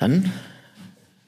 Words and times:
Dann 0.00 0.32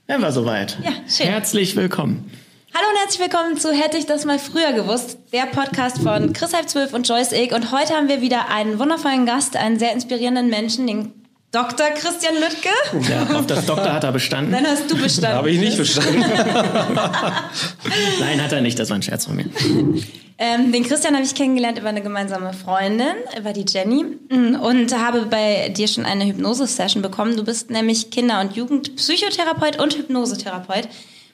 wären 0.06 0.22
wir 0.22 0.32
soweit. 0.32 0.78
Ja, 0.82 0.92
schön. 1.06 1.26
Herzlich 1.26 1.76
willkommen. 1.76 2.30
Hallo 2.74 2.86
und 2.90 2.98
herzlich 3.00 3.20
willkommen 3.20 3.58
zu 3.58 3.70
Hätte 3.70 3.98
ich 3.98 4.06
das 4.06 4.24
mal 4.24 4.38
früher 4.38 4.72
gewusst, 4.72 5.18
der 5.30 5.42
Podcast 5.42 5.98
von 5.98 6.32
Chris 6.32 6.54
Halb 6.54 6.70
12 6.70 6.94
und 6.94 7.06
Joyce 7.06 7.32
Ick. 7.32 7.52
Und 7.52 7.70
heute 7.70 7.92
haben 7.92 8.08
wir 8.08 8.22
wieder 8.22 8.48
einen 8.48 8.78
wundervollen 8.78 9.26
Gast, 9.26 9.56
einen 9.56 9.78
sehr 9.78 9.92
inspirierenden 9.92 10.48
Menschen, 10.48 10.86
den 10.86 11.12
Dr. 11.50 11.90
Christian 11.90 12.32
Lüttke. 12.36 13.12
Ja, 13.12 13.36
auf 13.36 13.46
das 13.46 13.66
Doktor 13.66 13.92
hat 13.92 14.04
er 14.04 14.12
bestanden. 14.12 14.52
Dann 14.52 14.66
hast 14.66 14.90
du 14.90 14.96
bestanden. 14.96 15.36
Habe 15.36 15.50
ich 15.50 15.60
nicht 15.60 15.76
bestanden. 15.76 16.20
Nein, 18.20 18.42
hat 18.42 18.52
er 18.52 18.62
nicht. 18.62 18.78
Das 18.78 18.88
war 18.88 18.96
ein 18.96 19.02
Scherz 19.02 19.26
von 19.26 19.36
mir. 19.36 19.50
Ähm, 20.44 20.72
den 20.72 20.82
Christian 20.82 21.14
habe 21.14 21.24
ich 21.24 21.36
kennengelernt 21.36 21.78
über 21.78 21.90
eine 21.90 22.02
gemeinsame 22.02 22.52
Freundin, 22.52 23.14
über 23.38 23.52
die 23.52 23.64
Jenny. 23.64 24.04
Und 24.28 24.98
habe 24.98 25.26
bei 25.26 25.68
dir 25.68 25.86
schon 25.86 26.04
eine 26.04 26.26
Hypnose-Session 26.26 27.00
bekommen. 27.00 27.36
Du 27.36 27.44
bist 27.44 27.70
nämlich 27.70 28.10
Kinder- 28.10 28.40
und 28.40 28.56
Jugendpsychotherapeut 28.56 29.80
und 29.80 29.96
Hypnosetherapeut. 29.96 30.88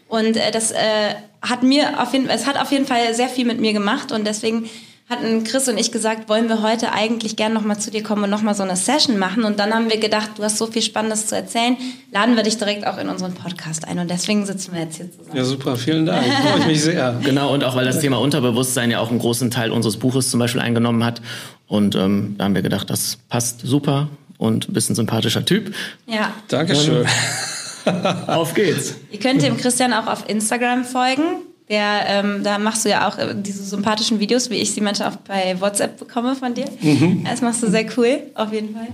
Und 0.09 0.37
äh, 0.37 0.51
das 0.51 0.73
äh, 0.73 1.15
hat 1.41 1.63
mir 1.63 2.03
auf 2.03 2.13
jeden, 2.13 2.29
es 2.29 2.47
hat 2.47 2.61
auf 2.61 2.71
jeden 2.71 2.85
Fall 2.85 3.15
sehr 3.15 3.31
viel 3.31 3.47
mit 3.47 3.59
mir 3.61 3.73
gemacht 3.73 4.13
und 4.13 4.27
deswegen 4.27 4.69
hatten 5.09 5.43
Chris 5.45 5.69
und 5.69 5.79
ich 5.79 5.91
gesagt, 5.91 6.29
wollen 6.29 6.49
wir 6.49 6.63
heute 6.63 6.93
eigentlich 6.93 7.37
gern 7.37 7.55
nochmal 7.55 7.79
zu 7.79 7.91
dir 7.91 8.03
kommen 8.03 8.25
und 8.25 8.31
nochmal 8.31 8.55
so 8.55 8.63
eine 8.63 8.77
Session 8.77 9.19
machen. 9.19 9.45
Und 9.45 9.59
dann 9.59 9.73
haben 9.73 9.89
wir 9.89 9.99
gedacht, 9.99 10.33
du 10.37 10.43
hast 10.43 10.59
so 10.59 10.67
viel 10.67 10.83
Spannendes 10.83 11.27
zu 11.27 11.35
erzählen, 11.35 11.77
laden 12.13 12.37
wir 12.37 12.43
dich 12.43 12.59
direkt 12.59 12.87
auch 12.87 12.99
in 12.99 13.09
unseren 13.09 13.33
Podcast 13.33 13.89
ein. 13.89 13.99
Und 13.99 14.11
deswegen 14.11 14.45
sitzen 14.45 14.75
wir 14.75 14.81
jetzt 14.83 14.97
hier 14.97 15.11
zusammen. 15.11 15.37
Ja, 15.37 15.45
super, 15.45 15.77
vielen 15.77 16.05
Dank. 16.05 16.27
Freue 16.43 16.61
ich 16.61 16.67
mich 16.67 16.83
sehr. 16.83 17.19
Genau, 17.25 17.55
und 17.55 17.65
auch 17.65 17.75
weil 17.75 17.87
das 17.87 18.01
Thema 18.01 18.19
Unterbewusstsein 18.19 18.91
ja 18.91 19.01
auch 19.01 19.11
einen 19.11 19.19
großen 19.19 19.51
Teil 19.51 19.71
unseres 19.71 19.97
Buches 19.97 20.31
zum 20.31 20.41
Beispiel 20.41 20.61
eingenommen 20.61 21.03
hat. 21.05 21.23
Und 21.67 21.95
ähm, 21.95 22.35
da 22.37 22.45
haben 22.45 22.55
wir 22.55 22.63
gedacht, 22.63 22.91
das 22.91 23.19
passt 23.31 23.61
super 23.65 24.09
und 24.37 24.73
bist 24.73 24.91
ein 24.91 24.95
sympathischer 24.95 25.45
Typ. 25.45 25.75
Ja. 26.07 26.35
Dankeschön. 26.49 27.07
Auf 28.27 28.53
geht's. 28.53 28.95
Ihr 29.11 29.19
könnt 29.19 29.43
dem 29.43 29.57
Christian 29.57 29.95
auch 29.95 30.07
auf 30.07 30.29
Instagram 30.29 30.85
folgen. 30.85 31.23
Der, 31.71 32.05
ähm, 32.07 32.43
da 32.43 32.59
machst 32.59 32.85
du 32.85 32.89
ja 32.89 33.09
auch 33.09 33.19
äh, 33.19 33.35
diese 33.37 33.63
sympathischen 33.63 34.21
Videos, 34.21 34.49
wie 34.49 34.57
ich 34.57 34.73
sie 34.73 34.81
manchmal 34.81 35.11
auch 35.11 35.17
bei 35.17 35.61
WhatsApp 35.61 35.99
bekomme 35.99 36.35
von 36.35 36.55
dir. 36.55 36.65
Mhm. 36.81 37.25
Das 37.25 37.43
machst 37.43 37.63
du 37.63 37.71
sehr 37.71 37.85
cool, 37.97 38.21
auf 38.35 38.53
jeden 38.53 38.75
Fall. 38.75 38.89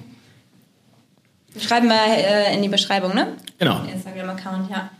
Schreiben 1.60 1.88
wir 1.88 1.94
äh, 1.94 2.54
in 2.54 2.62
die 2.62 2.68
Beschreibung, 2.68 3.14
ne? 3.14 3.28
Genau. 3.58 3.80
Instagram-Account, 3.84 4.70
ja. 4.70 4.90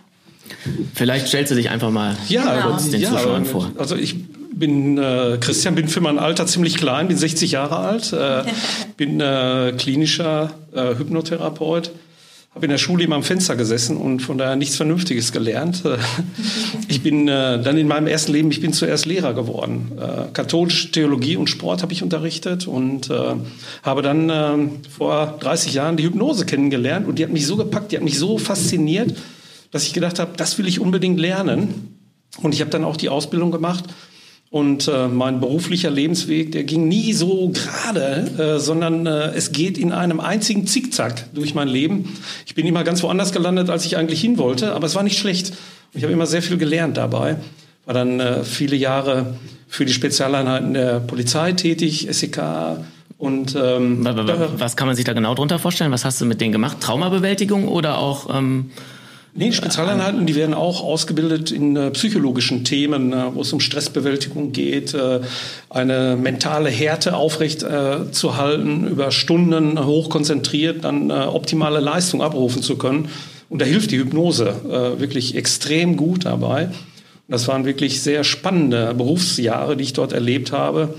Vielleicht 0.95 1.27
stellst 1.29 1.51
du 1.51 1.57
dich 1.57 1.71
einfach 1.71 1.91
mal 1.91 2.17
Ja, 2.29 2.63
kurz 2.63 2.91
den 2.91 3.01
ja, 3.01 3.11
Zuschauern 3.11 3.45
vor. 3.45 3.73
Also 3.77 3.97
ich 3.97 4.17
bin 4.53 4.99
äh, 4.99 5.39
Christian, 5.41 5.75
bin 5.75 5.89
für 5.89 6.01
mein 6.01 6.19
Alter 6.19 6.47
ziemlich 6.47 6.77
klein, 6.77 7.09
bin 7.09 7.17
60 7.17 7.53
Jahre 7.53 7.77
alt, 7.77 8.13
äh, 8.13 8.45
bin 8.97 9.21
äh, 9.21 9.73
klinischer 9.77 10.53
äh, 10.73 10.95
Hypnotherapeut, 10.97 11.91
habe 12.55 12.67
in 12.67 12.71
der 12.71 12.79
Schule 12.79 13.03
immer 13.03 13.17
am 13.17 13.25
Fenster 13.25 13.57
gesessen 13.57 13.97
und 13.97 14.21
von 14.21 14.39
daher 14.39 14.55
nichts 14.55 14.77
Vernünftiges 14.77 15.33
gelernt. 15.33 15.83
Ich 16.87 17.03
bin 17.03 17.27
äh, 17.29 17.61
dann 17.61 17.77
in 17.77 17.89
meinem 17.89 18.07
ersten 18.07 18.33
Leben, 18.33 18.51
ich 18.51 18.61
bin 18.61 18.73
zuerst 18.73 19.05
Lehrer 19.05 19.35
geworden. 19.35 19.93
Äh, 19.99 20.33
katholische 20.33 20.91
Theologie 20.91 21.37
und 21.37 21.51
Sport 21.51 21.83
habe 21.83 21.93
ich 21.93 22.03
unterrichtet 22.03 22.67
und 22.69 23.11
äh, 23.11 23.35
habe 23.83 24.03
dann 24.03 24.31
äh, 24.31 24.69
vor 24.89 25.39
30 25.41 25.75
Jahren 25.75 25.97
die 25.97 26.05
Hypnose 26.05 26.47
kennengelernt 26.47 27.09
und 27.09 27.19
die 27.19 27.25
hat 27.25 27.33
mich 27.33 27.47
so 27.47 27.57
gepackt, 27.57 27.91
die 27.91 27.97
hat 27.97 28.05
mich 28.05 28.19
so 28.19 28.39
fasziniert, 28.39 29.17
dass 29.73 29.85
ich 29.85 29.93
gedacht 29.93 30.19
habe, 30.19 30.33
das 30.37 30.57
will 30.57 30.69
ich 30.69 30.79
unbedingt 30.79 31.19
lernen. 31.19 31.99
Und 32.43 32.55
ich 32.55 32.61
habe 32.61 32.71
dann 32.71 32.85
auch 32.85 32.97
die 32.97 33.09
Ausbildung 33.09 33.51
gemacht. 33.51 33.85
Und 34.55 34.87
äh, 34.87 35.09
mein 35.09 35.41
beruflicher 35.41 35.91
Lebensweg, 35.91 36.53
der 36.53 36.63
ging 36.63 36.87
nie 36.87 37.13
so 37.13 37.51
gerade, 37.53 38.31
äh, 38.39 38.61
sondern 38.61 39.05
äh, 39.05 39.33
es 39.35 39.51
geht 39.51 39.77
in 39.77 39.91
einem 39.91 40.21
einzigen 40.21 40.69
Zickzack 40.69 41.25
durch 41.35 41.57
mein 41.57 41.67
Leben. 41.67 42.17
Ich 42.47 42.55
bin 42.55 42.65
immer 42.65 42.85
ganz 42.85 43.03
woanders 43.03 43.33
gelandet, 43.33 43.69
als 43.69 43.85
ich 43.85 43.97
eigentlich 43.97 44.21
hin 44.21 44.39
wollte, 44.39 44.73
aber 44.73 44.87
es 44.87 44.95
war 44.95 45.03
nicht 45.03 45.19
schlecht. 45.19 45.55
Ich 45.93 46.05
habe 46.05 46.13
immer 46.13 46.27
sehr 46.27 46.41
viel 46.41 46.57
gelernt 46.57 46.99
dabei. 46.99 47.35
War 47.85 47.95
dann 47.95 48.21
äh, 48.21 48.45
viele 48.45 48.77
Jahre 48.77 49.35
für 49.67 49.87
die 49.87 49.93
Spezialeinheiten 49.93 50.73
der 50.73 51.01
Polizei 51.01 51.51
tätig, 51.51 52.07
SEK. 52.13 52.41
Und 53.19 53.57
ähm, 53.61 54.07
Was 54.57 54.77
kann 54.77 54.87
man 54.87 54.95
sich 54.95 55.05
da 55.05 55.15
genau 55.15 55.35
drunter 55.35 55.59
vorstellen? 55.59 55.91
Was 55.91 56.05
hast 56.05 56.21
du 56.21 56.27
mit 56.27 56.41
denen 56.41 56.53
gemacht? 56.53 56.77
Traumabewältigung 56.81 57.67
oder 57.67 57.99
auch 57.99 58.33
ähm, 58.33 58.71
Nee, 59.37 59.51
Spezialeinheiten, 59.51 60.27
die 60.27 60.37
werden 60.37 60.55
auch 60.55 60.81
ausgebildet 60.81 61.51
in 61.51 61.75
äh, 61.75 61.91
psychologischen 61.91 62.63
Themen, 62.63 63.13
äh, 63.13 63.35
wo 63.35 63.41
es 63.41 63.53
um 63.53 63.59
Stressbewältigung 63.59 64.53
geht, 64.53 64.95
äh, 64.95 65.23
eine 65.71 66.17
mentale 66.17 66.71
Härte 66.71 67.17
aufrecht 67.17 67.65
äh, 67.65 68.13
zu 68.13 68.37
halten, 68.37 68.87
über 68.87 69.11
Stunden 69.11 69.85
hochkonzentriert 69.85 70.85
dann 70.85 71.11
äh, 71.11 71.15
optimale 71.15 71.81
Leistung 71.81 72.23
abrufen 72.23 72.63
zu 72.63 72.77
können. 72.77 73.09
Und 73.49 73.61
da 73.61 73.65
hilft 73.65 73.91
die 73.91 73.99
Hypnose 73.99 74.55
äh, 74.67 75.01
wirklich 75.01 75.35
extrem 75.35 75.97
gut 75.97 76.27
dabei. 76.27 76.69
Das 77.27 77.49
waren 77.49 77.65
wirklich 77.65 78.03
sehr 78.03 78.23
spannende 78.23 78.95
Berufsjahre, 78.95 79.77
die 79.77 79.83
ich 79.83 79.95
dort 79.95 80.13
erlebt 80.13 80.53
habe 80.53 80.95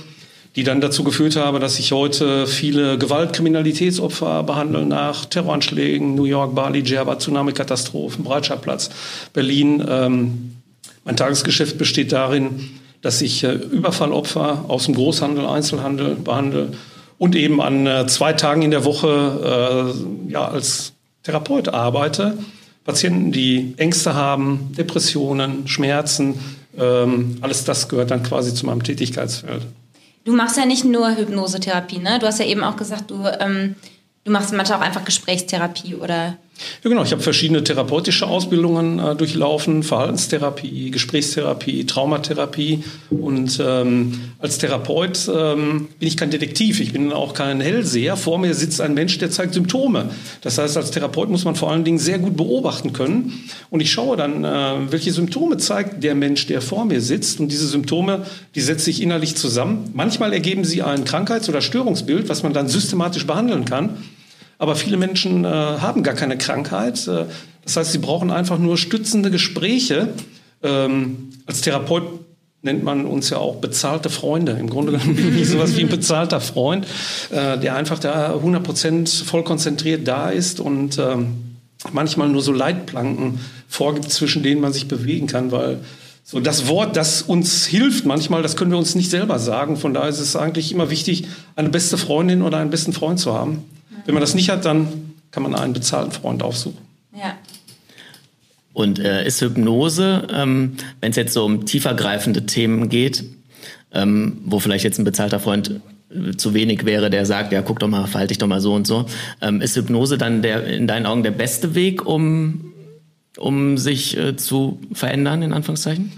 die 0.56 0.64
dann 0.64 0.80
dazu 0.80 1.04
geführt 1.04 1.36
haben, 1.36 1.60
dass 1.60 1.80
ich 1.80 1.92
heute 1.92 2.48
viele 2.48 2.98
Gewaltkriminalitätsopfer 2.98 4.44
behandle 4.44 4.86
nach 4.86 5.26
Terroranschlägen, 5.26 6.16
New 6.16 6.24
York, 6.24 6.56
Bali, 6.56 6.82
Djerba, 6.82 7.20
Tsunami-Katastrophen, 7.20 8.24
Breitscheidplatz, 8.24 8.90
Berlin. 9.34 9.84
Ähm, 9.88 10.56
mein 11.04 11.18
Tagesgeschäft 11.18 11.78
besteht 11.78 12.14
darin, 12.14 12.70
dass 13.02 13.22
ich 13.22 13.44
äh, 13.44 13.52
Überfallopfer 13.52 14.66
aus 14.68 14.86
dem 14.86 14.96
Großhandel, 14.96 15.46
Einzelhandel 15.46 16.16
behandle 16.16 16.70
und 17.18 17.36
eben 17.36 17.62
an 17.62 17.86
äh, 17.86 18.08
zwei 18.08 18.34
Tagen 18.34 18.62
in 18.62 18.72
der 18.72 18.86
Woche 18.86 19.94
äh, 20.30 20.32
ja, 20.32 20.48
als 20.48 20.94
Therapeut 21.24 21.70
arbeite. 21.70 22.38
Patienten, 22.86 23.32
die 23.32 23.74
Ängste 23.78 24.14
haben, 24.14 24.72
Depressionen, 24.78 25.68
Schmerzen, 25.68 26.36
ähm, 26.78 27.38
alles 27.42 27.66
das 27.66 27.90
gehört 27.90 28.12
dann 28.12 28.24
quasi 28.24 28.54
zu 28.54 28.66
meinem 28.66 28.84
Tätigkeitsfeld. 28.84 29.64
Du 30.26 30.34
machst 30.34 30.58
ja 30.58 30.66
nicht 30.66 30.84
nur 30.84 31.16
Hypnosetherapie, 31.16 32.00
ne? 32.00 32.20
Du 32.20 32.26
hast 32.28 32.40
ja 32.40 32.46
eben 32.46 32.64
auch 32.64 32.76
gesagt, 32.76 33.12
du, 33.12 33.24
ähm, 33.40 33.76
du 34.24 34.32
machst 34.32 34.52
manchmal 34.52 34.80
auch 34.80 34.84
einfach 34.84 35.06
Gesprächstherapie 35.06 35.96
oder 35.96 36.38
Ja, 36.84 36.90
genau. 36.90 37.04
Ich 37.04 37.12
habe 37.12 37.22
verschiedene 37.22 37.64
therapeutische 37.64 38.28
Ausbildungen 38.28 39.00
äh, 39.00 39.16
durchlaufen: 39.16 39.84
Verhaltenstherapie, 39.84 40.90
Gesprächstherapie, 40.92 41.86
Traumatherapie. 41.86 42.84
Und 43.10 43.60
ähm, 43.62 44.20
als 44.40 44.58
Therapeut 44.58 45.30
ähm, 45.34 45.90
bin 46.00 46.08
ich 46.08 46.16
kein 46.16 46.32
Detektiv. 46.32 46.80
Ich 46.80 46.94
bin 46.94 47.12
auch 47.12 47.34
kein 47.34 47.60
Hellseher. 47.60 48.16
Vor 48.16 48.38
mir 48.38 48.54
sitzt 48.54 48.80
ein 48.80 48.94
Mensch, 48.94 49.18
der 49.18 49.32
zeigt 49.32 49.54
Symptome. 49.54 50.10
Das 50.42 50.58
heißt, 50.58 50.78
als 50.78 50.92
Therapeut 50.92 51.30
muss 51.30 51.44
man 51.44 51.56
vor 51.56 51.72
allen 51.72 51.84
Dingen 51.84 52.00
sehr 52.00 52.20
gut 52.20 52.38
beobachten 52.38 52.94
können. 52.94 53.50
Und 53.70 53.82
ich 53.82 53.92
schaue 53.92 54.16
dann, 54.16 54.46
äh, 54.46 54.92
welche 54.92 55.12
Symptome 55.12 55.58
zeigt 55.58 56.04
der 56.04 56.16
Mensch, 56.16 56.48
der 56.48 56.62
vor 56.62 56.86
mir 56.86 57.02
sitzt. 57.02 57.40
Und 57.42 57.52
diese 57.52 57.68
Symptome, 57.68 58.26
die 58.56 58.62
setze 58.62 58.90
ich 58.90 59.02
innerlich 59.02 59.36
zusammen. 59.36 59.90
Manchmal 59.94 60.32
ergeben 60.32 60.64
sie 60.64 60.82
ein 60.84 61.04
Krankheits- 61.04 61.50
oder 61.50 61.62
Störungsbild, 61.62 62.30
was 62.30 62.44
man 62.44 62.54
dann 62.54 62.70
systematisch 62.70 63.28
behandeln 63.28 63.66
kann. 63.66 63.98
Aber 64.58 64.76
viele 64.76 64.98
Menschen 64.98 65.46
äh, 65.46 65.48
haben 65.48 66.04
gar 66.04 66.16
keine 66.16 66.38
Krankheit. 66.38 67.08
Äh, 67.08 67.26
das 67.64 67.78
heißt, 67.78 67.92
sie 67.92 67.98
brauchen 67.98 68.32
einfach 68.32 68.60
nur 68.60 68.78
stützende 68.78 69.32
Gespräche. 69.32 70.10
Ähm, 70.64 71.32
als 71.46 71.62
Therapeut 71.62 72.04
nennt 72.62 72.84
man 72.84 73.06
uns 73.06 73.30
ja 73.30 73.38
auch 73.38 73.58
bezahlte 73.58 74.10
Freunde. 74.10 74.54
Im 74.54 74.70
Grunde 74.70 74.94
genommen 74.94 75.16
bin 75.16 75.38
ich 75.38 75.50
sowas 75.50 75.78
wie 75.78 75.82
ein 75.82 75.90
bezahlter 75.90 76.42
Freund, 76.42 76.86
äh, 77.32 77.58
der 77.58 77.76
einfach 77.76 78.00
da 78.00 78.34
100% 78.36 79.24
voll 79.24 79.44
konzentriert 79.44 80.08
da 80.08 80.30
ist 80.30 80.60
und 80.60 80.98
ähm, 80.98 81.58
manchmal 81.92 82.28
nur 82.30 82.42
so 82.42 82.52
Leitplanken 82.52 83.40
vorgibt, 83.68 84.12
zwischen 84.12 84.42
denen 84.42 84.62
man 84.62 84.74
sich 84.74 84.88
bewegen 84.88 85.28
kann, 85.28 85.52
weil 85.52 85.80
so 86.24 86.40
das 86.40 86.68
Wort, 86.68 86.96
das 86.96 87.22
uns 87.22 87.68
hilft 87.68 88.06
manchmal, 88.06 88.42
das 88.42 88.56
können 88.56 88.72
wir 88.72 88.80
uns 88.80 88.96
nicht 88.96 89.12
selber 89.12 89.38
sagen. 89.38 89.78
Von 89.78 89.94
daher 89.94 90.10
ist 90.10 90.20
es 90.20 90.36
eigentlich 90.36 90.72
immer 90.72 90.90
wichtig, 90.90 91.28
eine 91.56 91.70
beste 91.70 91.98
Freundin 91.98 92.42
oder 92.42 92.58
einen 92.58 92.72
besten 92.72 92.94
Freund 92.94 93.20
zu 93.20 93.34
haben. 93.34 93.64
Wenn 94.06 94.14
man 94.14 94.22
das 94.22 94.36
nicht 94.36 94.50
hat, 94.50 94.66
dann 94.66 95.14
kann 95.32 95.44
man 95.44 95.56
einen 95.56 95.74
bezahlten 95.74 96.12
Freund 96.12 96.44
aufsuchen. 96.44 96.80
ja. 97.14 97.36
Und 98.74 99.00
äh, 99.00 99.26
ist 99.26 99.40
Hypnose, 99.40 100.28
ähm, 100.34 100.74
wenn 101.00 101.12
es 101.12 101.16
jetzt 101.16 101.34
so 101.34 101.46
um 101.46 101.66
tiefergreifende 101.66 102.46
Themen 102.46 102.90
geht, 102.90 103.24
ähm, 103.94 104.42
wo 104.44 104.60
vielleicht 104.60 104.84
jetzt 104.84 105.00
ein 105.00 105.06
bezahlter 105.06 105.40
Freund 105.40 105.80
äh, 106.10 106.36
zu 106.36 106.54
wenig 106.54 106.86
wäre, 106.86 107.10
der 107.10 107.26
sagt, 107.26 107.54
ja, 107.54 107.62
guck 107.62 107.80
doch 107.80 107.88
mal, 107.88 108.06
verhalte 108.06 108.32
dich 108.34 108.38
doch 108.38 108.48
mal 108.48 108.60
so 108.60 108.74
und 108.74 108.86
so, 108.86 109.06
ähm, 109.42 109.62
ist 109.62 109.78
Hypnose 109.78 110.18
dann 110.18 110.42
der 110.42 110.68
in 110.68 110.88
deinen 110.88 111.06
Augen 111.06 111.24
der 111.24 111.32
beste 111.32 111.74
Weg, 111.74 112.06
um, 112.06 112.74
um 113.38 113.78
sich 113.78 114.18
äh, 114.18 114.36
zu 114.36 114.82
verändern, 114.92 115.42
in 115.42 115.54
Anführungszeichen? 115.54 116.12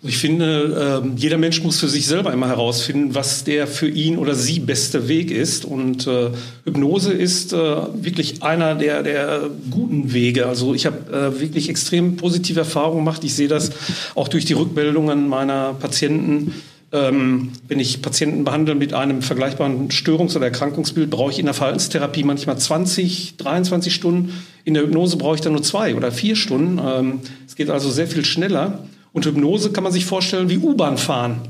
Ich 0.00 0.18
finde, 0.18 1.02
äh, 1.04 1.08
jeder 1.16 1.38
Mensch 1.38 1.60
muss 1.64 1.80
für 1.80 1.88
sich 1.88 2.06
selber 2.06 2.32
immer 2.32 2.46
herausfinden, 2.46 3.16
was 3.16 3.42
der 3.42 3.66
für 3.66 3.88
ihn 3.88 4.16
oder 4.16 4.36
sie 4.36 4.60
beste 4.60 5.08
Weg 5.08 5.32
ist. 5.32 5.64
Und 5.64 6.06
äh, 6.06 6.30
Hypnose 6.64 7.12
ist 7.12 7.52
äh, 7.52 7.56
wirklich 7.56 8.44
einer 8.44 8.76
der, 8.76 9.02
der 9.02 9.50
guten 9.72 10.12
Wege. 10.12 10.46
Also 10.46 10.72
ich 10.72 10.86
habe 10.86 11.12
äh, 11.12 11.40
wirklich 11.40 11.68
extrem 11.68 12.16
positive 12.16 12.60
Erfahrungen 12.60 13.04
gemacht. 13.04 13.24
Ich 13.24 13.34
sehe 13.34 13.48
das 13.48 13.72
auch 14.14 14.28
durch 14.28 14.44
die 14.44 14.52
Rückmeldungen 14.52 15.28
meiner 15.28 15.74
Patienten. 15.74 16.54
Ähm, 16.92 17.50
wenn 17.66 17.80
ich 17.80 18.00
Patienten 18.00 18.44
behandle 18.44 18.76
mit 18.76 18.94
einem 18.94 19.20
vergleichbaren 19.20 19.88
Störungs- 19.90 20.36
oder 20.36 20.46
Erkrankungsbild, 20.46 21.10
brauche 21.10 21.32
ich 21.32 21.40
in 21.40 21.46
der 21.46 21.54
Verhaltenstherapie 21.54 22.22
manchmal 22.22 22.56
20, 22.56 23.36
23 23.36 23.92
Stunden. 23.92 24.32
In 24.64 24.74
der 24.74 24.84
Hypnose 24.84 25.16
brauche 25.16 25.34
ich 25.34 25.40
dann 25.40 25.54
nur 25.54 25.62
zwei 25.64 25.96
oder 25.96 26.12
vier 26.12 26.36
Stunden. 26.36 26.78
Ähm, 26.78 27.20
es 27.48 27.56
geht 27.56 27.68
also 27.68 27.90
sehr 27.90 28.06
viel 28.06 28.24
schneller. 28.24 28.84
Und 29.12 29.24
Hypnose 29.26 29.70
kann 29.70 29.84
man 29.84 29.92
sich 29.92 30.04
vorstellen 30.04 30.50
wie 30.50 30.58
U-Bahn 30.58 30.98
fahren. 30.98 31.40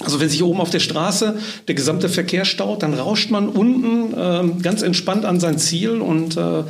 Also 0.00 0.20
wenn 0.20 0.28
sich 0.28 0.42
oben 0.42 0.60
auf 0.60 0.70
der 0.70 0.80
Straße 0.80 1.38
der 1.66 1.74
gesamte 1.74 2.08
Verkehr 2.08 2.44
staut, 2.44 2.82
dann 2.82 2.94
rauscht 2.94 3.30
man 3.30 3.48
unten 3.48 4.14
äh, 4.14 4.62
ganz 4.62 4.82
entspannt 4.82 5.24
an 5.24 5.40
sein 5.40 5.58
Ziel 5.58 6.00
und 6.00 6.36
äh, 6.36 6.62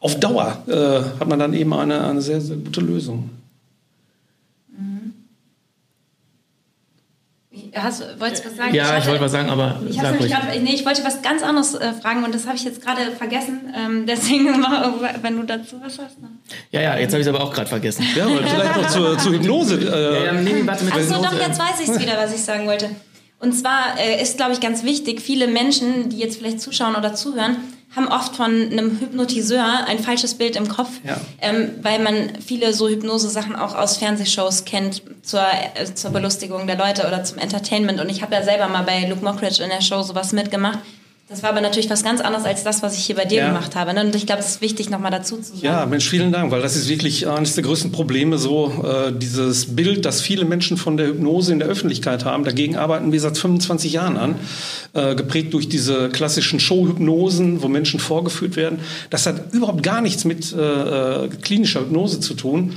auf 0.00 0.18
Dauer 0.18 0.58
äh, 0.66 1.20
hat 1.20 1.28
man 1.28 1.38
dann 1.38 1.54
eben 1.54 1.72
eine, 1.72 2.04
eine 2.04 2.20
sehr, 2.20 2.40
sehr 2.40 2.56
gute 2.56 2.80
Lösung. 2.80 3.30
Hast, 7.74 8.02
wolltest 8.20 8.44
du 8.44 8.50
was 8.50 8.56
sagen? 8.56 8.74
Ja, 8.74 8.96
ich, 8.96 9.04
ich 9.04 9.08
wollte 9.08 9.24
was 9.24 9.32
sagen, 9.32 9.48
aber 9.48 9.80
ich, 9.88 9.96
sag 9.96 10.20
ruhig. 10.20 10.30
Grad, 10.30 10.42
nee, 10.62 10.74
ich 10.74 10.84
wollte 10.84 11.04
was 11.04 11.22
ganz 11.22 11.42
anderes 11.42 11.74
äh, 11.74 11.92
fragen 11.92 12.22
und 12.22 12.34
das 12.34 12.46
habe 12.46 12.56
ich 12.56 12.64
jetzt 12.64 12.82
gerade 12.82 13.12
vergessen. 13.16 13.72
Ähm, 13.74 14.04
deswegen, 14.08 14.46
wenn 15.22 15.36
du 15.36 15.42
dazu 15.44 15.76
was 15.82 15.98
hast. 15.98 16.20
Ne? 16.20 16.28
Ja, 16.70 16.82
ja, 16.82 16.98
jetzt 16.98 17.12
habe 17.12 17.22
ich 17.22 17.26
es 17.26 17.34
aber 17.34 17.42
auch 17.42 17.52
gerade 17.52 17.68
vergessen. 17.68 18.04
Ja, 18.14 18.26
vielleicht 18.26 18.76
noch 18.76 18.88
zur, 18.88 19.18
zur 19.18 19.32
Hypnose. 19.32 19.76
Äh, 19.76 20.26
ja, 20.26 20.32
nee, 20.32 20.66
warte 20.66 20.84
mit 20.84 20.94
Achso, 20.94 21.14
doch, 21.14 21.32
jetzt 21.32 21.58
weiß 21.58 21.80
ich 21.80 21.88
es 21.88 21.98
wieder, 21.98 22.16
was 22.16 22.34
ich 22.34 22.42
sagen 22.42 22.66
wollte. 22.66 22.90
Und 23.38 23.52
zwar 23.54 23.98
äh, 23.98 24.22
ist, 24.22 24.36
glaube 24.36 24.52
ich, 24.52 24.60
ganz 24.60 24.84
wichtig, 24.84 25.20
viele 25.20 25.48
Menschen, 25.48 26.10
die 26.10 26.18
jetzt 26.18 26.38
vielleicht 26.38 26.60
zuschauen 26.60 26.94
oder 26.94 27.14
zuhören, 27.14 27.56
haben 27.94 28.08
oft 28.08 28.36
von 28.36 28.50
einem 28.50 28.98
Hypnotiseur 29.00 29.86
ein 29.86 29.98
falsches 29.98 30.34
Bild 30.34 30.56
im 30.56 30.68
Kopf, 30.68 30.90
ja. 31.04 31.20
ähm, 31.40 31.72
weil 31.82 32.02
man 32.02 32.40
viele 32.40 32.72
so 32.72 32.88
Hypnose-Sachen 32.88 33.54
auch 33.54 33.74
aus 33.74 33.98
Fernsehshows 33.98 34.64
kennt 34.64 35.02
zur, 35.22 35.42
äh, 35.74 35.92
zur 35.92 36.10
Belustigung 36.10 36.66
der 36.66 36.76
Leute 36.76 37.06
oder 37.06 37.22
zum 37.24 37.38
Entertainment. 37.38 38.00
Und 38.00 38.08
ich 38.08 38.22
habe 38.22 38.34
ja 38.34 38.42
selber 38.42 38.68
mal 38.68 38.82
bei 38.82 39.06
Luke 39.06 39.22
Mockridge 39.22 39.62
in 39.62 39.68
der 39.68 39.82
Show 39.82 40.02
sowas 40.02 40.32
mitgemacht. 40.32 40.78
Das 41.32 41.42
war 41.42 41.48
aber 41.48 41.62
natürlich 41.62 41.88
was 41.88 42.04
ganz 42.04 42.20
anderes 42.20 42.44
als 42.44 42.62
das, 42.62 42.82
was 42.82 42.94
ich 42.94 43.06
hier 43.06 43.16
bei 43.16 43.24
dir 43.24 43.38
ja. 43.38 43.48
gemacht 43.48 43.74
habe. 43.74 43.94
Ne? 43.94 44.04
Und 44.04 44.14
ich 44.14 44.26
glaube, 44.26 44.42
es 44.42 44.48
ist 44.48 44.60
wichtig, 44.60 44.90
nochmal 44.90 45.10
dazu 45.10 45.38
zu 45.38 45.54
sagen. 45.54 45.60
Ja, 45.62 45.86
Mensch, 45.86 46.06
vielen 46.06 46.30
Dank, 46.30 46.50
weil 46.50 46.60
das 46.60 46.76
ist 46.76 46.90
wirklich 46.90 47.26
eines 47.26 47.54
der 47.54 47.64
größten 47.64 47.90
Probleme, 47.90 48.36
so 48.36 48.70
äh, 48.84 49.12
dieses 49.16 49.74
Bild, 49.74 50.04
das 50.04 50.20
viele 50.20 50.44
Menschen 50.44 50.76
von 50.76 50.98
der 50.98 51.06
Hypnose 51.06 51.50
in 51.50 51.58
der 51.58 51.68
Öffentlichkeit 51.68 52.26
haben. 52.26 52.44
Dagegen 52.44 52.76
arbeiten 52.76 53.12
wir 53.12 53.20
seit 53.20 53.38
25 53.38 53.94
Jahren 53.94 54.18
an, 54.18 54.34
äh, 54.92 55.14
geprägt 55.14 55.54
durch 55.54 55.70
diese 55.70 56.10
klassischen 56.10 56.60
Showhypnosen, 56.60 57.62
wo 57.62 57.68
Menschen 57.68 57.98
vorgeführt 57.98 58.56
werden. 58.56 58.80
Das 59.08 59.24
hat 59.24 59.54
überhaupt 59.54 59.82
gar 59.82 60.02
nichts 60.02 60.26
mit 60.26 60.52
äh, 60.52 61.24
äh 61.24 61.28
klinischer 61.40 61.80
Hypnose 61.80 62.20
zu 62.20 62.34
tun. 62.34 62.74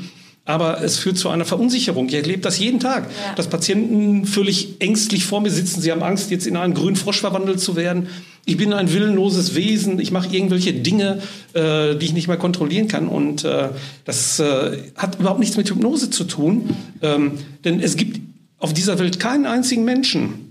Aber 0.47 0.83
es 0.83 0.99
führt 0.99 1.17
zu 1.17 1.29
einer 1.29 1.43
Verunsicherung. 1.43 2.07
Ich 2.07 2.13
erlebe 2.13 2.41
das 2.41 2.59
jeden 2.59 2.79
Tag, 2.79 3.05
ja. 3.09 3.33
dass 3.33 3.47
Patienten 3.47 4.27
völlig 4.27 4.79
ängstlich 4.79 5.25
vor 5.25 5.41
mir 5.41 5.49
sitzen. 5.49 5.81
Sie 5.81 5.91
haben 5.91 6.03
Angst, 6.03 6.29
jetzt 6.29 6.45
in 6.45 6.55
einen 6.55 6.75
grünen 6.75 6.95
Frosch 6.95 7.19
verwandelt 7.19 7.59
zu 7.59 7.75
werden. 7.75 8.07
Ich 8.45 8.57
bin 8.57 8.73
ein 8.73 8.93
willenloses 8.93 9.55
Wesen. 9.55 9.99
Ich 9.99 10.11
mache 10.11 10.33
irgendwelche 10.33 10.73
Dinge, 10.73 11.19
äh, 11.53 11.95
die 11.95 12.05
ich 12.05 12.13
nicht 12.13 12.27
mehr 12.27 12.37
kontrollieren 12.37 12.87
kann. 12.87 13.07
Und 13.07 13.43
äh, 13.43 13.69
das 14.05 14.39
äh, 14.39 14.77
hat 14.95 15.19
überhaupt 15.19 15.39
nichts 15.39 15.57
mit 15.57 15.69
Hypnose 15.69 16.11
zu 16.11 16.25
tun. 16.25 16.69
Ähm, 17.01 17.33
denn 17.63 17.79
es 17.79 17.97
gibt 17.97 18.21
auf 18.59 18.73
dieser 18.73 18.99
Welt 18.99 19.19
keinen 19.19 19.45
einzigen 19.45 19.83
Menschen, 19.83 20.45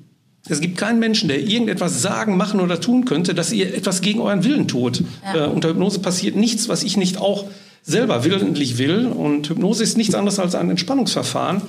es 0.48 0.60
gibt 0.60 0.76
keinen 0.76 0.98
Menschen, 0.98 1.28
der 1.28 1.40
irgendetwas 1.40 2.02
sagen, 2.02 2.36
machen 2.36 2.60
oder 2.60 2.78
tun 2.80 3.06
könnte, 3.06 3.34
dass 3.34 3.50
ihr 3.52 3.74
etwas 3.74 4.02
gegen 4.02 4.20
euren 4.20 4.44
Willen 4.44 4.68
tut. 4.68 5.02
Ja. 5.24 5.46
Äh, 5.46 5.48
unter 5.48 5.70
Hypnose 5.70 6.00
passiert 6.00 6.36
nichts, 6.36 6.68
was 6.68 6.82
ich 6.82 6.96
nicht 6.96 7.18
auch 7.18 7.46
selber 7.82 8.24
willentlich 8.24 8.76
will. 8.76 9.06
Und 9.06 9.48
Hypnose 9.48 9.82
ist 9.82 9.96
nichts 9.96 10.14
anderes 10.14 10.38
als 10.38 10.54
ein 10.54 10.68
Entspannungsverfahren. 10.68 11.62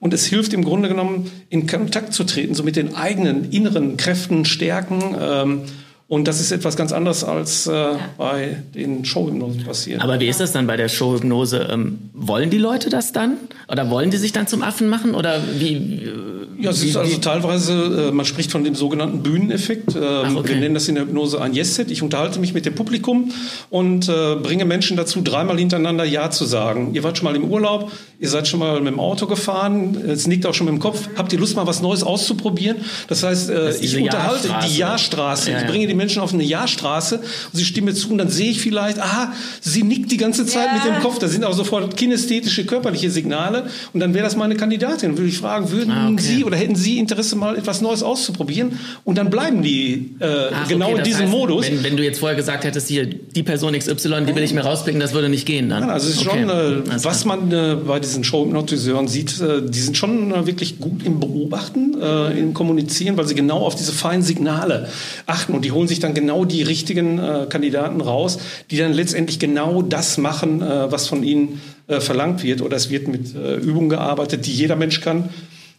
Und 0.00 0.14
es 0.14 0.26
hilft 0.26 0.52
im 0.52 0.64
Grunde 0.64 0.88
genommen, 0.88 1.30
in 1.48 1.66
Kontakt 1.66 2.12
zu 2.12 2.24
treten, 2.24 2.54
so 2.54 2.62
mit 2.62 2.76
den 2.76 2.94
eigenen 2.94 3.50
inneren 3.50 3.96
Kräften, 3.96 4.44
Stärken. 4.44 5.16
Ähm, 5.20 5.62
und 6.10 6.26
das 6.26 6.40
ist 6.40 6.52
etwas 6.52 6.74
ganz 6.76 6.92
anderes 6.92 7.22
als 7.22 7.66
äh, 7.66 7.72
ja. 7.72 7.98
bei 8.16 8.62
den 8.74 9.04
Showhypnosen 9.04 9.64
passiert. 9.64 10.00
Aber 10.00 10.18
wie 10.20 10.26
ist 10.26 10.40
das 10.40 10.52
dann 10.52 10.66
bei 10.66 10.78
der 10.78 10.88
Showhypnose? 10.88 11.68
Ähm, 11.70 11.98
wollen 12.14 12.48
die 12.48 12.56
Leute 12.56 12.88
das 12.88 13.12
dann? 13.12 13.36
Oder 13.70 13.90
wollen 13.90 14.10
die 14.10 14.16
sich 14.16 14.32
dann 14.32 14.46
zum 14.46 14.62
Affen 14.62 14.88
machen? 14.88 15.14
Oder 15.14 15.38
wie? 15.58 15.74
Äh, 15.74 16.62
ja, 16.62 16.70
es 16.70 16.82
ist 16.82 16.96
also 16.96 17.18
teilweise, 17.18 18.08
äh, 18.08 18.10
man 18.10 18.24
spricht 18.24 18.50
von 18.50 18.64
dem 18.64 18.74
sogenannten 18.74 19.22
Bühneneffekt. 19.22 19.94
Ähm, 19.96 20.02
Ach, 20.02 20.34
okay. 20.36 20.48
Wir 20.48 20.56
nennen 20.56 20.74
das 20.74 20.88
in 20.88 20.94
der 20.94 21.04
Hypnose 21.04 21.42
ein 21.42 21.52
Yes-Set. 21.52 21.90
Ich 21.90 22.02
unterhalte 22.02 22.40
mich 22.40 22.54
mit 22.54 22.64
dem 22.64 22.74
Publikum 22.74 23.30
und 23.68 24.08
äh, 24.08 24.36
bringe 24.36 24.64
Menschen 24.64 24.96
dazu, 24.96 25.20
dreimal 25.20 25.58
hintereinander 25.58 26.04
Ja 26.04 26.30
zu 26.30 26.46
sagen. 26.46 26.94
Ihr 26.94 27.04
wart 27.04 27.18
schon 27.18 27.26
mal 27.26 27.36
im 27.36 27.44
Urlaub, 27.44 27.92
ihr 28.18 28.30
seid 28.30 28.48
schon 28.48 28.60
mal 28.60 28.80
mit 28.80 28.94
dem 28.94 28.98
Auto 28.98 29.26
gefahren, 29.26 29.94
es 30.08 30.26
nickt 30.26 30.46
auch 30.46 30.54
schon 30.54 30.64
mit 30.64 30.74
dem 30.74 30.80
Kopf. 30.80 31.06
Habt 31.16 31.34
ihr 31.34 31.38
Lust, 31.38 31.54
mal 31.54 31.66
was 31.66 31.82
Neues 31.82 32.02
auszuprobieren? 32.02 32.78
Das 33.08 33.22
heißt, 33.22 33.50
äh, 33.50 33.54
das 33.54 33.82
ich 33.82 33.94
unterhalte 33.96 34.48
die 34.66 34.78
Ja-Straße. 34.78 35.50
Ja, 35.50 35.58
ja. 35.58 35.62
Ich 35.62 35.70
bringe 35.70 35.86
die 35.86 35.97
Menschen 35.98 36.22
auf 36.22 36.32
eine 36.32 36.44
Ja-Straße 36.44 37.16
und 37.18 37.24
sie 37.52 37.64
stimmen 37.64 37.88
mir 37.88 37.94
zu 37.94 38.10
und 38.10 38.18
dann 38.18 38.30
sehe 38.30 38.50
ich 38.50 38.60
vielleicht, 38.60 38.98
aha, 38.98 39.32
sie 39.60 39.82
nickt 39.82 40.10
die 40.10 40.16
ganze 40.16 40.46
Zeit 40.46 40.68
ja. 40.68 40.74
mit 40.74 40.84
dem 40.84 41.02
Kopf. 41.02 41.18
Da 41.18 41.28
sind 41.28 41.44
auch 41.44 41.52
sofort 41.52 41.96
kinästhetische, 41.96 42.64
körperliche 42.64 43.10
Signale 43.10 43.68
und 43.92 44.00
dann 44.00 44.14
wäre 44.14 44.24
das 44.24 44.36
meine 44.36 44.56
Kandidatin. 44.56 45.18
Würde 45.18 45.28
ich 45.28 45.38
fragen, 45.38 45.70
würden 45.70 45.92
ah, 45.92 46.10
okay. 46.10 46.22
Sie 46.22 46.44
oder 46.44 46.56
hätten 46.56 46.76
Sie 46.76 46.98
Interesse, 46.98 47.36
mal 47.36 47.56
etwas 47.56 47.80
Neues 47.80 48.02
auszuprobieren? 48.02 48.78
Und 49.04 49.18
dann 49.18 49.30
bleiben 49.30 49.62
die 49.62 50.16
äh, 50.20 50.26
Ach, 50.52 50.68
genau 50.68 50.90
okay, 50.90 50.98
in 50.98 51.04
diesem 51.04 51.22
heißt, 51.22 51.32
Modus. 51.32 51.66
Wenn, 51.66 51.84
wenn, 51.84 51.96
du 51.96 52.04
jetzt 52.04 52.20
vorher 52.20 52.36
gesagt 52.36 52.64
hättest, 52.64 52.88
hier, 52.88 53.06
die 53.06 53.42
Person 53.42 53.76
XY, 53.78 54.24
die 54.26 54.34
will 54.34 54.42
ich 54.42 54.54
mir 54.54 54.62
rauspicken, 54.62 55.00
das 55.00 55.12
würde 55.12 55.28
nicht 55.28 55.46
gehen 55.46 55.68
dann. 55.68 55.84
Ja, 55.84 55.88
also 55.90 56.08
es 56.08 56.16
ist 56.16 56.26
okay. 56.26 56.46
schon, 56.46 56.50
äh, 56.50 57.04
was 57.04 57.24
man 57.24 57.52
äh, 57.52 57.76
bei 57.76 58.00
diesen 58.00 58.24
Show-Hypnotiseuren 58.24 59.08
sieht, 59.08 59.40
äh, 59.40 59.62
die 59.62 59.80
sind 59.80 59.96
schon 59.96 60.32
äh, 60.32 60.46
wirklich 60.46 60.78
gut 60.78 61.02
im 61.04 61.20
Beobachten, 61.20 61.96
äh, 62.00 62.38
im 62.38 62.54
Kommunizieren, 62.54 63.16
weil 63.16 63.26
sie 63.26 63.34
genau 63.34 63.58
auf 63.58 63.74
diese 63.74 63.92
feinen 63.92 64.22
Signale 64.22 64.88
achten 65.26 65.54
und 65.54 65.64
die 65.64 65.72
holen 65.72 65.87
sich 65.88 65.98
dann 65.98 66.14
genau 66.14 66.28
genau 66.28 66.44
die 66.44 66.62
richtigen 66.62 67.18
äh, 67.18 67.46
Kandidaten 67.48 68.00
raus, 68.00 68.38
die 68.70 68.76
dann 68.76 68.92
letztendlich 68.92 69.38
genau 69.38 69.82
das 69.82 70.18
machen, 70.18 70.62
äh, 70.62 70.92
was 70.92 71.08
von 71.08 71.22
ihnen 71.22 71.60
äh, 71.86 72.00
verlangt 72.00 72.42
wird. 72.42 72.60
Oder 72.60 72.76
es 72.76 72.90
wird 72.90 73.08
mit 73.08 73.34
äh, 73.34 73.56
Übungen 73.56 73.88
gearbeitet, 73.88 74.46
die 74.46 74.52
jeder 74.52 74.76
Mensch 74.76 75.00
kann. 75.00 75.30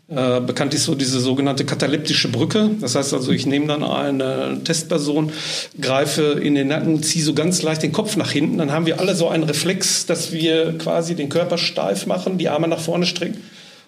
Äh, 0.09 0.41
bekannt 0.41 0.73
ist 0.73 0.85
so 0.85 0.95
diese 0.95 1.19
sogenannte 1.19 1.65
kataleptische 1.65 2.29
Brücke. 2.29 2.71
Das 2.81 2.95
heißt 2.95 3.13
also, 3.13 3.31
ich 3.31 3.45
nehme 3.45 3.67
dann 3.67 3.83
eine 3.83 4.59
Testperson, 4.63 5.31
greife 5.79 6.39
in 6.41 6.55
den 6.55 6.69
Nacken, 6.69 7.03
ziehe 7.03 7.23
so 7.23 7.35
ganz 7.35 7.61
leicht 7.61 7.83
den 7.83 7.91
Kopf 7.91 8.17
nach 8.17 8.31
hinten. 8.31 8.57
Dann 8.57 8.71
haben 8.71 8.87
wir 8.87 8.99
alle 8.99 9.15
so 9.15 9.29
einen 9.29 9.43
Reflex, 9.43 10.07
dass 10.07 10.31
wir 10.31 10.79
quasi 10.79 11.13
den 11.13 11.29
Körper 11.29 11.59
steif 11.59 12.07
machen, 12.07 12.39
die 12.39 12.49
Arme 12.49 12.67
nach 12.67 12.79
vorne 12.79 13.05
strecken 13.05 13.39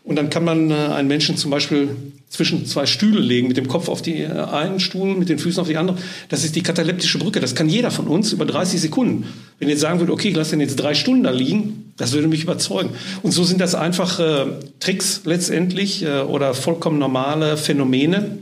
und 0.03 0.15
dann 0.15 0.30
kann 0.30 0.44
man 0.44 0.71
äh, 0.71 0.74
einen 0.74 1.07
Menschen 1.07 1.38
zum 1.38 1.51
Beispiel 1.51 1.95
zwischen 2.30 2.65
zwei 2.65 2.86
Stühle 2.86 3.19
legen, 3.19 3.48
mit 3.48 3.57
dem 3.57 3.68
Kopf 3.68 3.88
auf 3.88 4.01
die 4.01 4.21
äh, 4.21 4.30
einen 4.30 4.80
Stuhl, 4.80 5.15
mit 5.15 5.30
den 5.30 5.38
Füßen 5.38 5.62
auf 5.62 5.68
die 5.68 5.77
andere. 5.77 5.98
Das 6.30 6.44
ist 6.44 6.56
die 6.56 6.63
kataleptische 6.63 7.19
Brücke. 7.19 7.39
Das 7.39 7.53
kann 7.53 7.69
jeder 7.69 7.92
von 7.92 8.07
uns 8.07 8.33
über 8.33 8.45
30 8.45 8.81
Sekunden. 8.81 9.27
Wenn 9.59 9.68
ihr 9.68 9.74
jetzt 9.74 9.81
sagen 9.81 10.00
würde, 10.00 10.12
okay, 10.12 10.31
lass 10.36 10.50
den 10.50 10.59
jetzt 10.59 10.77
drei 10.77 10.95
Stunden 10.95 11.24
da 11.24 11.31
liegen, 11.31 11.94
das 11.98 12.13
würde 12.13 12.27
mich 12.27 12.44
überzeugen. 12.44 12.92
Und 13.22 13.31
so 13.31 13.43
sind 13.43 13.62
das 13.62 13.75
einfach 13.75 14.20
äh, 14.20 14.46
Tricks 14.79 15.22
letztendlich 15.25 16.03
äh, 16.03 16.22
oder 16.22 16.55
vollkommen 16.55 16.98
normale 16.98 17.58
Phänomene, 17.58 18.39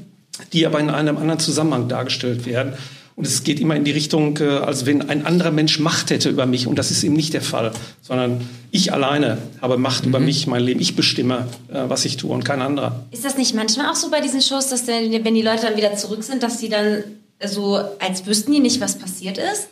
die 0.53 0.65
aber 0.65 0.79
in 0.79 0.89
einem 0.89 1.17
anderen 1.17 1.39
Zusammenhang 1.39 1.89
dargestellt 1.89 2.45
werden. 2.45 2.73
Und 3.19 3.27
es 3.27 3.43
geht 3.43 3.59
immer 3.59 3.75
in 3.75 3.83
die 3.83 3.91
Richtung, 3.91 4.37
äh, 4.37 4.45
als 4.45 4.85
wenn 4.85 5.09
ein 5.09 5.25
anderer 5.25 5.51
Mensch 5.51 5.77
Macht 5.77 6.09
hätte 6.09 6.29
über 6.29 6.45
mich. 6.45 6.67
Und 6.67 6.79
das 6.79 6.89
ist 6.89 7.03
eben 7.03 7.15
nicht 7.15 7.33
der 7.33 7.41
Fall, 7.41 7.73
sondern 8.01 8.47
ich 8.71 8.93
alleine 8.93 9.39
habe 9.61 9.77
Macht 9.77 10.03
mhm. 10.03 10.09
über 10.11 10.19
mich, 10.21 10.47
mein 10.47 10.63
Leben. 10.63 10.79
Ich 10.79 10.95
bestimme, 10.95 11.45
äh, 11.67 11.83
was 11.89 12.05
ich 12.05 12.15
tue 12.15 12.31
und 12.31 12.45
kein 12.45 12.61
anderer. 12.61 13.03
Ist 13.11 13.25
das 13.25 13.35
nicht 13.35 13.53
manchmal 13.53 13.87
auch 13.87 13.95
so 13.95 14.09
bei 14.09 14.21
diesen 14.21 14.41
Shows, 14.41 14.69
dass 14.69 14.87
wenn 14.87 15.35
die 15.35 15.41
Leute 15.41 15.63
dann 15.63 15.75
wieder 15.75 15.97
zurück 15.97 16.23
sind, 16.23 16.43
dass 16.43 16.59
die 16.59 16.69
dann 16.69 17.03
so, 17.45 17.81
als 17.99 18.25
wüssten 18.25 18.53
die 18.53 18.61
nicht, 18.61 18.79
was 18.79 18.97
passiert 18.97 19.37
ist? 19.37 19.67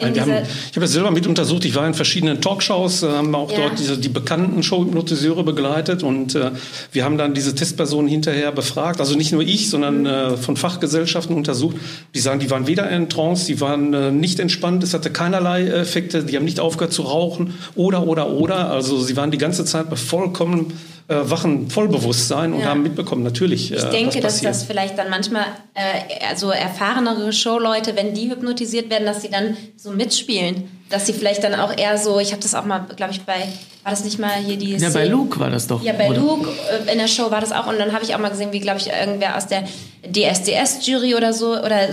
Haben, 0.00 0.14
ich 0.14 0.24
habe 0.24 0.80
das 0.80 0.92
selber 0.92 1.10
mit 1.10 1.26
untersucht. 1.26 1.64
Ich 1.64 1.74
war 1.74 1.86
in 1.86 1.94
verschiedenen 1.94 2.40
Talkshows, 2.40 3.02
äh, 3.02 3.08
haben 3.08 3.34
auch 3.34 3.52
ja. 3.52 3.58
dort 3.58 3.78
diese, 3.78 3.98
die 3.98 4.08
bekannten 4.08 4.62
Showhypnotiseure 4.62 5.44
begleitet 5.44 6.02
und 6.02 6.34
äh, 6.34 6.50
wir 6.92 7.04
haben 7.04 7.18
dann 7.18 7.34
diese 7.34 7.54
Testpersonen 7.54 8.08
hinterher 8.08 8.52
befragt. 8.52 9.00
Also 9.00 9.16
nicht 9.16 9.32
nur 9.32 9.42
ich, 9.42 9.70
sondern 9.70 10.00
mhm. 10.00 10.06
äh, 10.06 10.36
von 10.36 10.56
Fachgesellschaften 10.56 11.36
untersucht. 11.36 11.76
Die 12.14 12.20
sagen, 12.20 12.40
die 12.40 12.50
waren 12.50 12.66
weder 12.66 12.90
in 12.90 13.08
Trance, 13.10 13.46
die 13.46 13.60
waren 13.60 13.92
äh, 13.92 14.10
nicht 14.10 14.40
entspannt, 14.40 14.82
es 14.82 14.94
hatte 14.94 15.10
keinerlei 15.10 15.66
Effekte, 15.66 16.24
die 16.24 16.36
haben 16.36 16.44
nicht 16.44 16.58
aufgehört 16.58 16.92
zu 16.92 17.02
rauchen 17.02 17.54
oder, 17.74 18.06
oder, 18.06 18.30
oder. 18.30 18.70
Also 18.70 19.00
sie 19.00 19.16
waren 19.16 19.30
die 19.30 19.38
ganze 19.38 19.64
Zeit 19.64 19.90
bei 19.90 19.96
vollkommen 19.96 20.72
äh, 21.08 21.30
wachen 21.30 21.68
Vollbewusstsein 21.68 22.52
und 22.52 22.60
ja. 22.60 22.66
haben 22.66 22.82
mitbekommen, 22.82 23.22
natürlich. 23.22 23.72
Äh, 23.72 23.76
ich 23.76 23.84
denke, 23.84 24.20
dass 24.20 24.40
das 24.40 24.64
vielleicht 24.64 24.98
dann 24.98 25.10
manchmal 25.10 25.44
äh, 25.74 26.26
also 26.28 26.50
erfahrenere 26.50 27.32
Showleute, 27.32 27.96
wenn 27.96 28.14
die 28.14 28.30
hypnotisiert 28.30 28.88
werden, 28.90 29.04
dass 29.04 29.22
sie 29.22 29.30
dann 29.30 29.56
so 29.82 29.90
mitspielen. 29.90 30.68
Dass 30.90 31.06
sie 31.06 31.12
vielleicht 31.12 31.42
dann 31.42 31.54
auch 31.54 31.76
eher 31.76 31.98
so, 31.98 32.20
ich 32.20 32.32
habe 32.32 32.42
das 32.42 32.54
auch 32.54 32.64
mal, 32.64 32.86
glaube 32.96 33.12
ich, 33.12 33.22
bei, 33.22 33.48
war 33.82 33.90
das 33.90 34.04
nicht 34.04 34.18
mal 34.18 34.34
hier 34.34 34.56
die. 34.56 34.76
Ja, 34.76 34.90
bei 34.90 35.06
Luke 35.06 35.40
war 35.40 35.50
das 35.50 35.66
doch. 35.66 35.82
Ja, 35.82 35.92
bei 35.94 36.10
oder? 36.10 36.20
Luke 36.20 36.48
äh, 36.70 36.92
in 36.92 36.98
der 36.98 37.08
Show 37.08 37.30
war 37.30 37.40
das 37.40 37.50
auch. 37.50 37.66
Und 37.66 37.78
dann 37.78 37.92
habe 37.92 38.04
ich 38.04 38.14
auch 38.14 38.18
mal 38.18 38.28
gesehen, 38.28 38.52
wie, 38.52 38.60
glaube 38.60 38.78
ich, 38.78 38.88
irgendwer 38.88 39.36
aus 39.36 39.46
der 39.46 39.64
DSDS-Jury 40.04 41.14
oder 41.14 41.32
so, 41.32 41.52
oder 41.58 41.88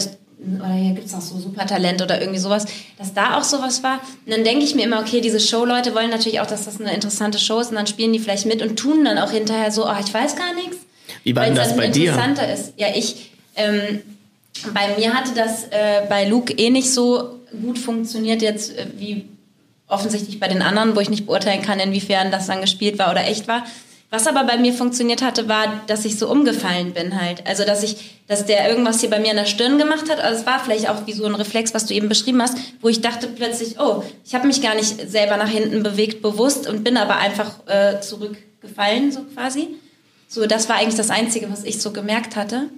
oder 0.57 0.69
hier 0.69 0.93
gibt 0.93 1.07
es 1.07 1.13
auch 1.13 1.21
so 1.21 1.37
Supertalent 1.37 2.01
oder 2.01 2.21
irgendwie 2.21 2.39
sowas, 2.39 2.65
dass 2.97 3.13
da 3.13 3.37
auch 3.37 3.43
sowas 3.43 3.83
war. 3.83 3.99
Und 4.25 4.31
dann 4.31 4.45
denke 4.45 4.63
ich 4.63 4.73
mir 4.73 4.85
immer, 4.85 5.01
okay, 5.01 5.19
diese 5.19 5.39
Show-Leute 5.39 5.93
wollen 5.93 6.09
natürlich 6.09 6.39
auch, 6.39 6.47
dass 6.47 6.63
das 6.63 6.79
eine 6.79 6.93
interessante 6.93 7.37
Show 7.39 7.59
ist 7.59 7.71
und 7.71 7.75
dann 7.75 7.87
spielen 7.87 8.13
die 8.13 8.19
vielleicht 8.19 8.45
mit 8.45 8.61
und 8.61 8.77
tun 8.77 9.03
dann 9.03 9.17
auch 9.17 9.31
hinterher 9.31 9.69
so, 9.69 9.85
oh, 9.85 9.95
ich 9.99 10.13
weiß 10.13 10.37
gar 10.37 10.53
nichts. 10.53 10.77
Wie 11.23 11.35
war 11.35 11.43
denn 11.43 11.55
das 11.55 11.75
bei 11.75 11.87
dir? 11.87 12.11
interessanter 12.11 12.53
ist. 12.53 12.71
Ja, 12.77 12.87
ich, 12.95 13.31
ähm, 13.57 13.99
bei 14.73 14.97
mir 14.97 15.13
hatte 15.13 15.31
das 15.35 15.65
äh, 15.65 16.07
bei 16.07 16.25
Luke 16.25 16.53
eh 16.53 16.69
nicht 16.69 16.89
so 16.93 17.38
gut 17.61 17.79
funktioniert 17.79 18.41
jetzt 18.41 18.77
äh, 18.77 18.87
wie 18.97 19.25
offensichtlich 19.87 20.39
bei 20.39 20.47
den 20.47 20.61
anderen, 20.61 20.95
wo 20.95 20.99
ich 20.99 21.09
nicht 21.09 21.25
beurteilen 21.25 21.61
kann, 21.61 21.79
inwiefern 21.79 22.31
das 22.31 22.47
dann 22.47 22.61
gespielt 22.61 22.99
war 22.99 23.11
oder 23.11 23.27
echt 23.27 23.47
war. 23.47 23.65
Was 24.11 24.25
aber 24.25 24.43
bei 24.43 24.57
mir 24.57 24.73
funktioniert 24.73 25.21
hatte, 25.21 25.47
war, 25.47 25.83
dass 25.85 26.03
ich 26.03 26.17
so 26.17 26.29
umgefallen 26.29 26.93
bin 26.93 27.21
halt. 27.21 27.45
Also, 27.45 27.63
dass 27.63 27.83
ich, 27.83 28.19
dass 28.27 28.45
der 28.45 28.67
irgendwas 28.67 29.01
hier 29.01 29.09
bei 29.11 29.19
mir 29.19 29.29
in 29.29 29.37
der 29.37 29.45
Stirn 29.45 29.77
gemacht 29.77 30.09
hat. 30.09 30.19
Also, 30.19 30.39
es 30.39 30.45
war 30.47 30.59
vielleicht 30.59 30.89
auch 30.89 31.05
wie 31.05 31.13
so 31.13 31.25
ein 31.25 31.35
Reflex, 31.35 31.75
was 31.75 31.85
du 31.85 31.93
eben 31.93 32.09
beschrieben 32.09 32.41
hast, 32.41 32.57
wo 32.81 32.89
ich 32.89 33.01
dachte 33.01 33.27
plötzlich, 33.27 33.79
oh, 33.79 34.03
ich 34.25 34.33
habe 34.33 34.47
mich 34.47 34.63
gar 34.63 34.73
nicht 34.73 35.09
selber 35.09 35.37
nach 35.37 35.49
hinten 35.49 35.83
bewegt, 35.83 36.23
bewusst 36.23 36.67
und 36.67 36.83
bin 36.83 36.97
aber 36.97 37.17
einfach 37.17 37.67
äh, 37.67 38.01
zurückgefallen, 38.01 39.11
so 39.11 39.21
quasi. 39.35 39.67
So, 40.27 40.47
das 40.47 40.69
war 40.69 40.77
eigentlich 40.77 40.95
das 40.95 41.11
Einzige, 41.11 41.51
was 41.51 41.63
ich 41.63 41.79
so 41.79 41.91
gemerkt 41.91 42.35
hatte. 42.35 42.69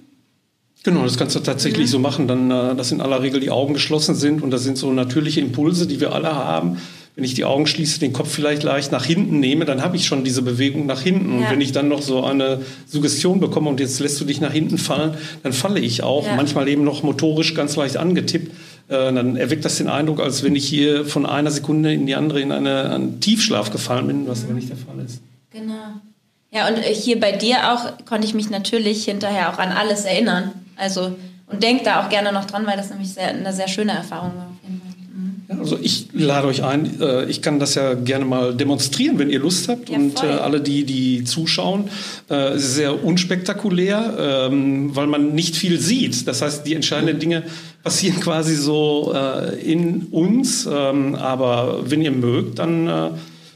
Genau, 0.83 1.03
das 1.03 1.17
kannst 1.17 1.35
du 1.35 1.39
tatsächlich 1.41 1.87
mhm. 1.87 1.91
so 1.91 1.99
machen, 1.99 2.27
dann, 2.27 2.49
äh, 2.49 2.75
dass 2.75 2.91
in 2.91 3.01
aller 3.01 3.21
Regel 3.21 3.39
die 3.39 3.51
Augen 3.51 3.73
geschlossen 3.73 4.15
sind 4.15 4.41
und 4.41 4.51
das 4.51 4.63
sind 4.63 4.77
so 4.77 4.91
natürliche 4.91 5.39
Impulse, 5.39 5.87
die 5.87 5.99
wir 5.99 6.13
alle 6.13 6.33
haben 6.33 6.77
wenn 7.15 7.25
ich 7.25 7.33
die 7.33 7.43
Augen 7.43 7.67
schließe, 7.67 7.99
den 7.99 8.13
Kopf 8.13 8.31
vielleicht 8.31 8.63
leicht 8.63 8.91
nach 8.91 9.03
hinten 9.03 9.39
nehme, 9.39 9.65
dann 9.65 9.81
habe 9.81 9.97
ich 9.97 10.05
schon 10.05 10.23
diese 10.23 10.41
Bewegung 10.41 10.85
nach 10.85 11.01
hinten. 11.01 11.33
Und 11.33 11.49
wenn 11.49 11.59
ich 11.59 11.73
dann 11.73 11.89
noch 11.89 12.01
so 12.01 12.23
eine 12.23 12.61
Suggestion 12.87 13.39
bekomme 13.39 13.69
und 13.69 13.79
jetzt 13.79 13.99
lässt 13.99 14.19
du 14.21 14.25
dich 14.25 14.39
nach 14.39 14.53
hinten 14.53 14.77
fallen, 14.77 15.15
dann 15.43 15.51
falle 15.51 15.79
ich 15.79 16.03
auch. 16.03 16.25
Ja. 16.25 16.35
Manchmal 16.35 16.69
eben 16.69 16.85
noch 16.85 17.03
motorisch 17.03 17.53
ganz 17.53 17.75
leicht 17.75 17.97
angetippt. 17.97 18.51
Äh, 18.87 19.13
dann 19.13 19.35
erweckt 19.35 19.65
das 19.65 19.77
den 19.77 19.89
Eindruck, 19.89 20.21
als 20.21 20.41
wenn 20.43 20.55
ich 20.55 20.65
hier 20.65 21.05
von 21.05 21.25
einer 21.25 21.51
Sekunde 21.51 21.93
in 21.93 22.05
die 22.05 22.15
andere 22.15 22.39
in 22.39 22.53
eine, 22.53 22.89
einen 22.89 23.19
Tiefschlaf 23.19 23.71
gefallen 23.71 24.07
bin, 24.07 24.27
was 24.27 24.45
aber 24.45 24.53
nicht 24.53 24.69
der 24.69 24.77
Fall 24.77 25.03
ist. 25.05 25.21
Genau. 25.51 25.73
Ja, 26.49 26.69
und 26.69 26.77
hier 26.79 27.19
bei 27.19 27.33
dir 27.33 27.73
auch 27.73 28.05
konnte 28.05 28.25
ich 28.25 28.33
mich 28.33 28.49
natürlich 28.49 29.05
hinterher 29.05 29.53
auch 29.53 29.59
an 29.59 29.71
alles 29.71 30.05
erinnern. 30.05 30.51
Also 30.81 31.15
und 31.47 31.61
denke 31.61 31.83
da 31.83 32.03
auch 32.03 32.09
gerne 32.09 32.31
noch 32.31 32.45
dran, 32.45 32.65
weil 32.65 32.77
das 32.77 32.89
nämlich 32.89 33.09
sehr, 33.09 33.29
eine 33.29 33.53
sehr 33.53 33.67
schöne 33.67 33.91
Erfahrung 33.91 34.31
war. 34.35 34.47
Also 35.59 35.77
ich 35.81 36.07
lade 36.13 36.47
euch 36.47 36.63
ein, 36.63 37.01
äh, 37.01 37.25
ich 37.25 37.41
kann 37.41 37.59
das 37.59 37.75
ja 37.75 37.93
gerne 37.93 38.23
mal 38.23 38.55
demonstrieren, 38.55 39.19
wenn 39.19 39.29
ihr 39.29 39.39
Lust 39.39 39.67
habt. 39.67 39.89
Ja, 39.89 39.97
und 39.97 40.23
äh, 40.23 40.27
alle, 40.27 40.61
die, 40.61 40.85
die 40.85 41.25
zuschauen, 41.25 41.89
äh, 42.29 42.55
ist 42.55 42.75
sehr 42.75 43.03
unspektakulär, 43.03 44.47
ähm, 44.49 44.95
weil 44.95 45.07
man 45.07 45.35
nicht 45.35 45.57
viel 45.57 45.77
sieht. 45.77 46.25
Das 46.25 46.41
heißt, 46.41 46.65
die 46.65 46.73
entscheidenden 46.73 47.19
Dinge 47.19 47.43
passieren 47.83 48.19
quasi 48.21 48.55
so 48.55 49.13
in 49.63 50.03
uns. 50.11 50.67
Ähm, 50.71 51.15
aber 51.15 51.79
wenn 51.83 52.01
ihr 52.01 52.11
mögt, 52.11 52.59
dann 52.59 52.85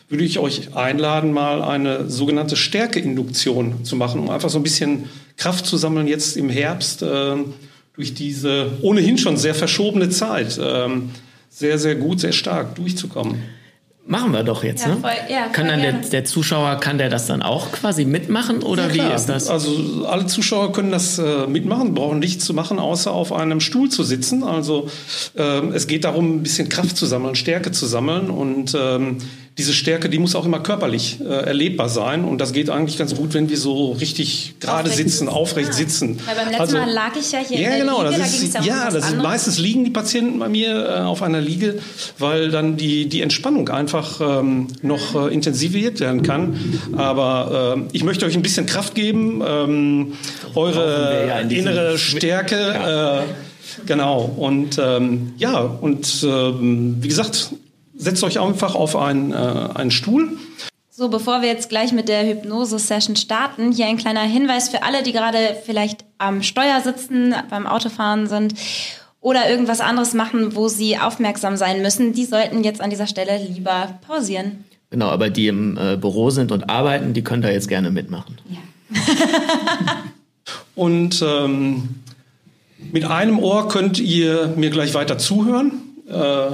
würde 0.10 0.24
ich 0.24 0.38
euch 0.38 0.76
einladen, 0.76 1.32
mal 1.32 1.64
eine 1.64 2.10
sogenannte 2.10 2.56
Stärkeinduktion 2.56 3.86
zu 3.86 3.96
machen, 3.96 4.20
um 4.20 4.30
einfach 4.30 4.50
so 4.50 4.60
ein 4.60 4.64
bisschen 4.64 5.06
Kraft 5.38 5.66
zu 5.66 5.78
sammeln 5.78 6.08
jetzt 6.08 6.38
im 6.38 6.50
Herbst 6.50 7.02
durch 7.02 8.14
diese 8.14 8.72
ohnehin 8.82 9.18
schon 9.18 9.38
sehr 9.38 9.56
verschobene 9.56 10.10
Zeit. 10.10 10.60
Ähm, 10.62 11.12
sehr, 11.50 11.80
sehr 11.80 11.96
gut, 11.96 12.20
sehr 12.20 12.34
stark 12.34 12.76
durchzukommen. 12.76 13.42
Machen 14.08 14.34
wir 14.34 14.44
doch 14.44 14.64
jetzt, 14.64 14.84
ja, 14.84 14.90
ne? 14.90 14.98
Voll, 14.98 15.12
ja, 15.30 15.48
kann 15.48 15.68
dann 15.68 15.82
der, 15.82 15.94
der, 15.94 16.26
Zuschauer, 16.26 16.76
kann 16.76 17.00
der 17.00 17.10
das 17.10 17.26
dann 17.26 17.42
auch 17.42 17.72
quasi 17.72 18.06
mitmachen 18.06 18.62
oder 18.62 18.94
ja, 18.94 19.10
wie 19.10 19.16
ist 19.16 19.26
das? 19.26 19.50
Also 19.50 20.06
alle 20.06 20.28
Zuschauer 20.28 20.74
können 20.74 20.92
das 20.92 21.18
äh, 21.18 21.48
mitmachen, 21.48 21.96
brauchen 21.96 22.20
nichts 22.20 22.46
zu 22.46 22.54
machen, 22.54 22.78
außer 22.78 23.12
auf 23.12 23.34
einem 23.34 23.62
Stuhl 23.62 23.90
zu 23.90 24.04
sitzen. 24.04 24.44
Also 24.44 24.90
äh, 25.36 25.42
es 25.74 25.88
geht 25.88 26.04
darum, 26.04 26.36
ein 26.36 26.44
bisschen 26.44 26.70
Kraft 26.70 26.98
zu 26.98 27.08
sammeln, 27.08 27.34
Stärke 27.34 27.72
zu 27.72 27.88
sammeln 27.88 28.30
und 28.30 28.78
ähm, 28.80 29.18
diese 29.58 29.74
Stärke, 29.74 30.10
die 30.10 30.20
muss 30.20 30.36
auch 30.36 30.46
immer 30.46 30.60
körperlich 30.60 31.20
äh, 31.22 31.24
erlebbar 31.24 31.88
sein. 31.88 32.26
Und 32.26 32.40
das 32.40 32.52
geht 32.52 32.70
eigentlich 32.70 32.98
ganz 32.98 33.16
gut, 33.16 33.34
wenn 33.34 33.50
wir 33.50 33.58
so 33.58 33.94
richtig 33.94 34.56
gerade 34.60 34.90
sitzen, 34.90 35.30
aufrecht 35.30 35.74
sitzen. 35.74 36.20
Weil 36.26 36.36
beim 36.36 36.48
letzten 36.48 36.62
also, 36.62 36.78
Mal 36.78 36.92
lag 36.92 37.16
ich 37.18 37.32
ja 37.32 37.40
hier 37.40 37.60
ja, 37.60 37.64
in 37.64 37.70
der 37.70 37.80
genau, 37.86 38.04
Liege, 38.04 38.20
das 38.20 38.34
ist, 38.34 38.56
da 38.56 38.62
ja, 38.62 38.92
das 38.92 39.12
ist, 39.12 39.18
meistens 39.18 39.58
liegen 39.58 39.86
die 39.86 39.92
Patienten 39.92 40.40
bei 40.40 40.50
mir 40.50 40.86
äh, 40.86 41.00
auf 41.02 41.22
einer 41.24 41.40
Liege, 41.40 41.80
weil 42.20 42.52
dann 42.52 42.76
die, 42.76 43.08
die 43.08 43.22
Entspannung 43.22 43.70
einfach 43.70 44.20
ähm, 44.20 44.68
noch 44.82 45.16
äh, 45.16 45.34
intensiviert 45.34 46.02
werden 46.02 46.22
kann. 46.22 46.60
Aber 46.98 47.78
äh, 47.78 47.82
ich 47.94 48.04
möchte 48.04 48.26
euch 48.26 48.36
ein 48.36 48.42
bisschen 48.42 48.66
Kraft 48.66 48.94
geben, 48.94 49.42
ähm, 49.48 50.14
eure 50.54 51.28
ja 51.30 51.40
in 51.40 51.50
innere 51.50 51.98
Stärke. 51.98 52.58
Ja. 52.58 53.20
Äh, 53.20 53.24
genau. 53.86 54.22
Und 54.36 54.78
ähm, 54.84 55.34
ja, 55.38 55.60
und 55.60 56.26
ähm, 56.28 56.98
wie 57.00 57.08
gesagt, 57.08 57.52
setzt 58.06 58.24
euch 58.24 58.40
einfach 58.40 58.76
auf 58.76 58.96
einen, 58.96 59.34
äh, 59.34 59.36
einen 59.36 59.92
Stuhl. 59.92 60.38
So, 60.90 61.10
bevor 61.10 61.42
wir 61.42 61.50
jetzt 61.50 61.68
gleich 61.68 61.92
mit 61.92 62.08
der 62.08 62.26
Hypnose-Session 62.26 63.18
starten, 63.18 63.74
hier 63.74 63.88
ein 63.88 63.98
kleiner 63.98 64.22
Hinweis 64.22 64.70
für 64.70 64.84
alle, 64.84 65.04
die 65.04 65.12
gerade 65.12 65.58
vielleicht 65.66 66.06
am 66.18 66.42
Steuer 66.42 66.80
sitzen, 66.82 67.36
beim 67.50 67.68
Autofahren 67.68 68.28
sind 68.28 68.54
oder 69.20 69.50
irgendwas 69.50 69.82
anderes 69.82 70.14
machen, 70.14 70.56
wo 70.56 70.70
sie 70.70 70.98
aufmerksam 70.98 71.58
sein 71.58 71.82
müssen. 71.82 72.14
Die 72.14 72.24
sollten 72.24 72.64
jetzt 72.64 72.80
an 72.80 72.92
dieser 72.92 73.08
Stelle 73.08 73.44
lieber 73.44 74.00
pausieren. 74.08 74.64
Genau, 74.92 75.10
aber 75.10 75.30
die 75.30 75.48
im 75.48 75.78
äh, 75.78 75.98
Büro 75.98 76.30
sind 76.30 76.54
und 76.54 76.70
arbeiten, 76.70 77.14
die 77.14 77.24
können 77.24 77.42
da 77.42 77.50
jetzt 77.50 77.68
gerne 77.68 77.92
mitmachen. 77.92 78.38
Ja. 78.50 79.02
und 80.76 81.22
ähm, 81.28 81.90
mit 82.94 83.04
einem 83.04 83.40
Ohr 83.40 83.68
könnt 83.68 84.00
ihr 84.00 84.54
mir 84.56 84.70
gleich 84.70 84.94
weiter 84.94 85.18
zuhören. 85.18 85.72
Äh, 86.08 86.52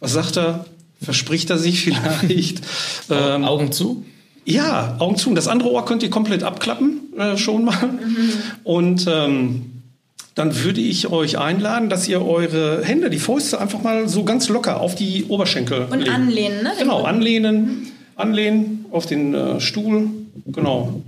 was 0.00 0.12
sagt 0.14 0.36
er? 0.36 0.64
Verspricht 1.04 1.50
er 1.50 1.58
sich 1.58 1.82
vielleicht. 1.82 2.60
Ähm, 3.10 3.44
Augen 3.44 3.70
zu? 3.70 4.04
Ja, 4.46 4.96
Augen 4.98 5.16
zu. 5.16 5.28
Und 5.28 5.34
das 5.34 5.48
andere 5.48 5.70
Ohr 5.70 5.84
könnt 5.84 6.02
ihr 6.02 6.10
komplett 6.10 6.42
abklappen, 6.42 7.00
äh, 7.18 7.36
schon 7.36 7.64
mal. 7.64 7.86
Mhm. 7.86 8.32
Und 8.64 9.06
ähm, 9.08 9.66
dann 10.34 10.64
würde 10.64 10.80
ich 10.80 11.10
euch 11.10 11.38
einladen, 11.38 11.88
dass 11.88 12.08
ihr 12.08 12.24
eure 12.24 12.82
Hände, 12.84 13.10
die 13.10 13.18
Fäuste 13.18 13.60
einfach 13.60 13.82
mal 13.82 14.08
so 14.08 14.24
ganz 14.24 14.48
locker 14.48 14.80
auf 14.80 14.94
die 14.94 15.24
Oberschenkel 15.28 15.86
Und 15.90 16.00
legen. 16.00 16.10
anlehnen, 16.10 16.62
ne? 16.62 16.72
Genau, 16.78 17.02
anlehnen. 17.04 17.60
Mhm. 17.64 17.86
Anlehnen 18.16 18.86
auf 18.90 19.06
den 19.06 19.34
äh, 19.34 19.60
Stuhl. 19.60 20.08
Genau. 20.46 21.02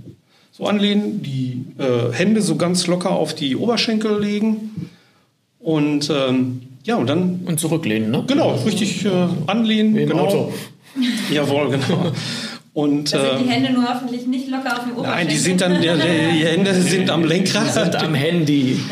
So 0.51 0.65
anlehnen, 0.65 1.21
die 1.21 1.65
äh, 1.77 2.11
Hände 2.13 2.41
so 2.41 2.55
ganz 2.55 2.87
locker 2.87 3.11
auf 3.11 3.33
die 3.33 3.55
Oberschenkel 3.55 4.19
legen. 4.19 4.89
Und 5.59 6.09
ähm, 6.09 6.61
ja, 6.87 6.95
und 6.95 7.07
dann. 7.07 7.41
Und 7.45 7.59
zurücklehnen, 7.59 8.11
ne? 8.11 8.23
Genau, 8.27 8.55
richtig 8.65 9.05
äh, 9.05 9.09
anlehnen. 9.45 9.93
Wie 9.93 10.03
im 10.03 10.09
genau. 10.09 10.25
Auto. 10.25 10.53
Jawohl, 11.31 11.71
genau. 11.71 12.13
Und, 12.71 13.11
da 13.11 13.19
sind 13.19 13.39
die 13.39 13.43
ähm, 13.43 13.49
Hände 13.49 13.73
nur 13.73 13.89
hoffentlich 13.89 14.25
nicht 14.25 14.47
locker 14.49 14.77
auf 14.77 14.83
dem 14.83 14.93
Oberschenkel. 14.93 15.15
Nein, 15.15 15.27
die 15.27 15.35
sind 15.35 15.59
dann, 15.59 15.81
die, 15.81 15.89
die 15.89 16.45
Hände 16.45 16.73
sind 16.75 17.09
am 17.09 17.25
Lenkrad. 17.25 17.67
Die 17.67 17.71
sind 17.71 17.95
am 17.95 18.13
Handy. 18.13 18.79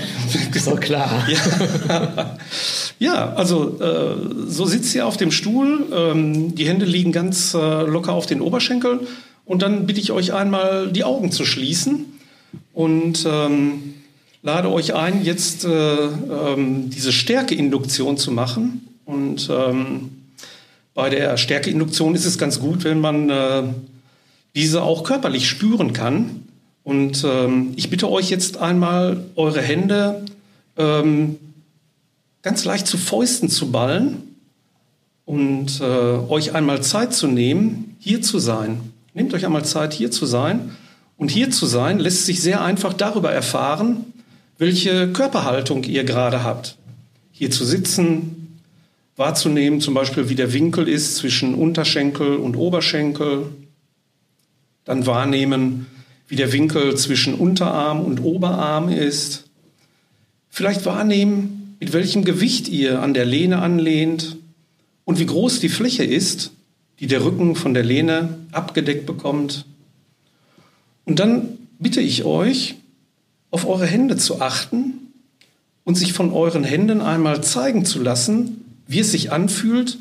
So 0.55 0.75
klar. 0.75 1.25
Ja, 1.87 2.37
ja 2.97 3.33
also 3.33 3.79
äh, 3.79 4.15
so 4.47 4.65
sitzt 4.65 4.95
ihr 4.95 5.05
auf 5.05 5.17
dem 5.17 5.31
Stuhl. 5.31 5.85
Ähm, 5.95 6.55
die 6.55 6.67
Hände 6.67 6.85
liegen 6.85 7.11
ganz 7.11 7.53
äh, 7.53 7.57
locker 7.57 8.13
auf 8.13 8.25
den 8.25 8.41
Oberschenkeln. 8.41 9.01
Und 9.45 9.61
dann 9.61 9.85
bitte 9.85 10.01
ich 10.01 10.11
euch 10.11 10.33
einmal, 10.33 10.91
die 10.91 11.03
Augen 11.03 11.31
zu 11.31 11.45
schließen. 11.45 12.05
Und 12.73 13.25
ähm, 13.29 13.93
lade 14.45 14.71
euch 14.71 14.93
ein, 14.93 15.23
jetzt 15.23 15.65
äh, 15.65 15.69
ähm, 15.69 16.91
diese 16.91 17.11
Stärkeinduktion 17.11 18.15
zu 18.15 18.31
machen. 18.31 18.87
Und 19.03 19.49
ähm, 19.51 20.11
bei 20.93 21.09
der 21.09 21.35
Stärkeinduktion 21.37 22.13
ist 22.13 22.25
es 22.25 22.37
ganz 22.37 22.59
gut, 22.59 22.83
wenn 22.83 23.01
man 23.01 23.29
äh, 23.31 23.63
diese 24.53 24.83
auch 24.83 25.03
körperlich 25.03 25.49
spüren 25.49 25.93
kann. 25.93 26.43
Und 26.83 27.25
ähm, 27.27 27.73
ich 27.75 27.89
bitte 27.89 28.07
euch 28.09 28.29
jetzt 28.29 28.57
einmal, 28.57 29.25
eure 29.35 29.63
Hände 29.63 30.23
ähm, 30.77 31.37
ganz 32.43 32.65
leicht 32.65 32.85
zu 32.85 32.99
Fäusten 32.99 33.49
zu 33.49 33.71
ballen 33.71 34.35
und 35.25 35.81
äh, 35.81 35.83
euch 35.83 36.53
einmal 36.53 36.83
Zeit 36.83 37.15
zu 37.15 37.25
nehmen, 37.25 37.97
hier 37.97 38.21
zu 38.21 38.37
sein. 38.37 38.79
Nehmt 39.15 39.33
euch 39.33 39.43
einmal 39.43 39.65
Zeit, 39.65 39.93
hier 39.93 40.11
zu 40.11 40.27
sein. 40.27 40.69
Und 41.17 41.31
hier 41.31 41.49
zu 41.49 41.65
sein 41.65 41.97
lässt 41.97 42.27
sich 42.27 42.43
sehr 42.43 42.61
einfach 42.63 42.93
darüber 42.93 43.31
erfahren, 43.31 44.05
welche 44.57 45.11
Körperhaltung 45.11 45.83
ihr 45.83 46.03
gerade 46.03 46.43
habt. 46.43 46.77
Hier 47.31 47.51
zu 47.51 47.65
sitzen, 47.65 48.61
wahrzunehmen, 49.17 49.81
zum 49.81 49.93
Beispiel, 49.93 50.29
wie 50.29 50.35
der 50.35 50.53
Winkel 50.53 50.87
ist 50.87 51.15
zwischen 51.15 51.55
Unterschenkel 51.55 52.37
und 52.37 52.55
Oberschenkel. 52.55 53.47
Dann 54.85 55.05
wahrnehmen, 55.05 55.87
wie 56.27 56.35
der 56.35 56.53
Winkel 56.53 56.95
zwischen 56.95 57.33
Unterarm 57.33 58.01
und 58.01 58.19
Oberarm 58.23 58.89
ist. 58.89 59.45
Vielleicht 60.49 60.85
wahrnehmen, 60.85 61.75
mit 61.79 61.93
welchem 61.93 62.23
Gewicht 62.23 62.67
ihr 62.67 63.01
an 63.01 63.13
der 63.13 63.25
Lehne 63.25 63.59
anlehnt 63.59 64.37
und 65.03 65.19
wie 65.19 65.25
groß 65.25 65.59
die 65.59 65.69
Fläche 65.69 66.03
ist, 66.03 66.51
die 66.99 67.07
der 67.07 67.23
Rücken 67.23 67.55
von 67.55 67.73
der 67.73 67.83
Lehne 67.83 68.39
abgedeckt 68.51 69.05
bekommt. 69.05 69.65
Und 71.03 71.19
dann 71.19 71.57
bitte 71.77 72.01
ich 72.01 72.23
euch, 72.23 72.75
auf 73.55 73.65
eure 73.65 73.85
Hände 73.85 74.17
zu 74.17 74.41
achten 74.41 75.13
und 75.85 75.95
sich 75.95 76.11
von 76.11 76.33
euren 76.33 76.65
Händen 76.65 76.99
einmal 76.99 77.41
zeigen 77.41 77.85
zu 77.85 78.01
lassen, 78.01 78.65
wie 78.85 78.99
es 78.99 79.13
sich 79.13 79.31
anfühlt, 79.31 79.97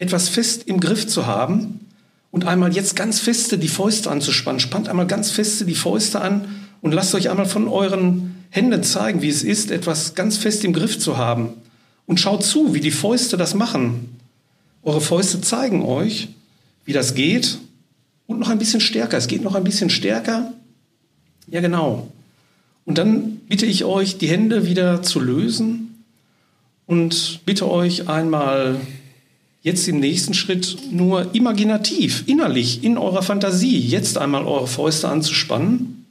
etwas 0.00 0.28
fest 0.28 0.64
im 0.66 0.80
Griff 0.80 1.06
zu 1.06 1.24
haben 1.24 1.86
und 2.32 2.46
einmal 2.46 2.74
jetzt 2.74 2.96
ganz 2.96 3.20
feste 3.20 3.58
die 3.58 3.68
Fäuste 3.68 4.10
anzuspannen. 4.10 4.58
Spannt 4.58 4.88
einmal 4.88 5.06
ganz 5.06 5.30
feste 5.30 5.64
die 5.64 5.76
Fäuste 5.76 6.20
an 6.20 6.46
und 6.80 6.92
lasst 6.92 7.14
euch 7.14 7.30
einmal 7.30 7.46
von 7.46 7.68
euren 7.68 8.34
Händen 8.50 8.82
zeigen, 8.82 9.22
wie 9.22 9.28
es 9.28 9.44
ist, 9.44 9.70
etwas 9.70 10.16
ganz 10.16 10.36
fest 10.36 10.64
im 10.64 10.72
Griff 10.72 10.98
zu 10.98 11.16
haben. 11.16 11.50
Und 12.06 12.18
schaut 12.18 12.42
zu, 12.42 12.74
wie 12.74 12.80
die 12.80 12.90
Fäuste 12.90 13.36
das 13.36 13.54
machen. 13.54 14.18
Eure 14.82 15.00
Fäuste 15.00 15.40
zeigen 15.40 15.82
euch, 15.82 16.26
wie 16.84 16.92
das 16.92 17.14
geht. 17.14 17.58
Und 18.26 18.40
noch 18.40 18.48
ein 18.48 18.58
bisschen 18.58 18.80
stärker. 18.80 19.16
Es 19.16 19.28
geht 19.28 19.44
noch 19.44 19.54
ein 19.54 19.62
bisschen 19.62 19.90
stärker. 19.90 20.52
Ja, 21.46 21.60
genau. 21.60 22.08
Und 22.86 22.98
dann 22.98 23.40
bitte 23.48 23.66
ich 23.66 23.84
euch, 23.84 24.16
die 24.16 24.28
Hände 24.28 24.66
wieder 24.66 25.02
zu 25.02 25.20
lösen 25.20 26.04
und 26.86 27.40
bitte 27.44 27.68
euch 27.68 28.08
einmal 28.08 28.80
jetzt 29.62 29.88
im 29.88 29.98
nächsten 29.98 30.32
Schritt 30.32 30.78
nur 30.92 31.34
imaginativ, 31.34 32.22
innerlich, 32.26 32.84
in 32.84 32.96
eurer 32.96 33.22
Fantasie, 33.22 33.80
jetzt 33.80 34.16
einmal 34.16 34.46
eure 34.46 34.68
Fäuste 34.68 35.08
anzuspannen. 35.08 36.06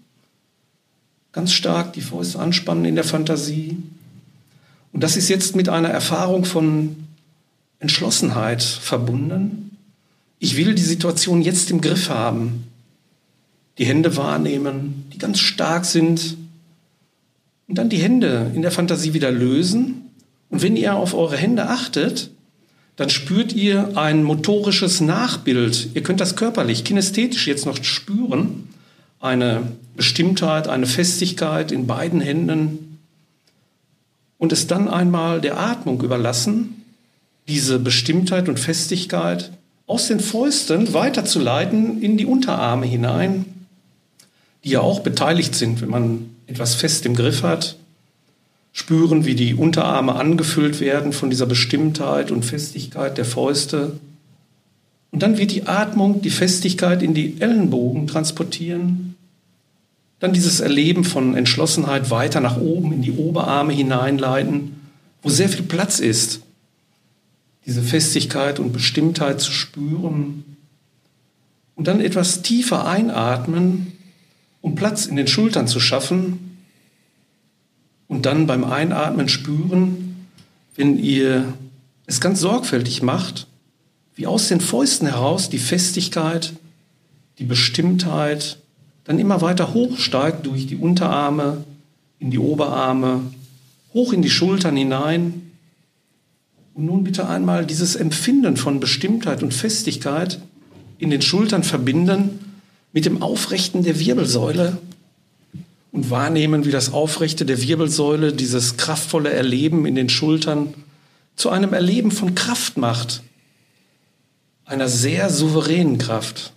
Ganz 1.32 1.53
stark 1.53 1.94
die 1.94 2.01
Fäuste 2.01 2.39
anspannen 2.39 2.84
in 2.84 2.96
der 2.96 3.05
Fantasie. 3.05 3.77
Und 4.91 5.01
das 5.01 5.15
ist 5.15 5.29
jetzt 5.29 5.55
mit 5.55 5.70
einer 5.70 5.89
Erfahrung 5.89 6.44
von 6.44 6.98
Entschlossenheit 7.79 8.62
verbunden. 8.62 9.77
Ich 10.39 10.58
will 10.58 10.75
die 10.75 10.82
Situation 10.82 11.41
jetzt 11.41 11.72
im 11.72 11.79
Griff 11.79 12.10
haben. 12.10 12.65
Die 13.77 13.86
Hände 13.86 14.17
wahrnehmen, 14.17 15.05
die 15.13 15.17
ganz 15.17 15.39
stark 15.39 15.86
sind. 15.86 16.36
Und 17.67 17.77
dann 17.77 17.89
die 17.89 17.98
Hände 17.98 18.51
in 18.53 18.62
der 18.62 18.72
Fantasie 18.72 19.13
wieder 19.13 19.31
lösen. 19.31 20.12
Und 20.50 20.62
wenn 20.62 20.75
ihr 20.75 20.95
auf 20.95 21.13
eure 21.13 21.38
Hände 21.38 21.67
achtet, 21.67 22.29
dann 22.95 23.10
spürt 23.10 23.53
ihr 23.53 23.98
ein 23.98 24.24
motorisches 24.24 25.01
Nachbild. 25.01 25.89
Ihr 25.93 26.03
könnt 26.03 26.22
das 26.22 26.36
körperlich, 26.36 26.84
kinästhetisch 26.84 27.48
jetzt 27.48 27.65
noch 27.65 27.84
spüren. 27.84 28.69
Eine 29.19 29.63
Bestimmtheit, 29.95 30.67
eine 30.67 30.86
Festigkeit 30.86 31.72
in 31.72 31.88
beiden 31.88 32.22
Händen. 32.22 33.00
Und 34.38 34.53
es 34.53 34.67
dann 34.67 34.88
einmal 34.88 35.41
der 35.41 35.60
Atmung 35.60 36.01
überlassen, 36.01 36.84
diese 37.48 37.79
Bestimmtheit 37.79 38.48
und 38.50 38.60
Festigkeit 38.60 39.51
aus 39.88 40.07
den 40.07 40.19
Fäusten 40.19 40.93
weiterzuleiten 40.93 42.01
in 42.01 42.17
die 42.17 42.25
Unterarme 42.25 42.86
hinein, 42.86 43.45
die 44.63 44.69
ja 44.69 44.81
auch 44.81 45.01
beteiligt 45.01 45.55
sind, 45.55 45.81
wenn 45.81 45.89
man 45.89 46.34
etwas 46.47 46.75
fest 46.75 47.05
im 47.05 47.15
Griff 47.15 47.43
hat 47.43 47.77
spüren, 48.75 49.23
wie 49.23 49.35
die 49.35 49.55
Unterarme 49.55 50.15
angefüllt 50.15 50.81
werden 50.81 51.13
von 51.13 51.29
dieser 51.29 51.45
Bestimmtheit 51.45 52.29
und 52.29 52.43
Festigkeit 52.43 53.17
der 53.17 53.23
Fäuste. 53.23 53.93
Und 55.11 55.23
dann 55.23 55.37
wird 55.37 55.51
die 55.51 55.65
Atmung 55.65 56.21
die 56.21 56.29
Festigkeit 56.29 57.01
in 57.01 57.13
die 57.13 57.39
Ellenbogen 57.39 58.05
transportieren. 58.05 59.15
Dann 60.19 60.33
dieses 60.33 60.59
Erleben 60.59 61.05
von 61.05 61.37
Entschlossenheit 61.37 62.11
weiter 62.11 62.41
nach 62.41 62.57
oben 62.57 62.91
in 62.91 63.01
die 63.01 63.13
Oberarme 63.13 63.71
hineinleiten, 63.71 64.75
wo 65.21 65.29
sehr 65.29 65.47
viel 65.47 65.63
Platz 65.63 65.99
ist, 65.99 66.41
diese 67.65 67.81
Festigkeit 67.81 68.59
und 68.59 68.73
Bestimmtheit 68.73 69.39
zu 69.39 69.53
spüren. 69.53 70.43
Und 71.75 71.87
dann 71.87 72.01
etwas 72.01 72.41
tiefer 72.41 72.85
einatmen, 72.85 73.93
um 74.65 74.74
Platz 74.74 75.05
in 75.05 75.15
den 75.15 75.27
Schultern 75.27 75.67
zu 75.67 75.79
schaffen 75.79 76.57
und 78.07 78.25
dann 78.25 78.48
beim 78.48 78.63
Einatmen 78.63 79.29
spüren, 79.29 80.25
wenn 80.75 80.98
ihr 80.98 81.53
es 82.07 82.19
ganz 82.19 82.39
sorgfältig 82.39 83.03
macht, 83.03 83.45
wie 84.15 84.25
aus 84.25 84.48
den 84.48 84.62
Fäusten 84.62 85.07
heraus 85.07 85.51
die 85.51 85.60
Festigkeit, 85.60 86.53
die 87.38 87.43
Bestimmtheit 87.43 88.57
dann 89.03 89.19
immer 89.19 89.39
weiter 89.41 89.75
hochsteigt 89.75 90.48
durch 90.48 90.65
die 90.65 90.77
Unterarme, 90.77 91.63
in 92.17 92.31
die 92.31 92.39
Oberarme, 92.39 93.22
hoch 93.93 94.13
in 94.13 94.24
die 94.24 94.31
Schultern 94.31 94.75
hinein. 94.75 95.51
Und 96.74 96.86
nun 96.86 97.03
bitte 97.03 97.29
einmal 97.29 97.67
dieses 97.67 97.95
Empfinden 97.95 98.57
von 98.57 98.79
Bestimmtheit 98.79 99.43
und 99.43 99.53
Festigkeit 99.53 100.39
in 100.98 101.12
den 101.12 101.22
Schultern 101.22 101.62
verbinden 101.62 102.44
mit 102.95 103.05
dem 103.05 103.21
Aufrechten 103.21 103.83
der 103.83 103.99
Wirbelsäule 103.99 104.77
und 105.91 106.09
wahrnehmen, 106.09 106.63
wie 106.63 106.72
das 106.72 106.93
Aufrechte 106.93 107.46
der 107.46 107.61
Wirbelsäule 107.61 108.31
dieses 108.31 108.77
kraftvolle 108.77 109.33
Erleben 109.33 109.85
in 109.85 109.96
den 109.96 110.07
Schultern 110.07 110.74
zu 111.35 111.50
einem 111.50 111.74
Erleben 111.74 112.09
von 112.09 112.35
Kraft 112.35 112.77
macht, 112.77 113.22
einer 114.63 114.87
sehr 114.87 115.29
souveränen 115.29 115.98
Kraft, 115.98 116.53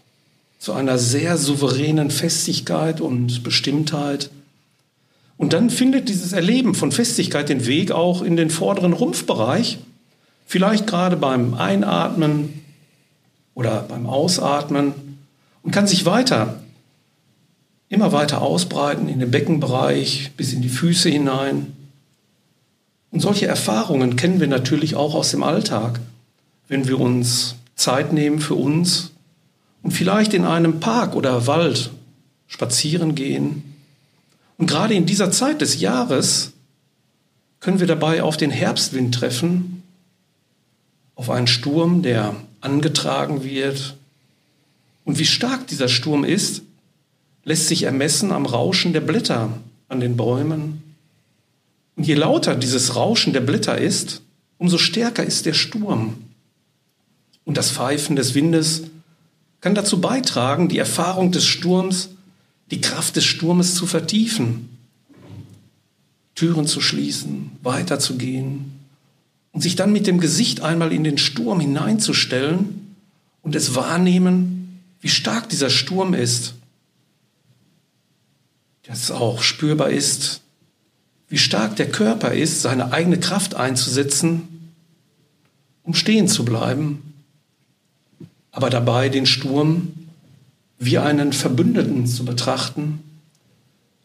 zu 0.61 0.75
einer 0.75 0.97
sehr 0.97 1.37
souveränen 1.37 2.13
Festigkeit 2.13 3.01
und 3.01 3.43
Bestimmtheit. 3.43 4.31
Und 5.39 5.55
dann 5.55 5.71
findet 5.71 6.09
dieses 6.09 6.33
Erleben 6.33 6.77
von 6.77 6.93
Festigkeit 6.93 7.49
den 7.49 7.67
Weg 7.67 7.91
auch 7.91 8.23
in 8.23 8.37
den 8.37 8.51
vorderen 8.51 8.93
Rumpfbereich, 8.93 9.79
vielleicht 10.47 10.87
gerade 10.87 11.17
beim 11.17 11.55
Einatmen 11.55 12.63
oder 13.57 13.81
beim 13.83 14.07
Ausatmen 14.07 15.08
und 15.69 15.73
kann 15.73 15.87
sich 15.87 16.07
weiter 16.07 16.61
immer 17.91 18.11
weiter 18.11 18.41
ausbreiten 18.41 19.07
in 19.07 19.21
den 19.21 19.31
Beckenbereich 19.31 20.31
bis 20.35 20.55
in 20.55 20.63
die 20.63 20.71
Füße 20.71 21.11
hinein. 21.11 21.77
Und 23.11 23.21
solche 23.21 23.47
Erfahrungen 23.47 24.17
kennen 24.17 24.41
wir 24.41 24.47
natürlich 24.47 24.95
auch 24.95 25.15
aus 25.15 25.31
dem 25.31 25.43
Alltag, 25.43 26.01
wenn 26.69 26.89
wir 26.89 26.99
uns 26.99 27.57
Zeit 27.75 28.15
nehmen 28.15 28.39
für 28.41 28.55
uns 28.55 29.11
und 29.83 29.91
vielleicht 29.91 30.33
in 30.33 30.47
einem 30.47 30.81
Park 30.81 31.15
oder 31.15 31.47
Wald 31.47 31.91
spazieren 32.47 33.15
gehen. 33.15 33.75
Und 34.57 34.71
gerade 34.71 34.95
in 34.95 35.05
dieser 35.05 35.31
Zeit 35.31 35.61
des 35.61 35.81
Jahres 35.81 36.53
können 37.61 37.79
wir 37.79 37.87
dabei 37.87 38.23
auf 38.23 38.39
den 38.39 38.51
Herbstwind 38.51 39.15
treffen, 39.15 39.83
auf 41.15 41.29
einen 41.29 41.47
Sturm, 41.47 42.01
der 42.01 42.35
angetragen 42.63 43.45
wird. 43.45 43.98
Und 45.09 45.19
wie 45.19 45.25
stark 45.25 45.67
dieser 45.69 45.89
Sturm 45.89 46.23
ist, 46.23 46.61
lässt 47.43 47.69
sich 47.69 47.85
ermessen 47.85 48.31
am 48.31 48.45
Rauschen 48.45 48.93
der 48.93 49.01
Blätter 49.01 49.49
an 49.89 50.01
den 50.01 50.19
Bäumen. 50.19 50.83
Und 51.97 52.07
je 52.07 52.13
lauter 52.13 52.55
dieses 52.55 52.95
Rauschen 52.95 53.33
der 53.33 53.41
Blätter 53.41 53.79
ist, 53.79 54.21
umso 54.59 54.77
stärker 54.77 55.25
ist 55.25 55.47
der 55.47 55.55
Sturm. 55.55 56.19
Und 57.47 57.57
das 57.57 57.71
Pfeifen 57.71 58.17
des 58.17 58.35
Windes 58.35 58.83
kann 59.63 59.75
dazu 59.75 59.99
beitragen, 59.99 60.69
die 60.69 60.77
Erfahrung 60.77 61.33
des 61.33 61.47
Sturms, 61.47 62.11
die 62.71 62.83
Kraft 62.83 63.17
des 63.17 63.25
Sturmes 63.25 63.77
zu 63.77 63.87
vertiefen, 63.87 64.77
Türen 66.35 66.67
zu 66.67 66.83
schließen, 66.83 67.53
weiterzugehen 67.63 68.73
und 69.53 69.63
sich 69.63 69.75
dann 69.75 69.91
mit 69.91 70.07
dem 70.07 70.21
Gesicht 70.21 70.61
einmal 70.61 70.93
in 70.93 71.03
den 71.03 71.17
Sturm 71.17 71.61
hineinzustellen 71.61 72.95
und 73.41 73.55
es 73.55 73.75
wahrnehmen, 73.75 74.58
wie 75.01 75.09
stark 75.09 75.49
dieser 75.49 75.71
Sturm 75.71 76.15
ist 76.15 76.55
dass 78.89 79.11
auch 79.11 79.43
spürbar 79.43 79.91
ist, 79.91 80.41
wie 81.29 81.37
stark 81.37 81.77
der 81.77 81.91
Körper 81.91 82.33
ist, 82.33 82.63
seine 82.63 82.91
eigene 82.91 83.21
Kraft 83.21 83.55
einzusetzen, 83.55 84.73
um 85.83 85.93
stehen 85.93 86.27
zu 86.27 86.45
bleiben, 86.45 87.15
aber 88.51 88.71
dabei 88.71 89.11
den 89.11 89.27
Sturm 89.27 89.93
wie 90.79 90.97
einen 90.97 91.35
Verbündeten 91.35 92.07
zu 92.07 92.25
betrachten, 92.25 93.03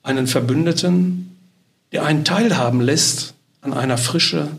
einen 0.04 0.28
Verbündeten, 0.28 1.38
der 1.94 2.04
einen 2.06 2.26
teilhaben 2.26 2.82
lässt 2.82 3.36
an 3.62 3.74
einer 3.74 3.98
Frische, 3.98 4.50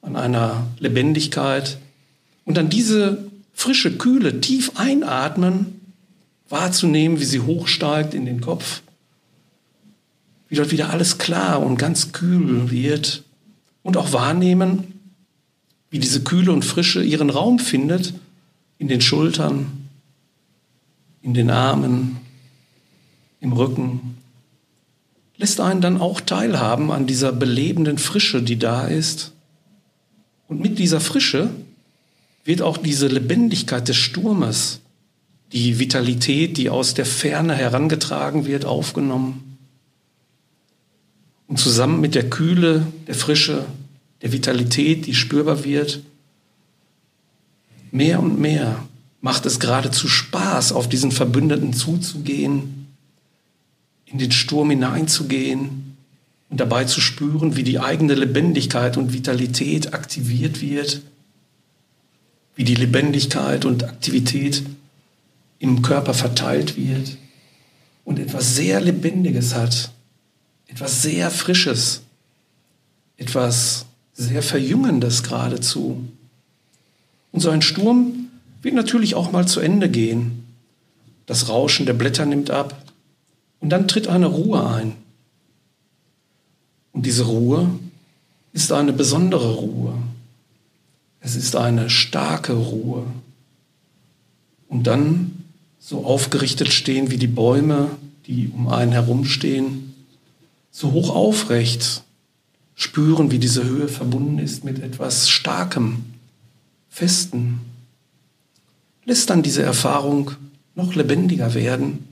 an 0.00 0.16
einer 0.16 0.66
Lebendigkeit. 0.78 1.76
Und 2.46 2.56
dann 2.56 2.70
diese 2.70 3.18
frische 3.58 3.98
Kühle 3.98 4.40
tief 4.40 4.70
einatmen, 4.76 5.80
wahrzunehmen, 6.48 7.18
wie 7.18 7.24
sie 7.24 7.40
hochsteigt 7.40 8.14
in 8.14 8.24
den 8.24 8.40
Kopf. 8.40 8.82
Wie 10.48 10.54
dort 10.54 10.70
wieder 10.70 10.90
alles 10.90 11.18
klar 11.18 11.60
und 11.60 11.76
ganz 11.76 12.12
kühl 12.12 12.70
wird. 12.70 13.24
Und 13.82 13.96
auch 13.96 14.12
wahrnehmen, 14.12 15.00
wie 15.90 15.98
diese 15.98 16.22
Kühle 16.22 16.52
und 16.52 16.64
Frische 16.64 17.02
ihren 17.02 17.30
Raum 17.30 17.58
findet 17.58 18.14
in 18.78 18.86
den 18.86 19.00
Schultern, 19.00 19.88
in 21.20 21.34
den 21.34 21.50
Armen, 21.50 22.18
im 23.40 23.52
Rücken, 23.52 24.18
lässt 25.36 25.60
einen 25.60 25.80
dann 25.80 26.00
auch 26.00 26.20
teilhaben 26.20 26.92
an 26.92 27.08
dieser 27.08 27.32
belebenden 27.32 27.98
Frische, 27.98 28.40
die 28.40 28.56
da 28.56 28.86
ist. 28.86 29.32
Und 30.46 30.60
mit 30.60 30.78
dieser 30.78 31.00
Frische 31.00 31.50
wird 32.48 32.62
auch 32.62 32.78
diese 32.78 33.08
Lebendigkeit 33.08 33.86
des 33.88 33.98
Sturmes, 33.98 34.80
die 35.52 35.78
Vitalität, 35.78 36.56
die 36.56 36.70
aus 36.70 36.94
der 36.94 37.04
Ferne 37.04 37.54
herangetragen 37.54 38.46
wird, 38.46 38.64
aufgenommen. 38.64 39.58
Und 41.46 41.58
zusammen 41.58 42.00
mit 42.00 42.14
der 42.14 42.30
Kühle, 42.30 42.86
der 43.06 43.14
Frische, 43.14 43.66
der 44.22 44.32
Vitalität, 44.32 45.04
die 45.04 45.14
spürbar 45.14 45.62
wird, 45.64 46.00
mehr 47.90 48.18
und 48.18 48.40
mehr 48.40 48.82
macht 49.20 49.44
es 49.44 49.60
geradezu 49.60 50.08
Spaß, 50.08 50.72
auf 50.72 50.88
diesen 50.88 51.12
Verbündeten 51.12 51.74
zuzugehen, 51.74 52.86
in 54.06 54.16
den 54.16 54.32
Sturm 54.32 54.70
hineinzugehen 54.70 55.98
und 56.48 56.60
dabei 56.60 56.84
zu 56.84 57.02
spüren, 57.02 57.56
wie 57.56 57.62
die 57.62 57.78
eigene 57.78 58.14
Lebendigkeit 58.14 58.96
und 58.96 59.12
Vitalität 59.12 59.92
aktiviert 59.92 60.62
wird, 60.62 61.02
wie 62.58 62.64
die 62.64 62.74
Lebendigkeit 62.74 63.64
und 63.64 63.84
Aktivität 63.84 64.64
im 65.60 65.80
Körper 65.80 66.12
verteilt 66.12 66.76
wird 66.76 67.16
und 68.04 68.18
etwas 68.18 68.56
sehr 68.56 68.80
Lebendiges 68.80 69.54
hat, 69.54 69.92
etwas 70.66 71.02
sehr 71.02 71.30
Frisches, 71.30 72.02
etwas 73.16 73.86
sehr 74.12 74.42
Verjüngendes 74.42 75.22
geradezu. 75.22 76.04
Und 77.30 77.40
so 77.40 77.50
ein 77.50 77.62
Sturm 77.62 78.28
wird 78.60 78.74
natürlich 78.74 79.14
auch 79.14 79.30
mal 79.30 79.46
zu 79.46 79.60
Ende 79.60 79.88
gehen. 79.88 80.44
Das 81.26 81.48
Rauschen 81.48 81.86
der 81.86 81.92
Blätter 81.92 82.26
nimmt 82.26 82.50
ab 82.50 82.82
und 83.60 83.70
dann 83.70 83.86
tritt 83.86 84.08
eine 84.08 84.26
Ruhe 84.26 84.68
ein. 84.68 84.96
Und 86.90 87.06
diese 87.06 87.26
Ruhe 87.26 87.70
ist 88.52 88.72
eine 88.72 88.92
besondere 88.92 89.54
Ruhe. 89.54 89.94
Es 91.28 91.36
ist 91.36 91.56
eine 91.56 91.90
starke 91.90 92.54
Ruhe. 92.54 93.04
Und 94.66 94.86
dann 94.86 95.44
so 95.78 96.06
aufgerichtet 96.06 96.72
stehen 96.72 97.10
wie 97.10 97.18
die 97.18 97.26
Bäume, 97.26 97.90
die 98.26 98.48
um 98.48 98.68
einen 98.68 98.92
herumstehen, 98.92 99.92
so 100.70 100.92
hoch 100.92 101.14
aufrecht, 101.14 102.02
spüren, 102.74 103.30
wie 103.30 103.38
diese 103.38 103.62
Höhe 103.62 103.88
verbunden 103.88 104.38
ist 104.38 104.64
mit 104.64 104.82
etwas 104.82 105.28
Starkem, 105.28 106.06
Festen. 106.88 107.60
Lässt 109.04 109.28
dann 109.28 109.42
diese 109.42 109.62
Erfahrung 109.62 110.30
noch 110.74 110.94
lebendiger 110.94 111.52
werden, 111.52 112.08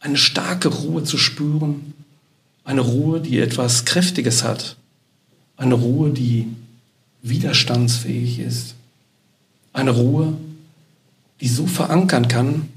eine 0.00 0.16
starke 0.16 0.68
Ruhe 0.68 1.04
zu 1.04 1.18
spüren, 1.18 1.92
eine 2.64 2.80
Ruhe, 2.80 3.20
die 3.20 3.38
etwas 3.38 3.84
Kräftiges 3.84 4.44
hat, 4.44 4.76
eine 5.58 5.74
Ruhe, 5.74 6.08
die 6.08 6.46
widerstandsfähig 7.22 8.38
ist, 8.38 8.74
eine 9.72 9.90
Ruhe, 9.90 10.36
die 11.40 11.48
so 11.48 11.66
verankern 11.66 12.28
kann, 12.28 12.68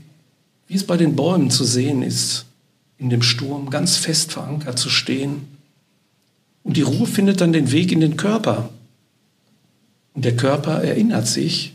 wie 0.68 0.76
es 0.76 0.86
bei 0.86 0.98
den 0.98 1.16
Bäumen 1.16 1.50
zu 1.50 1.64
sehen 1.64 2.02
ist, 2.02 2.46
in 2.98 3.10
dem 3.10 3.22
Sturm 3.22 3.70
ganz 3.70 3.98
fest 3.98 4.32
verankert 4.32 4.80
zu 4.80 4.90
stehen. 4.90 5.48
Und 6.64 6.78
die 6.78 6.82
Ruhe 6.82 7.08
findet 7.08 7.42
dann 7.42 7.54
den 7.54 7.72
Weg 7.72 7.92
in 7.92 8.00
den 8.00 8.16
Körper. 8.18 8.70
Und 10.14 10.26
der 10.26 10.36
Körper 10.36 10.84
erinnert 10.84 11.28
sich. 11.28 11.74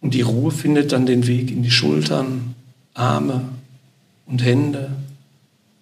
Und 0.00 0.14
die 0.14 0.22
Ruhe 0.22 0.50
findet 0.50 0.92
dann 0.92 1.06
den 1.06 1.26
Weg 1.26 1.50
in 1.50 1.62
die 1.62 1.70
Schultern, 1.70 2.54
Arme 2.94 3.48
und 4.26 4.42
Hände. 4.42 4.90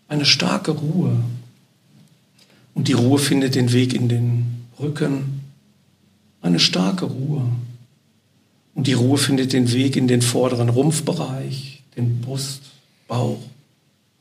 Eine 0.09 0.25
starke 0.25 0.73
Ruhe. 0.73 1.17
Und 2.75 2.89
die 2.89 2.93
Ruhe 2.93 3.19
findet 3.19 3.55
den 3.55 3.73
Weg 3.73 3.95
in 3.95 4.09
den 4.09 4.67
Rücken. 4.79 5.38
Eine 6.41 6.61
starke 6.61 7.07
Ruhe. 7.07 7.43
Und 8.75 8.87
die 8.87 8.93
Ruhe 8.93 9.19
findet 9.19 9.53
den 9.53 9.73
Weg 9.73 9.97
in 9.97 10.07
den 10.07 10.23
vorderen 10.23 10.69
Rumpfbereich, 10.69 11.83
den 11.97 12.21
Brust, 12.21 12.63
Bauch. 13.09 13.41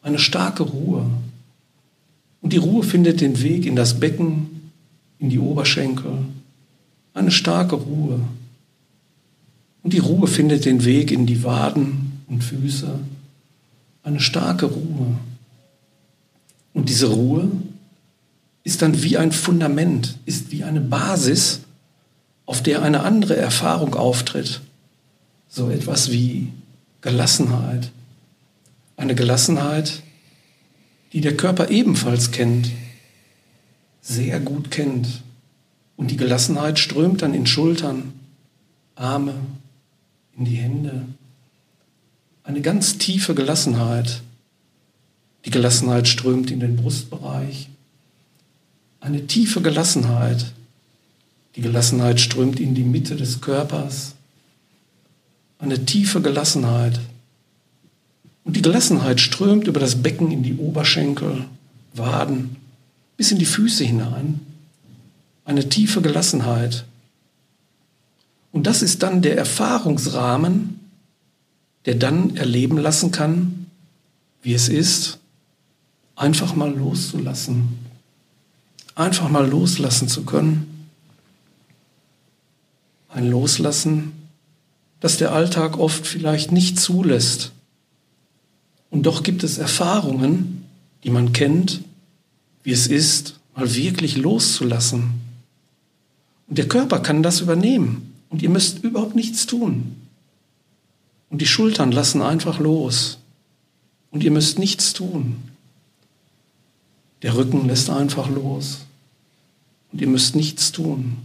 Eine 0.02 0.20
starke 0.20 0.64
Ruhe. 0.64 1.06
Und 2.42 2.54
die 2.54 2.58
Ruhe 2.58 2.84
findet 2.84 3.22
den 3.22 3.42
Weg 3.42 3.66
in 3.66 3.76
das 3.76 4.00
Becken, 4.00 4.72
in 5.20 5.30
die 5.30 5.40
Oberschenkel. 5.40 6.12
Eine 7.14 7.32
starke 7.32 7.76
Ruhe. 7.76 8.22
Und 9.84 9.94
die 9.94 10.00
Ruhe 10.00 10.28
findet 10.28 10.66
den 10.66 10.86
Weg 10.86 11.12
in 11.12 11.26
die 11.26 11.44
Waden 11.44 12.24
und 12.28 12.44
Füße. 12.44 13.00
Eine 14.04 14.20
starke 14.20 14.66
Ruhe. 14.66 15.18
Und 16.74 16.90
diese 16.90 17.08
Ruhe 17.08 17.50
ist 18.64 18.82
dann 18.82 19.04
wie 19.04 19.18
ein 19.18 19.32
Fundament, 19.32 20.18
ist 20.26 20.52
wie 20.52 20.64
eine 20.64 20.82
Basis, 20.82 21.62
auf 22.48 22.64
der 22.64 22.82
eine 22.82 23.04
andere 23.04 23.36
Erfahrung 23.36 23.94
auftritt. 23.94 24.62
So 25.48 25.70
etwas 25.70 26.12
wie 26.12 26.48
Gelassenheit. 27.02 27.92
Eine 28.96 29.14
Gelassenheit, 29.14 30.02
die 31.14 31.22
der 31.22 31.38
Körper 31.38 31.70
ebenfalls 31.70 32.32
kennt, 32.32 32.72
sehr 34.02 34.40
gut 34.40 34.72
kennt. 34.72 35.24
Und 35.98 36.10
die 36.10 36.18
Gelassenheit 36.18 36.80
strömt 36.80 37.22
dann 37.22 37.34
in 37.34 37.46
Schultern, 37.46 38.14
Arme, 38.96 39.36
in 40.38 40.46
die 40.46 40.56
Hände. 40.56 41.06
Eine 42.44 42.62
ganz 42.62 42.98
tiefe 42.98 43.36
Gelassenheit. 43.36 44.22
Die 45.44 45.50
Gelassenheit 45.50 46.08
strömt 46.08 46.50
in 46.50 46.62
den 46.62 46.78
Brustbereich. 46.78 47.70
Eine 49.02 49.28
tiefe 49.28 49.62
Gelassenheit. 49.62 50.54
Die 51.58 51.64
Gelassenheit 51.64 52.22
strömt 52.22 52.60
in 52.60 52.76
die 52.76 52.84
Mitte 52.84 53.16
des 53.16 53.42
Körpers. 53.42 54.14
Eine 55.58 55.86
tiefe 55.86 56.22
Gelassenheit. 56.22 57.00
Und 58.44 58.56
die 58.56 58.62
Gelassenheit 58.62 59.20
strömt 59.20 59.66
über 59.66 59.80
das 59.80 59.96
Becken 59.96 60.30
in 60.30 60.44
die 60.44 60.56
Oberschenkel, 60.56 61.46
Waden, 61.96 62.58
bis 63.18 63.32
in 63.32 63.40
die 63.40 63.46
Füße 63.46 63.84
hinein. 63.84 64.40
Eine 65.46 65.68
tiefe 65.68 66.04
Gelassenheit. 66.04 66.86
Und 68.52 68.68
das 68.68 68.84
ist 68.84 69.02
dann 69.02 69.24
der 69.24 69.36
Erfahrungsrahmen, 69.36 70.80
der 71.86 71.96
dann 71.96 72.38
erleben 72.38 72.78
lassen 72.78 73.12
kann, 73.12 73.66
wie 74.44 74.54
es 74.54 74.70
ist, 74.70 75.18
einfach 76.16 76.56
mal 76.56 76.72
loszulassen. 76.72 77.80
Einfach 78.94 79.30
mal 79.30 79.50
loslassen 79.50 80.08
zu 80.08 80.24
können. 80.24 80.77
Ein 83.18 83.32
Loslassen, 83.32 84.12
das 85.00 85.18
der 85.18 85.32
Alltag 85.32 85.80
oft 85.80 86.06
vielleicht 86.06 86.52
nicht 86.52 86.80
zulässt 86.80 87.52
und 88.90 89.04
doch 89.04 89.24
gibt 89.24 89.44
es 89.44 89.58
Erfahrungen, 89.58 90.66
die 91.04 91.10
man 91.10 91.34
kennt, 91.34 91.82
wie 92.64 92.72
es 92.72 92.88
ist, 92.88 93.40
mal 93.56 93.74
wirklich 93.76 94.18
loszulassen. 94.18 95.22
Und 96.48 96.58
der 96.58 96.68
Körper 96.68 97.00
kann 97.00 97.24
das 97.24 97.42
übernehmen. 97.42 98.14
Und 98.30 98.42
ihr 98.42 98.50
müsst 98.50 98.84
überhaupt 98.84 99.16
nichts 99.16 99.46
tun. 99.46 99.96
Und 101.30 101.42
die 101.42 101.48
Schultern 101.48 101.92
lassen 101.92 102.22
einfach 102.22 102.60
los. 102.60 103.18
Und 104.12 104.24
ihr 104.24 104.32
müsst 104.32 104.60
nichts 104.60 104.94
tun. 104.94 105.38
Der 107.22 107.36
Rücken 107.36 107.68
lässt 107.68 107.90
einfach 107.90 108.30
los. 108.30 108.80
Und 109.92 110.02
ihr 110.02 110.08
müsst 110.08 110.36
nichts 110.36 110.72
tun. 110.72 111.18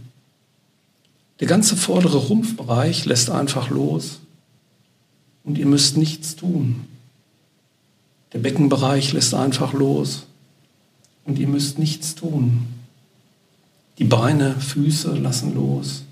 Der 1.39 1.47
ganze 1.47 1.75
vordere 1.75 2.17
Rumpfbereich 2.17 3.05
lässt 3.05 3.29
einfach 3.29 3.69
los. 3.69 4.19
Und 5.43 5.57
ihr 5.57 5.65
müsst 5.65 5.97
nichts 5.97 6.35
tun. 6.35 6.85
Der 8.33 8.39
Beckenbereich 8.39 9.13
lässt 9.13 9.33
einfach 9.33 9.73
los 9.73 10.25
und 11.25 11.37
ihr 11.37 11.47
müsst 11.47 11.77
nichts 11.77 12.15
tun. 12.15 12.65
Die 13.99 14.05
Beine, 14.05 14.59
Füße 14.59 15.15
lassen 15.15 15.53
los 15.53 16.03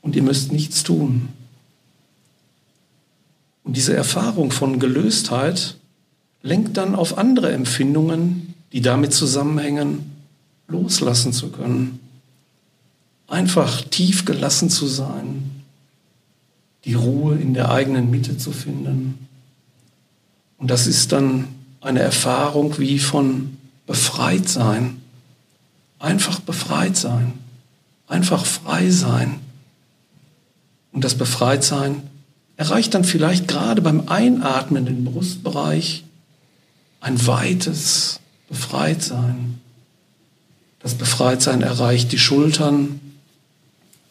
und 0.00 0.16
ihr 0.16 0.22
müsst 0.22 0.50
nichts 0.50 0.82
tun. 0.82 1.28
Und 3.62 3.76
diese 3.76 3.94
Erfahrung 3.94 4.50
von 4.50 4.80
Gelöstheit 4.80 5.76
lenkt 6.42 6.76
dann 6.76 6.96
auf 6.96 7.16
andere 7.16 7.52
Empfindungen, 7.52 8.54
die 8.72 8.80
damit 8.80 9.12
zusammenhängen, 9.12 10.10
loslassen 10.66 11.32
zu 11.32 11.50
können. 11.50 12.00
Einfach 13.32 13.82
tief 13.82 14.24
gelassen 14.24 14.68
zu 14.68 14.86
sein, 14.86 15.62
die 16.84 16.94
Ruhe 16.94 17.36
in 17.36 17.54
der 17.54 17.70
eigenen 17.70 18.10
Mitte 18.10 18.36
zu 18.36 18.52
finden 18.52 19.22
und 20.62 20.70
das 20.70 20.86
ist 20.86 21.10
dann 21.10 21.48
eine 21.80 21.98
Erfahrung 21.98 22.78
wie 22.78 23.00
von 23.00 23.56
befreit 23.84 24.48
sein. 24.48 25.02
Einfach 25.98 26.38
befreit 26.38 26.96
sein. 26.96 27.32
Einfach 28.06 28.46
frei 28.46 28.88
sein. 28.90 29.40
Und 30.92 31.02
das 31.02 31.16
Befreitsein 31.16 32.04
erreicht 32.56 32.94
dann 32.94 33.02
vielleicht 33.02 33.48
gerade 33.48 33.82
beim 33.82 34.08
Einatmen 34.08 34.86
den 34.86 35.04
Brustbereich 35.04 36.04
ein 37.00 37.26
weites 37.26 38.20
Befreitsein. 38.48 39.58
Das 40.78 40.94
Befreitsein 40.94 41.62
erreicht 41.62 42.12
die 42.12 42.20
Schultern, 42.20 43.00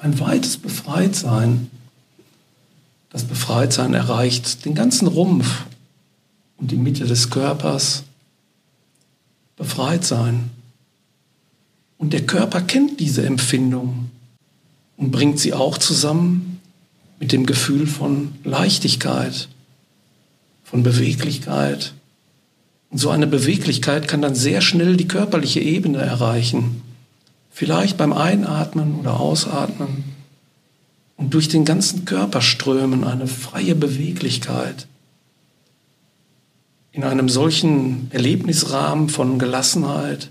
ein 0.01 0.19
weites 0.19 0.57
Befreitsein. 0.57 1.69
Das 3.09 3.23
Befreitsein 3.23 3.93
erreicht 3.93 4.65
den 4.65 4.75
ganzen 4.75 5.07
Rumpf, 5.07 5.65
und 6.61 6.69
die 6.69 6.77
Mitte 6.77 7.05
des 7.05 7.31
Körpers 7.31 8.03
befreit 9.57 10.05
sein. 10.05 10.51
Und 11.97 12.13
der 12.13 12.25
Körper 12.25 12.61
kennt 12.61 12.99
diese 12.99 13.25
Empfindung 13.25 14.11
und 14.95 15.11
bringt 15.11 15.39
sie 15.39 15.53
auch 15.53 15.77
zusammen 15.77 16.61
mit 17.19 17.31
dem 17.31 17.45
Gefühl 17.45 17.87
von 17.87 18.33
Leichtigkeit, 18.43 19.49
von 20.63 20.83
Beweglichkeit, 20.83 21.93
Und 22.91 22.97
so 22.97 23.09
eine 23.09 23.27
Beweglichkeit 23.27 24.07
kann 24.07 24.21
dann 24.21 24.35
sehr 24.35 24.59
schnell 24.61 24.97
die 24.97 25.07
körperliche 25.07 25.61
Ebene 25.61 25.99
erreichen. 25.99 26.81
Vielleicht 27.51 27.97
beim 27.97 28.13
Einatmen 28.13 28.99
oder 28.99 29.19
Ausatmen 29.19 30.05
und 31.17 31.33
durch 31.33 31.49
den 31.49 31.65
ganzen 31.65 32.05
Körper 32.05 32.41
strömen 32.41 33.03
eine 33.03 33.27
freie 33.27 33.75
Beweglichkeit. 33.75 34.87
In 36.93 37.03
einem 37.03 37.29
solchen 37.29 38.09
Erlebnisrahmen 38.11 39.09
von 39.09 39.37
Gelassenheit, 39.37 40.29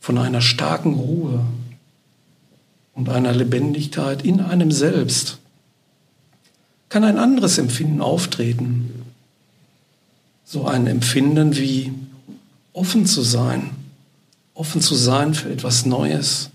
von 0.00 0.18
einer 0.18 0.40
starken 0.40 0.94
Ruhe 0.94 1.44
und 2.94 3.08
einer 3.08 3.32
Lebendigkeit 3.32 4.24
in 4.24 4.40
einem 4.40 4.70
selbst 4.70 5.38
kann 6.88 7.04
ein 7.04 7.18
anderes 7.18 7.58
Empfinden 7.58 8.00
auftreten. 8.00 8.92
So 10.44 10.66
ein 10.66 10.86
Empfinden 10.86 11.56
wie 11.56 11.92
offen 12.72 13.06
zu 13.06 13.22
sein, 13.22 13.70
offen 14.56 14.80
zu 14.80 14.94
sein 14.94 15.34
für 15.34 15.50
etwas 15.50 15.86
Neues, 15.86 16.50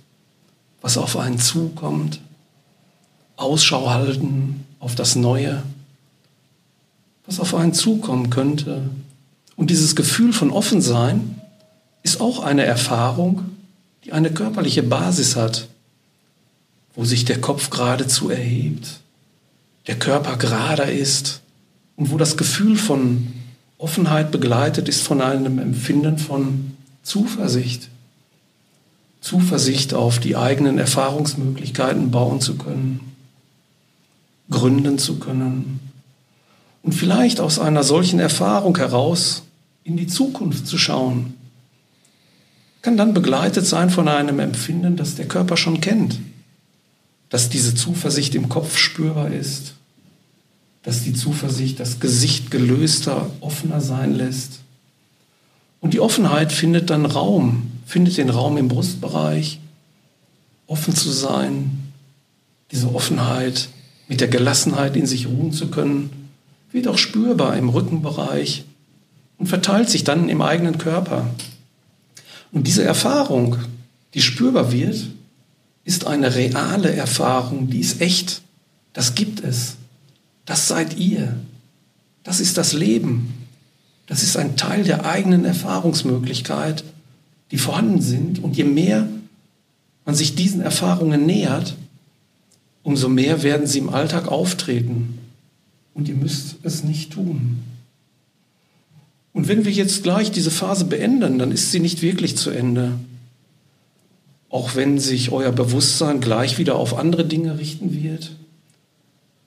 was 0.82 0.98
auf 0.98 1.16
einen 1.18 1.40
zukommt, 1.40 2.20
Ausschau 3.38 3.90
halten 3.90 4.66
auf 4.80 4.96
das 4.96 5.16
Neue, 5.16 5.64
was 7.26 7.40
auf 7.40 7.56
einen 7.56 7.74
zukommen 7.74 8.30
könnte. 8.30 8.90
Und 9.56 9.70
dieses 9.70 9.96
Gefühl 9.96 10.34
von 10.34 10.50
Offensein 10.50 11.40
ist 12.02 12.20
auch 12.20 12.44
eine 12.44 12.64
Erfahrung, 12.66 13.46
die 14.04 14.12
eine 14.12 14.32
körperliche 14.32 14.84
Basis 14.84 15.36
hat, 15.36 15.68
wo 16.96 17.06
sich 17.06 17.24
der 17.24 17.40
Kopf 17.40 17.70
geradezu 17.70 18.32
erhebt, 18.32 19.00
der 19.86 19.98
Körper 19.98 20.38
gerader 20.38 20.92
ist 20.92 21.42
und 21.96 22.12
wo 22.12 22.18
das 22.18 22.36
Gefühl 22.36 22.76
von 22.76 23.34
Offenheit 23.78 24.32
begleitet 24.32 24.90
ist 24.90 25.02
von 25.02 25.22
einem 25.22 25.60
Empfinden 25.60 26.18
von 26.18 26.71
Zuversicht. 27.04 27.90
Zuversicht 29.22 29.94
auf 29.94 30.20
die 30.20 30.36
eigenen 30.36 30.78
Erfahrungsmöglichkeiten 30.78 32.10
bauen 32.10 32.42
zu 32.42 32.56
können, 32.56 33.14
gründen 34.50 34.98
zu 34.98 35.20
können 35.20 35.80
und 36.82 36.94
vielleicht 36.94 37.40
aus 37.40 37.60
einer 37.60 37.84
solchen 37.84 38.20
Erfahrung 38.20 38.76
heraus 38.78 39.44
in 39.84 39.96
die 39.96 40.08
Zukunft 40.08 40.66
zu 40.66 40.78
schauen, 40.78 41.36
kann 42.82 42.98
dann 42.98 43.14
begleitet 43.14 43.68
sein 43.68 43.92
von 43.92 44.08
einem 44.08 44.40
Empfinden, 44.40 44.98
das 44.98 45.16
der 45.16 45.28
Körper 45.28 45.56
schon 45.56 45.82
kennt 45.82 46.18
dass 47.32 47.48
diese 47.48 47.74
Zuversicht 47.74 48.36
im 48.36 48.50
Kopf 48.50 48.78
spürbar 48.78 49.32
ist, 49.32 49.74
dass 50.84 51.04
die 51.04 51.14
Zuversicht 51.14 51.80
das 51.80 52.00
Gesicht 52.00 52.52
gelöster, 52.52 53.32
offener 53.40 53.80
sein 53.80 54.14
lässt. 54.14 54.60
Und 55.82 55.94
die 55.94 56.00
Offenheit 56.00 56.54
findet 56.54 56.90
dann 56.90 57.06
Raum, 57.06 57.72
findet 57.86 58.18
den 58.18 58.30
Raum 58.30 58.56
im 58.58 58.70
Brustbereich, 58.70 59.60
offen 60.68 60.96
zu 60.96 61.12
sein, 61.12 61.92
diese 62.72 62.96
Offenheit 62.96 63.68
mit 64.08 64.22
der 64.22 64.30
Gelassenheit 64.30 64.96
in 64.96 65.06
sich 65.06 65.28
ruhen 65.28 65.52
zu 65.52 65.68
können, 65.68 66.10
wird 66.72 66.88
auch 66.88 66.98
spürbar 66.98 67.58
im 67.58 67.68
Rückenbereich 67.68 68.64
und 69.38 69.48
verteilt 69.48 69.90
sich 69.90 70.04
dann 70.04 70.30
im 70.30 70.42
eigenen 70.42 70.78
Körper. 70.78 71.30
Und 72.52 72.68
diese 72.68 72.84
Erfahrung, 72.84 73.58
die 74.14 74.22
spürbar 74.22 74.72
wird, 74.72 75.08
ist 75.84 76.06
eine 76.06 76.36
reale 76.36 76.94
Erfahrung, 76.94 77.70
die 77.70 77.80
ist 77.80 78.02
echt. 78.02 78.42
Das 78.94 79.16
gibt 79.16 79.44
es. 79.44 79.78
Das 80.46 80.68
seid 80.68 80.98
ihr. 80.98 81.36
Das 82.24 82.40
ist 82.40 82.58
das 82.58 82.74
Leben. 82.74 83.41
Das 84.12 84.24
ist 84.24 84.36
ein 84.36 84.58
Teil 84.58 84.84
der 84.84 85.06
eigenen 85.06 85.46
Erfahrungsmöglichkeit, 85.46 86.84
die 87.52 87.58
vorhanden 87.58 88.02
sind. 88.02 88.44
Und 88.44 88.58
je 88.58 88.66
mehr 88.66 89.08
man 90.04 90.16
sich 90.16 90.36
diesen 90.36 90.60
Erfahrungen 90.60 91.26
nähert, 91.26 91.78
umso 92.84 93.08
mehr 93.08 93.42
werden 93.42 93.68
sie 93.68 93.80
im 93.80 93.88
Alltag 93.88 94.28
auftreten. 94.28 95.18
Und 95.94 96.10
ihr 96.10 96.16
müsst 96.16 96.58
es 96.64 96.84
nicht 96.84 97.14
tun. 97.14 97.60
Und 99.32 99.48
wenn 99.48 99.64
wir 99.64 99.72
jetzt 99.72 100.04
gleich 100.04 100.30
diese 100.30 100.52
Phase 100.52 100.84
beenden, 100.84 101.40
dann 101.40 101.54
ist 101.54 101.72
sie 101.72 101.80
nicht 101.80 102.02
wirklich 102.02 102.36
zu 102.36 102.50
Ende 102.50 103.00
auch 104.50 104.76
wenn 104.76 105.00
sich 105.00 105.32
euer 105.32 105.54
Bewusstsein 105.54 106.20
gleich 106.20 106.58
wieder 106.58 106.76
auf 106.76 106.98
andere 106.98 107.26
Dinge 107.26 107.58
richten 107.58 107.94
wird, 107.94 108.36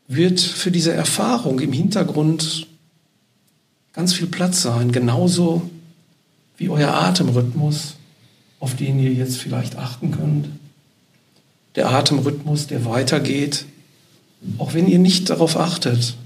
wird 0.09 0.41
für 0.41 0.71
diese 0.71 0.95
Erfahrung 0.95 1.61
im 1.61 1.75
Hintergrund 1.75 2.67
ganz 3.95 4.13
viel 4.13 4.27
Platz 4.27 4.63
sein, 4.63 4.93
genauso 4.93 5.71
wie 6.57 6.69
euer 6.69 6.93
Atemrhythmus, 6.93 7.95
auf 8.61 8.77
den 8.77 8.99
ihr 8.99 9.13
jetzt 9.13 9.39
vielleicht 9.39 9.77
achten 9.77 10.11
könnt. 10.11 10.49
Der 11.77 11.91
Atemrhythmus, 11.91 12.67
der 12.67 12.85
weitergeht, 12.85 13.65
auch 14.59 14.75
wenn 14.75 14.89
ihr 14.89 14.99
nicht 14.99 15.31
darauf 15.31 15.57
achtet. 15.57 16.17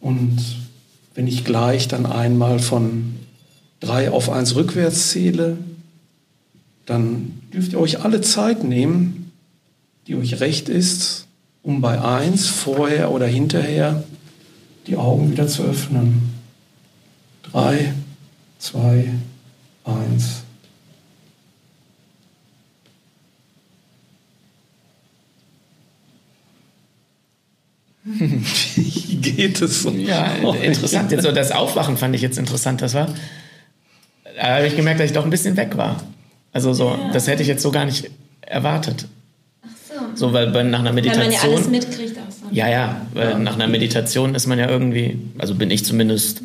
Und 0.00 0.38
wenn 1.14 1.26
ich 1.26 1.44
gleich 1.44 1.88
dann 1.88 2.06
einmal 2.06 2.58
von 2.58 3.14
drei 3.80 4.10
auf 4.10 4.30
eins 4.30 4.54
rückwärts 4.54 5.10
zähle, 5.10 5.58
dann 6.86 7.40
dürft 7.52 7.72
ihr 7.72 7.80
euch 7.80 8.02
alle 8.02 8.20
Zeit 8.20 8.64
nehmen, 8.64 9.32
die 10.06 10.16
euch 10.16 10.40
recht 10.40 10.68
ist, 10.68 11.26
um 11.62 11.80
bei 11.80 12.00
eins 12.00 12.46
vorher 12.46 13.10
oder 13.12 13.26
hinterher 13.26 14.02
die 14.86 14.96
Augen 14.96 15.30
wieder 15.30 15.46
zu 15.46 15.62
öffnen. 15.62 16.29
Drei, 17.52 17.92
zwei, 18.58 19.08
eins. 19.84 20.42
Wie 28.04 29.16
geht 29.16 29.60
es? 29.60 29.86
Ja, 29.96 30.34
interessant. 30.62 31.12
Jetzt 31.12 31.22
so 31.22 31.32
das 31.32 31.52
Aufwachen 31.52 31.96
fand 31.96 32.14
ich 32.14 32.22
jetzt 32.22 32.38
interessant. 32.38 32.82
Das 32.82 32.94
war. 32.94 33.08
Da 34.36 34.56
habe 34.56 34.66
ich 34.66 34.76
gemerkt, 34.76 35.00
dass 35.00 35.06
ich 35.06 35.12
doch 35.12 35.24
ein 35.24 35.30
bisschen 35.30 35.56
weg 35.56 35.76
war. 35.76 36.02
Also 36.52 36.72
so, 36.72 36.88
ja. 36.88 37.10
das 37.12 37.26
hätte 37.26 37.42
ich 37.42 37.48
jetzt 37.48 37.62
so 37.62 37.70
gar 37.70 37.84
nicht 37.84 38.10
erwartet. 38.40 39.06
Ach 39.62 39.68
so. 40.14 40.26
So, 40.26 40.32
weil 40.32 40.48
bei, 40.48 40.62
nach 40.62 40.80
einer 40.80 40.92
Meditation. 40.92 41.26
Weil 41.26 41.38
man 41.38 41.50
ja 41.50 41.56
alles 41.56 41.68
mitkriegt 41.68 42.18
auch 42.18 42.32
so. 42.32 42.46
Ja, 42.50 42.68
ja, 42.68 43.06
weil 43.12 43.30
ja. 43.30 43.38
nach 43.38 43.54
einer 43.54 43.68
Meditation 43.68 44.34
ist 44.34 44.46
man 44.46 44.58
ja 44.58 44.68
irgendwie, 44.68 45.18
also 45.38 45.54
bin 45.54 45.70
ich 45.70 45.84
zumindest, 45.84 46.42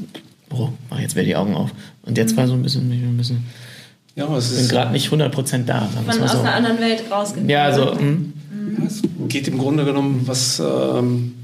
oh, 0.52 0.70
mach 0.90 1.00
jetzt 1.00 1.16
wieder 1.16 1.26
die 1.26 1.36
Augen 1.36 1.56
auf. 1.56 1.72
Und 2.04 2.18
jetzt 2.18 2.34
mhm. 2.34 2.38
war 2.38 2.48
so 2.48 2.54
ein 2.54 2.64
bisschen, 2.64 2.90
ein 2.90 3.18
bisschen. 3.18 3.46
Ja, 4.16 4.34
es 4.38 4.52
ist. 4.52 4.60
bin 4.60 4.68
gerade 4.70 4.92
nicht 4.92 5.10
100% 5.10 5.66
da. 5.66 5.88
Von 5.88 6.24
aus 6.24 6.32
so. 6.32 6.40
einer 6.40 6.54
anderen 6.54 6.80
Welt 6.80 7.04
rausgekommen. 7.12 7.50
Ja, 7.50 7.74
so. 7.74 7.90
Also, 7.90 8.02
mhm. 8.02 8.34
Ja, 8.78 8.86
es 8.86 9.02
geht 9.28 9.48
im 9.48 9.58
Grunde 9.58 9.86
genommen, 9.86 10.22
was 10.26 10.60
ähm, 10.60 11.36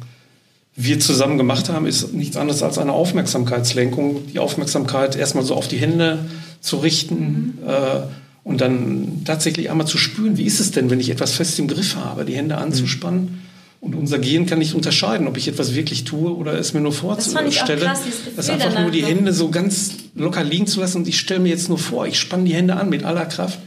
wir 0.76 1.00
zusammen 1.00 1.38
gemacht 1.38 1.70
haben, 1.70 1.86
ist 1.86 2.14
nichts 2.14 2.38
anderes 2.38 2.64
als 2.64 2.78
eine 2.78 2.94
Aufmerksamkeitslenkung. 2.94 4.28
Die 4.28 4.40
Aufmerksamkeit 4.40 5.16
erstmal 5.16 5.44
so 5.44 5.56
auf 5.56 5.68
die 5.68 5.78
Hände 5.78 6.26
zu 6.62 6.78
richten. 6.78 7.58
Mhm. 7.62 7.68
Äh, 7.68 8.02
und 8.44 8.60
dann 8.62 9.22
tatsächlich 9.24 9.70
einmal 9.70 9.86
zu 9.86 9.98
spüren, 9.98 10.38
wie 10.38 10.46
ist 10.46 10.60
es 10.60 10.72
denn, 10.72 10.90
wenn 10.90 11.00
ich 11.00 11.12
etwas 11.12 11.34
fest 11.34 11.60
im 11.60 11.68
Griff 11.68 11.96
habe, 11.96 12.26
die 12.26 12.36
Hände 12.36 12.58
anzuspannen. 12.58 13.22
Mhm. 13.22 13.51
Und 13.82 13.96
unser 13.96 14.20
Gehirn 14.20 14.46
kann 14.46 14.60
nicht 14.60 14.76
unterscheiden, 14.76 15.28
ob 15.28 15.38
ich 15.38 15.48
etwas 15.48 15.74
wirklich 15.74 16.04
tue 16.04 16.32
oder 16.32 16.54
es 16.54 16.74
mir 16.74 16.82
nur 16.82 16.94
vorzustelle. 16.94 17.50
Das, 17.50 17.65
krass, 17.65 18.02
das 18.36 18.50
einfach 18.50 18.80
nur 18.80 18.91
die 18.91 19.04
Hände 19.04 19.34
so 19.34 19.50
ganz 19.50 19.96
locker 20.13 20.44
liegen 20.44 20.67
zu 20.67 20.80
lassen 20.80 20.98
und 20.98 21.08
ich 21.08 21.20
stelle 21.20 21.39
mir 21.39 21.50
jetzt 21.50 21.67
nur 21.67 21.80
vor, 21.80 22.06
ich 22.06 22.20
spanne 22.20 22.44
die 22.44 22.54
Hände 22.54 22.76
an 22.76 22.89
mit 22.89 23.04
aller 23.04 23.26
Kraft. 23.26 23.58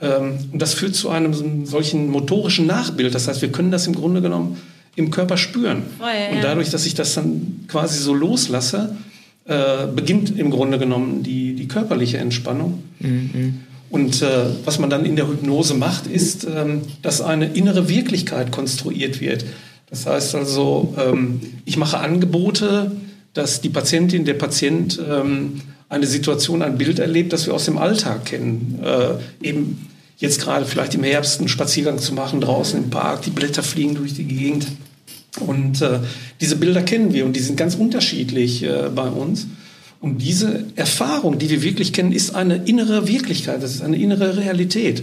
Ähm, 0.00 0.38
und 0.52 0.60
das 0.60 0.74
führt 0.74 0.94
zu 0.94 1.08
einem 1.08 1.64
solchen 1.64 2.10
motorischen 2.10 2.66
Nachbild. 2.66 3.14
Das 3.14 3.28
heißt, 3.28 3.40
wir 3.40 3.50
können 3.50 3.70
das 3.70 3.86
im 3.86 3.94
Grunde 3.94 4.20
genommen 4.20 4.58
im 4.94 5.10
Körper 5.10 5.38
spüren. 5.38 5.84
Ja, 6.00 6.36
und 6.36 6.44
dadurch, 6.44 6.68
dass 6.70 6.84
ich 6.84 6.94
das 6.94 7.14
dann 7.14 7.64
quasi 7.66 7.98
so 7.98 8.12
loslasse, 8.12 8.94
äh, 9.46 9.86
beginnt 9.86 10.38
im 10.38 10.50
Grunde 10.50 10.78
genommen 10.78 11.22
die, 11.22 11.54
die 11.54 11.68
körperliche 11.68 12.18
Entspannung. 12.18 12.82
Mhm. 12.98 13.60
Und 13.90 14.22
äh, 14.22 14.46
was 14.64 14.78
man 14.78 14.90
dann 14.90 15.04
in 15.04 15.16
der 15.16 15.28
Hypnose 15.28 15.74
macht, 15.74 16.06
ist, 16.06 16.44
ähm, 16.44 16.82
dass 17.02 17.20
eine 17.20 17.54
innere 17.54 17.88
Wirklichkeit 17.88 18.50
konstruiert 18.50 19.20
wird. 19.20 19.44
Das 19.88 20.06
heißt 20.06 20.34
also, 20.34 20.94
ähm, 20.98 21.40
ich 21.64 21.76
mache 21.76 21.98
Angebote, 21.98 22.90
dass 23.32 23.60
die 23.60 23.68
Patientin, 23.68 24.24
der 24.24 24.34
Patient 24.34 25.00
ähm, 25.08 25.60
eine 25.88 26.06
Situation, 26.06 26.62
ein 26.62 26.78
Bild 26.78 26.98
erlebt, 26.98 27.32
das 27.32 27.46
wir 27.46 27.54
aus 27.54 27.66
dem 27.66 27.78
Alltag 27.78 28.24
kennen. 28.24 28.80
Äh, 28.82 29.46
eben 29.46 29.88
jetzt 30.18 30.40
gerade 30.40 30.64
vielleicht 30.64 30.94
im 30.94 31.04
Herbst 31.04 31.38
einen 31.38 31.48
Spaziergang 31.48 31.98
zu 31.98 32.14
machen, 32.14 32.40
draußen 32.40 32.82
im 32.82 32.90
Park, 32.90 33.22
die 33.22 33.30
Blätter 33.30 33.62
fliegen 33.62 33.94
durch 33.94 34.14
die 34.14 34.24
Gegend. 34.24 34.66
Und 35.40 35.82
äh, 35.82 36.00
diese 36.40 36.56
Bilder 36.56 36.82
kennen 36.82 37.12
wir 37.12 37.26
und 37.26 37.34
die 37.34 37.40
sind 37.40 37.56
ganz 37.56 37.74
unterschiedlich 37.74 38.62
äh, 38.62 38.88
bei 38.94 39.08
uns. 39.08 39.46
Und 40.00 40.22
diese 40.22 40.64
Erfahrung, 40.76 41.38
die 41.38 41.50
wir 41.50 41.62
wirklich 41.62 41.92
kennen, 41.92 42.12
ist 42.12 42.34
eine 42.34 42.56
innere 42.56 43.08
Wirklichkeit, 43.08 43.62
das 43.62 43.74
ist 43.74 43.82
eine 43.82 43.96
innere 43.96 44.36
Realität. 44.36 45.02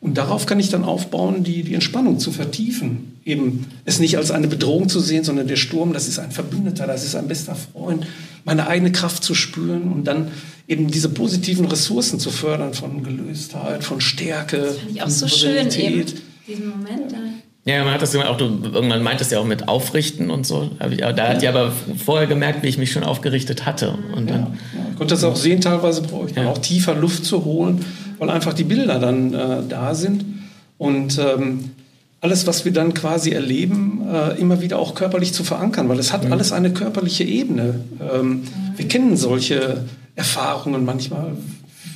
Und 0.00 0.18
darauf 0.18 0.46
kann 0.46 0.58
ich 0.58 0.68
dann 0.68 0.82
aufbauen, 0.82 1.44
die, 1.44 1.62
die 1.62 1.74
Entspannung 1.74 2.18
zu 2.18 2.32
vertiefen. 2.32 3.20
Eben 3.24 3.66
es 3.84 4.00
nicht 4.00 4.16
als 4.16 4.32
eine 4.32 4.48
Bedrohung 4.48 4.88
zu 4.88 4.98
sehen, 4.98 5.22
sondern 5.22 5.46
der 5.46 5.54
Sturm, 5.54 5.92
das 5.92 6.08
ist 6.08 6.18
ein 6.18 6.32
Verbündeter, 6.32 6.88
das 6.88 7.04
ist 7.04 7.14
ein 7.14 7.28
bester 7.28 7.54
Freund, 7.54 8.04
meine 8.44 8.66
eigene 8.66 8.90
Kraft 8.90 9.22
zu 9.22 9.34
spüren 9.34 9.92
und 9.92 10.04
dann 10.08 10.32
eben 10.66 10.90
diese 10.90 11.08
positiven 11.08 11.66
Ressourcen 11.66 12.18
zu 12.18 12.30
fördern 12.30 12.74
von 12.74 13.04
Gelöstheit, 13.04 13.84
von 13.84 14.00
Stärke. 14.00 14.56
Das 14.58 14.78
finde 14.78 14.92
ich 14.94 15.02
auch 15.02 15.08
so 15.08 15.28
schön 15.28 15.70
eben, 15.70 16.04
diesen 16.48 16.68
Moment 16.68 17.12
da. 17.12 17.18
Ja, 17.64 17.84
man 17.84 17.94
hat 17.94 18.02
das 18.02 18.14
auch, 18.16 18.36
du 18.36 18.44
irgendwann 18.44 19.04
meintest 19.04 19.30
ja 19.30 19.38
auch 19.38 19.44
mit 19.44 19.68
Aufrichten 19.68 20.30
und 20.30 20.44
so. 20.44 20.70
Da 20.80 21.28
hat 21.28 21.42
ich 21.42 21.48
aber 21.48 21.72
vorher 22.04 22.26
gemerkt, 22.26 22.64
wie 22.64 22.68
ich 22.68 22.76
mich 22.76 22.90
schon 22.90 23.04
aufgerichtet 23.04 23.66
hatte. 23.66 23.94
Und 24.16 24.30
dann, 24.30 24.40
ja, 24.74 24.86
ich 24.90 24.96
konnte 24.96 25.14
das 25.14 25.22
auch 25.22 25.36
sehen, 25.36 25.60
teilweise 25.60 26.02
brauche 26.02 26.26
ich 26.26 26.34
dann 26.34 26.46
ja. 26.46 26.50
auch 26.50 26.58
tiefer 26.58 26.96
Luft 26.96 27.24
zu 27.24 27.44
holen, 27.44 27.84
weil 28.18 28.30
einfach 28.30 28.52
die 28.52 28.64
Bilder 28.64 28.98
dann 28.98 29.32
äh, 29.32 29.58
da 29.68 29.94
sind. 29.94 30.24
Und 30.76 31.18
ähm, 31.18 31.70
alles, 32.20 32.48
was 32.48 32.64
wir 32.64 32.72
dann 32.72 32.94
quasi 32.94 33.30
erleben, 33.30 34.08
äh, 34.12 34.40
immer 34.40 34.60
wieder 34.60 34.80
auch 34.80 34.96
körperlich 34.96 35.32
zu 35.32 35.44
verankern, 35.44 35.88
weil 35.88 36.00
es 36.00 36.12
hat 36.12 36.24
mhm. 36.24 36.32
alles 36.32 36.50
eine 36.50 36.72
körperliche 36.72 37.22
Ebene. 37.22 37.80
Ähm, 38.12 38.42
wir 38.76 38.88
kennen 38.88 39.16
solche 39.16 39.84
Erfahrungen 40.16 40.84
manchmal. 40.84 41.36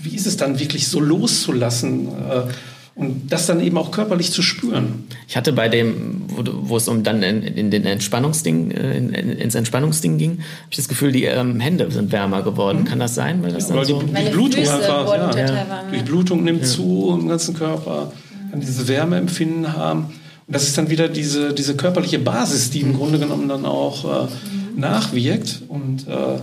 Wie 0.02 0.14
ist 0.14 0.26
es 0.28 0.36
dann 0.36 0.60
wirklich 0.60 0.86
so 0.86 1.00
loszulassen? 1.00 2.06
Äh, 2.06 2.52
und 2.96 3.30
das 3.30 3.44
dann 3.44 3.60
eben 3.60 3.76
auch 3.76 3.90
körperlich 3.90 4.32
zu 4.32 4.40
spüren. 4.40 5.04
Ich 5.28 5.36
hatte 5.36 5.52
bei 5.52 5.68
dem, 5.68 6.22
wo, 6.28 6.42
wo 6.62 6.76
es 6.78 6.88
um 6.88 7.02
dann 7.02 7.22
in, 7.22 7.42
in 7.42 7.70
den 7.70 7.84
Entspannungsding, 7.84 8.70
äh, 8.70 8.96
in, 8.96 9.10
in, 9.10 9.32
ins 9.32 9.54
Entspannungsding 9.54 10.16
ging, 10.16 10.30
habe 10.30 10.70
ich 10.70 10.76
das 10.78 10.88
Gefühl, 10.88 11.12
die 11.12 11.24
ähm, 11.24 11.60
Hände 11.60 11.90
sind 11.90 12.10
wärmer 12.10 12.42
geworden. 12.42 12.80
Mhm. 12.80 12.84
Kann 12.86 12.98
das 12.98 13.14
sein? 13.14 13.42
Weil 13.42 13.52
das 13.52 13.68
ja, 13.68 13.76
dann 13.76 13.84
so 13.84 14.00
die, 14.00 14.14
die 14.14 14.30
Blutung 14.30 14.62
Füße 14.62 14.74
einfach, 14.74 15.36
ja, 15.36 15.46
ja. 15.46 15.84
Die 15.94 16.02
Blutung 16.02 16.42
nimmt 16.42 16.62
ja. 16.62 16.66
zu 16.66 17.18
im 17.20 17.28
ganzen 17.28 17.54
Körper, 17.54 18.12
kann 18.50 18.60
diese 18.60 18.88
Wärmeempfinden 18.88 19.74
haben. 19.74 20.06
Und 20.46 20.54
das 20.54 20.62
ist 20.62 20.78
dann 20.78 20.88
wieder 20.88 21.08
diese, 21.08 21.52
diese 21.52 21.76
körperliche 21.76 22.18
Basis, 22.18 22.70
die 22.70 22.80
im 22.80 22.92
mhm. 22.92 22.96
Grunde 22.96 23.18
genommen 23.18 23.46
dann 23.46 23.66
auch 23.66 24.04
äh, 24.04 24.24
mhm. 24.24 24.80
nachwirkt. 24.80 25.60
Und 25.68 26.08
äh, 26.08 26.38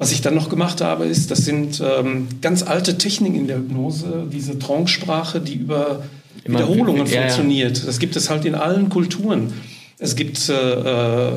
was 0.00 0.12
ich 0.12 0.22
dann 0.22 0.34
noch 0.34 0.48
gemacht 0.48 0.80
habe, 0.80 1.04
ist, 1.04 1.30
das 1.30 1.44
sind 1.44 1.82
ähm, 1.84 2.26
ganz 2.40 2.62
alte 2.62 2.96
Techniken 2.96 3.36
in 3.36 3.46
der 3.46 3.58
Hypnose, 3.58 4.26
diese 4.32 4.58
Trance-Sprache, 4.58 5.40
die 5.40 5.56
über 5.56 6.04
Immer 6.42 6.60
Wiederholungen 6.60 7.06
ja, 7.06 7.20
funktioniert. 7.20 7.78
Ja. 7.80 7.84
Das 7.84 7.98
gibt 7.98 8.16
es 8.16 8.30
halt 8.30 8.46
in 8.46 8.54
allen 8.54 8.88
Kulturen. 8.88 9.52
Es 9.98 10.16
gibt 10.16 10.48
äh, 10.48 10.54
äh, 10.54 11.32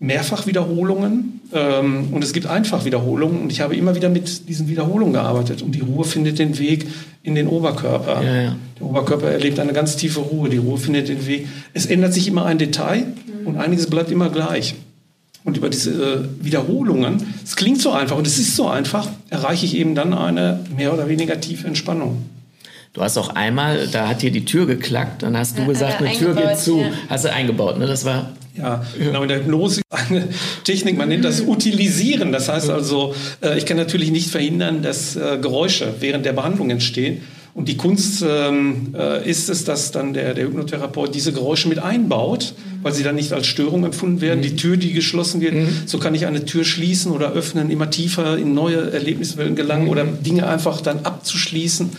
Mehrfachwiederholungen 0.00 1.40
ähm, 1.54 2.08
und 2.12 2.22
es 2.22 2.34
gibt 2.34 2.46
Einfachwiederholungen. 2.46 3.40
Und 3.40 3.50
ich 3.50 3.62
habe 3.62 3.74
immer 3.74 3.94
wieder 3.96 4.10
mit 4.10 4.50
diesen 4.50 4.68
Wiederholungen 4.68 5.14
gearbeitet. 5.14 5.62
Und 5.62 5.74
die 5.74 5.80
Ruhe 5.80 6.04
findet 6.04 6.38
den 6.38 6.58
Weg 6.58 6.86
in 7.22 7.34
den 7.34 7.48
Oberkörper. 7.48 8.22
Ja, 8.22 8.42
ja. 8.42 8.56
Der 8.78 8.86
Oberkörper 8.86 9.30
erlebt 9.30 9.58
eine 9.58 9.72
ganz 9.72 9.96
tiefe 9.96 10.20
Ruhe. 10.20 10.50
Die 10.50 10.58
Ruhe 10.58 10.76
findet 10.76 11.08
den 11.08 11.26
Weg. 11.26 11.48
Es 11.72 11.86
ändert 11.86 12.12
sich 12.12 12.28
immer 12.28 12.44
ein 12.44 12.58
Detail 12.58 13.06
mhm. 13.06 13.46
und 13.46 13.56
einiges 13.56 13.86
bleibt 13.86 14.10
immer 14.10 14.28
gleich. 14.28 14.74
Und 15.44 15.58
über 15.58 15.68
diese 15.68 15.90
äh, 15.90 16.44
Wiederholungen, 16.44 17.34
es 17.44 17.54
klingt 17.54 17.80
so 17.80 17.92
einfach 17.92 18.16
und 18.16 18.26
es 18.26 18.38
ist 18.38 18.56
so 18.56 18.66
einfach, 18.66 19.08
erreiche 19.28 19.66
ich 19.66 19.76
eben 19.76 19.94
dann 19.94 20.14
eine 20.14 20.60
mehr 20.74 20.92
oder 20.94 21.08
weniger 21.08 21.38
tiefe 21.38 21.66
Entspannung. 21.66 22.24
Du 22.94 23.02
hast 23.02 23.18
auch 23.18 23.30
einmal, 23.30 23.88
da 23.88 24.08
hat 24.08 24.22
hier 24.22 24.30
die 24.30 24.44
Tür 24.44 24.66
geklackt, 24.66 25.22
dann 25.22 25.36
hast 25.36 25.58
du 25.58 25.62
ja, 25.62 25.68
gesagt, 25.68 26.00
eine 26.00 26.12
Tür 26.12 26.34
geht 26.34 26.58
zu. 26.58 26.78
Ja. 26.78 26.92
Hast 27.08 27.24
du 27.24 27.32
eingebaut, 27.32 27.78
ne? 27.78 27.86
Das 27.86 28.04
war. 28.04 28.32
Ja, 28.56 28.84
genau. 28.96 29.22
In 29.22 29.28
der 29.28 29.38
Hypnose 29.38 29.82
eine 29.90 30.28
Technik, 30.64 30.96
man 30.96 31.08
nennt 31.08 31.24
das 31.24 31.40
Utilisieren. 31.40 32.30
Das 32.30 32.48
heißt 32.48 32.70
also, 32.70 33.12
äh, 33.42 33.58
ich 33.58 33.66
kann 33.66 33.76
natürlich 33.76 34.12
nicht 34.12 34.30
verhindern, 34.30 34.82
dass 34.82 35.16
äh, 35.16 35.38
Geräusche 35.42 35.92
während 35.98 36.24
der 36.24 36.34
Behandlung 36.34 36.70
entstehen. 36.70 37.22
Und 37.54 37.68
die 37.68 37.76
Kunst 37.76 38.24
ähm, 38.26 38.94
äh, 38.98 39.28
ist 39.28 39.48
es, 39.48 39.64
dass 39.64 39.92
dann 39.92 40.12
der, 40.12 40.34
der 40.34 40.46
Hypnotherapeut 40.46 41.14
diese 41.14 41.32
Geräusche 41.32 41.68
mit 41.68 41.78
einbaut, 41.78 42.54
weil 42.82 42.92
sie 42.92 43.04
dann 43.04 43.14
nicht 43.14 43.32
als 43.32 43.46
Störung 43.46 43.84
empfunden 43.84 44.20
werden. 44.20 44.40
Mhm. 44.40 44.42
Die 44.42 44.56
Tür, 44.56 44.76
die 44.76 44.92
geschlossen 44.92 45.40
wird, 45.40 45.54
mhm. 45.54 45.68
so 45.86 45.98
kann 45.98 46.16
ich 46.16 46.26
eine 46.26 46.44
Tür 46.44 46.64
schließen 46.64 47.12
oder 47.12 47.32
öffnen, 47.32 47.70
immer 47.70 47.90
tiefer 47.90 48.36
in 48.36 48.54
neue 48.54 48.92
Erlebniswelten 48.92 49.54
gelangen 49.54 49.84
mhm. 49.84 49.90
oder 49.90 50.04
Dinge 50.04 50.48
einfach 50.48 50.80
dann 50.80 51.00
abzuschließen. 51.04 51.90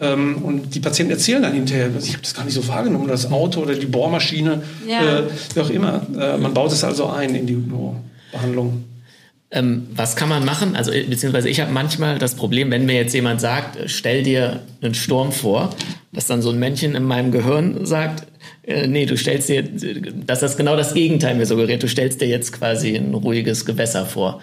Ähm, 0.00 0.36
und 0.42 0.74
die 0.74 0.80
Patienten 0.80 1.12
erzählen 1.12 1.42
dann 1.42 1.54
hinterher, 1.54 1.88
ich 2.02 2.12
habe 2.12 2.22
das 2.22 2.34
gar 2.34 2.44
nicht 2.44 2.54
so 2.54 2.68
wahrgenommen, 2.68 3.08
das 3.08 3.32
Auto 3.32 3.62
oder 3.62 3.74
die 3.74 3.86
Bohrmaschine, 3.86 4.62
ja. 4.86 5.20
äh, 5.20 5.22
wie 5.54 5.60
auch 5.60 5.70
immer. 5.70 6.06
Äh, 6.18 6.36
man 6.36 6.52
baut 6.52 6.72
es 6.72 6.84
also 6.84 7.06
ein 7.06 7.34
in 7.34 7.46
die 7.46 7.54
Hypnobehandlung. 7.54 8.84
Ähm, 9.50 9.88
was 9.94 10.14
kann 10.14 10.28
man 10.28 10.44
machen? 10.44 10.76
Also 10.76 10.92
äh, 10.92 11.04
beziehungsweise 11.04 11.48
ich 11.48 11.60
habe 11.60 11.72
manchmal 11.72 12.18
das 12.18 12.34
Problem, 12.34 12.70
wenn 12.70 12.84
mir 12.84 12.96
jetzt 12.96 13.14
jemand 13.14 13.40
sagt, 13.40 13.76
äh, 13.76 13.88
stell 13.88 14.22
dir 14.22 14.60
einen 14.82 14.94
Sturm 14.94 15.32
vor, 15.32 15.74
dass 16.12 16.26
dann 16.26 16.42
so 16.42 16.50
ein 16.50 16.58
Männchen 16.58 16.94
in 16.94 17.04
meinem 17.04 17.32
Gehirn 17.32 17.86
sagt, 17.86 18.26
äh, 18.66 18.86
nee, 18.86 19.06
du 19.06 19.16
stellst 19.16 19.48
dir, 19.48 19.62
dass 19.62 20.40
das 20.40 20.58
genau 20.58 20.76
das 20.76 20.92
Gegenteil 20.92 21.34
mir 21.34 21.46
suggeriert, 21.46 21.82
du 21.82 21.88
stellst 21.88 22.20
dir 22.20 22.28
jetzt 22.28 22.52
quasi 22.52 22.94
ein 22.94 23.14
ruhiges 23.14 23.64
Gewässer 23.64 24.04
vor. 24.04 24.42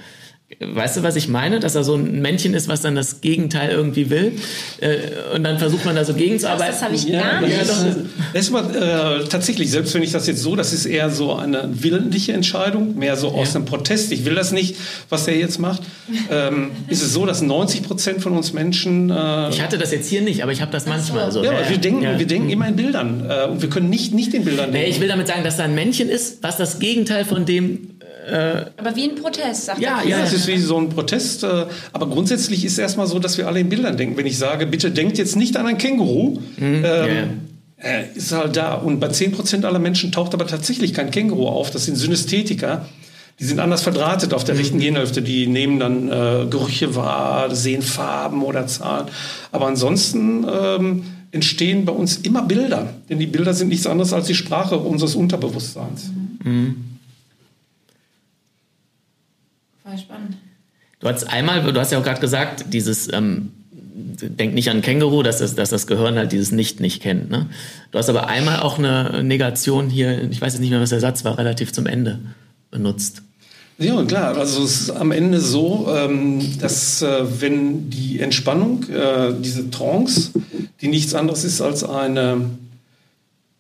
Weißt 0.60 0.98
du, 0.98 1.02
was 1.02 1.16
ich 1.16 1.28
meine? 1.28 1.60
Dass 1.60 1.74
er 1.74 1.84
so 1.84 1.96
ein 1.96 2.22
Männchen 2.22 2.54
ist, 2.54 2.68
was 2.68 2.82
dann 2.82 2.94
das 2.94 3.22
Gegenteil 3.22 3.72
irgendwie 3.72 4.12
will. 4.12 4.34
Äh, 4.80 5.36
und 5.36 5.44
dann 5.44 5.58
versucht 5.58 5.86
man 5.86 5.96
da 5.96 6.06
so 6.06 6.14
gegenzuarbeiten. 6.14 6.68
Das, 6.68 6.80
das 6.82 6.86
habe 6.86 6.96
ich 6.96 7.12
gar 7.12 7.42
nicht. 7.42 7.52
Ja, 7.52 7.64
das, 7.64 7.96
das 8.32 8.54
war 8.54 8.76
äh, 8.76 9.24
tatsächlich, 9.24 9.72
selbst 9.72 9.96
wenn 9.96 10.04
ich 10.04 10.12
das 10.12 10.28
jetzt 10.28 10.44
so, 10.44 10.56
das 10.56 10.72
ist 10.72 10.86
eher 10.86 11.10
so 11.10 11.34
eine 11.34 11.68
willentliche 11.72 12.34
Entscheidung, 12.34 12.96
mehr 12.96 13.18
so 13.18 13.30
aus 13.30 13.50
ja. 13.50 13.56
einem 13.56 13.66
Protest. 13.66 14.12
Ich 14.12 14.24
will 14.26 14.36
das 14.36 14.52
nicht, 14.52 14.76
was 15.10 15.28
er 15.28 15.36
jetzt 15.36 15.60
macht. 15.60 15.82
Ähm, 16.30 16.70
ist 16.90 17.02
es 17.02 17.12
so, 17.12 17.26
dass 17.26 17.42
90 17.42 17.82
Prozent 17.82 18.22
von 18.22 18.34
uns 18.34 18.54
Menschen. 18.54 19.10
Äh, 19.10 19.50
ich 19.50 19.62
hatte 19.62 19.80
das 19.80 19.92
jetzt 19.92 20.08
hier 20.08 20.22
nicht, 20.22 20.44
aber 20.44 20.52
ich 20.52 20.62
habe 20.62 20.72
das 20.72 20.86
manchmal 20.86 21.32
so. 21.32 21.44
Ja, 21.44 21.54
ja, 21.54 21.70
wir 21.70 21.80
denken, 21.80 22.20
wir 22.20 22.28
denken 22.28 22.52
immer 22.52 22.68
in 22.68 22.76
Bildern. 22.76 23.26
Äh, 23.28 23.48
und 23.48 23.64
wir 23.64 23.70
können 23.70 23.90
nicht, 23.90 24.14
nicht 24.14 24.32
in 24.36 24.46
Bildern 24.46 24.72
denken. 24.72 24.88
Nee, 24.88 24.92
ich 24.92 25.02
will 25.02 25.08
damit 25.08 25.28
sagen, 25.28 25.44
dass 25.44 25.58
da 25.58 25.64
ein 25.64 25.74
Männchen 25.74 26.08
ist, 26.08 26.44
was 26.44 26.58
das 26.58 26.78
Gegenteil 26.78 27.26
von 27.26 27.48
dem 27.48 27.95
äh, 28.26 28.66
aber 28.78 28.96
wie 28.96 29.10
ein 29.10 29.16
Protest, 29.16 29.66
sagt 29.66 29.80
ja, 29.80 30.02
er. 30.02 30.08
Ja, 30.08 30.24
es 30.24 30.34
ist 30.34 30.48
wie 30.48 30.58
so 30.58 30.78
ein 30.78 30.90
Protest. 30.90 31.44
Äh, 31.44 31.66
aber 31.94 32.08
grundsätzlich 32.08 32.66
ist 32.66 32.74
es 32.74 32.80
erstmal 32.80 33.08
so, 33.08 33.20
dass 33.20 33.38
wir 33.38 33.48
alle 33.48 33.60
in 33.60 33.70
Bildern 33.70 33.98
denken. 33.98 34.18
Wenn 34.18 34.26
ich 34.26 34.38
sage, 34.38 34.66
bitte 34.66 34.92
denkt 34.92 35.18
jetzt 35.18 35.36
nicht 35.36 35.58
an 35.58 35.68
ein 35.68 35.78
Känguru, 35.78 36.40
mhm, 36.58 36.64
ähm, 36.64 36.84
yeah. 36.84 37.28
äh, 37.78 38.06
ist 38.16 38.32
halt 38.32 38.56
da. 38.56 38.74
Und 38.76 39.00
bei 39.00 39.08
10% 39.08 39.64
aller 39.64 39.80
Menschen 39.80 40.12
taucht 40.12 40.34
aber 40.34 40.48
tatsächlich 40.48 40.94
kein 40.94 41.12
Känguru 41.12 41.48
auf. 41.48 41.70
Das 41.72 41.86
sind 41.86 41.96
Synästhetiker. 41.96 42.86
Die 43.40 43.44
sind 43.44 43.60
anders 43.60 43.84
verdrahtet 43.84 44.34
auf 44.34 44.44
der 44.44 44.56
mhm. 44.56 44.60
rechten 44.62 44.80
Gehirnhälfte. 44.80 45.22
Die 45.22 45.46
nehmen 45.46 45.80
dann 45.80 46.10
äh, 46.10 46.46
Gerüche 46.50 46.96
wahr, 46.96 47.54
sehen 47.54 47.82
Farben 47.82 48.44
oder 48.44 48.66
Zahlen. 48.66 49.08
Aber 49.52 49.68
ansonsten 49.68 50.46
ähm, 50.52 51.04
entstehen 51.32 51.86
bei 51.86 51.92
uns 51.92 52.18
immer 52.18 52.42
Bilder. 52.42 52.94
Denn 53.10 53.20
die 53.20 53.28
Bilder 53.28 53.54
sind 53.54 53.68
nichts 53.68 53.86
anderes 53.86 54.14
als 54.14 54.28
die 54.28 54.36
Sprache 54.36 54.78
unseres 54.78 55.16
Unterbewusstseins. 55.16 56.12
Mhm. 56.44 56.95
Voll 59.86 59.98
spannend. 60.00 60.38
Du 61.00 61.08
hast 61.08 61.26
einmal, 61.26 61.62
du 61.72 61.80
hast 61.80 61.92
ja 61.92 62.00
auch 62.00 62.04
gerade 62.04 62.20
gesagt, 62.20 62.74
dieses 62.74 63.12
ähm, 63.14 63.52
denk 63.94 64.56
nicht 64.56 64.70
an 64.70 64.82
Känguru, 64.82 65.22
dass 65.22 65.38
das, 65.38 65.54
dass 65.54 65.70
das 65.70 65.86
Gehirn 65.86 66.16
halt 66.16 66.32
dieses 66.32 66.52
Nicht 66.52 66.80
nicht 66.80 67.04
kennt. 67.04 67.30
Ne? 67.30 67.48
Du 67.92 68.00
hast 68.00 68.10
aber 68.10 68.28
einmal 68.28 68.62
auch 68.62 68.80
eine 68.80 69.24
Negation 69.24 69.90
hier, 69.90 70.30
ich 70.32 70.42
weiß 70.42 70.54
jetzt 70.54 70.62
nicht 70.62 70.72
mehr, 70.72 70.82
was 70.82 70.90
der 70.90 71.00
Satz 71.00 71.24
war, 71.24 71.38
relativ 71.38 71.72
zum 71.72 71.86
Ende 71.86 72.20
benutzt. 72.72 73.22
Ja, 73.78 74.04
klar. 74.06 74.36
Also 74.36 74.64
es 74.64 74.82
ist 74.82 74.90
am 74.90 75.12
Ende 75.12 75.40
so, 75.40 75.88
ähm, 75.96 76.42
dass 76.60 77.04
äh, 77.04 77.42
wenn 77.42 77.90
die 77.92 78.22
Entspannung, 78.22 78.90
äh, 78.90 79.34
diese 79.40 79.70
Trance, 79.70 80.32
die 80.82 80.88
nichts 80.88 81.14
anderes 81.14 81.44
ist 81.44 81.62
als 81.62 81.84
eine 81.84 82.50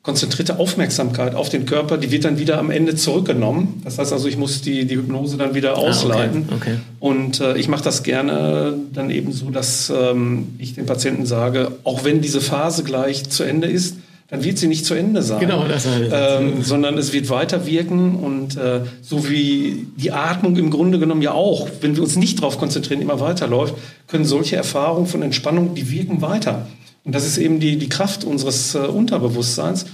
konzentrierte 0.05 0.59
Aufmerksamkeit 0.59 1.33
auf 1.33 1.49
den 1.49 1.65
Körper, 1.65 1.97
die 1.97 2.11
wird 2.11 2.25
dann 2.25 2.37
wieder 2.37 2.59
am 2.59 2.69
Ende 2.69 2.95
zurückgenommen. 2.95 3.81
Das 3.83 3.97
heißt 3.97 4.13
also, 4.13 4.27
ich 4.27 4.37
muss 4.37 4.61
die, 4.61 4.85
die 4.85 4.97
Hypnose 4.97 5.35
dann 5.35 5.55
wieder 5.55 5.77
ausleiten. 5.79 6.47
Ah, 6.51 6.55
okay. 6.55 6.71
Okay. 6.73 6.79
Und 6.99 7.41
äh, 7.41 7.57
ich 7.57 7.67
mache 7.67 7.83
das 7.83 8.03
gerne 8.03 8.75
dann 8.93 9.09
eben 9.09 9.31
so, 9.31 9.49
dass 9.49 9.89
ähm, 9.89 10.49
ich 10.59 10.75
den 10.75 10.85
Patienten 10.85 11.25
sage, 11.25 11.71
auch 11.83 12.03
wenn 12.03 12.21
diese 12.21 12.39
Phase 12.39 12.83
gleich 12.83 13.27
zu 13.31 13.43
Ende 13.43 13.67
ist, 13.67 13.97
dann 14.27 14.43
wird 14.43 14.59
sie 14.59 14.67
nicht 14.67 14.85
zu 14.85 14.93
Ende 14.93 15.23
sein. 15.23 15.39
Genau, 15.39 15.65
das 15.67 15.87
ähm, 15.87 16.61
sondern 16.61 16.99
es 16.99 17.11
wird 17.11 17.29
weiter 17.29 17.65
wirken 17.65 18.15
und 18.15 18.57
äh, 18.57 18.81
so 19.01 19.27
wie 19.27 19.87
die 19.97 20.11
Atmung 20.11 20.55
im 20.57 20.69
Grunde 20.69 20.99
genommen 20.99 21.23
ja 21.23 21.31
auch, 21.31 21.67
wenn 21.81 21.95
wir 21.95 22.03
uns 22.03 22.15
nicht 22.15 22.39
darauf 22.39 22.59
konzentrieren, 22.59 23.01
immer 23.01 23.19
weiterläuft, 23.19 23.73
können 24.07 24.25
solche 24.25 24.55
Erfahrungen 24.55 25.07
von 25.07 25.23
Entspannung, 25.23 25.73
die 25.73 25.89
wirken 25.89 26.21
weiter. 26.21 26.67
Und 27.05 27.13
das 27.13 27.25
ist 27.25 27.37
eben 27.37 27.59
die, 27.59 27.77
die 27.77 27.87
Kraft 27.87 28.23
unseres 28.23 28.75
äh, 28.75 28.79
Unterbewusstseins. 28.79 29.85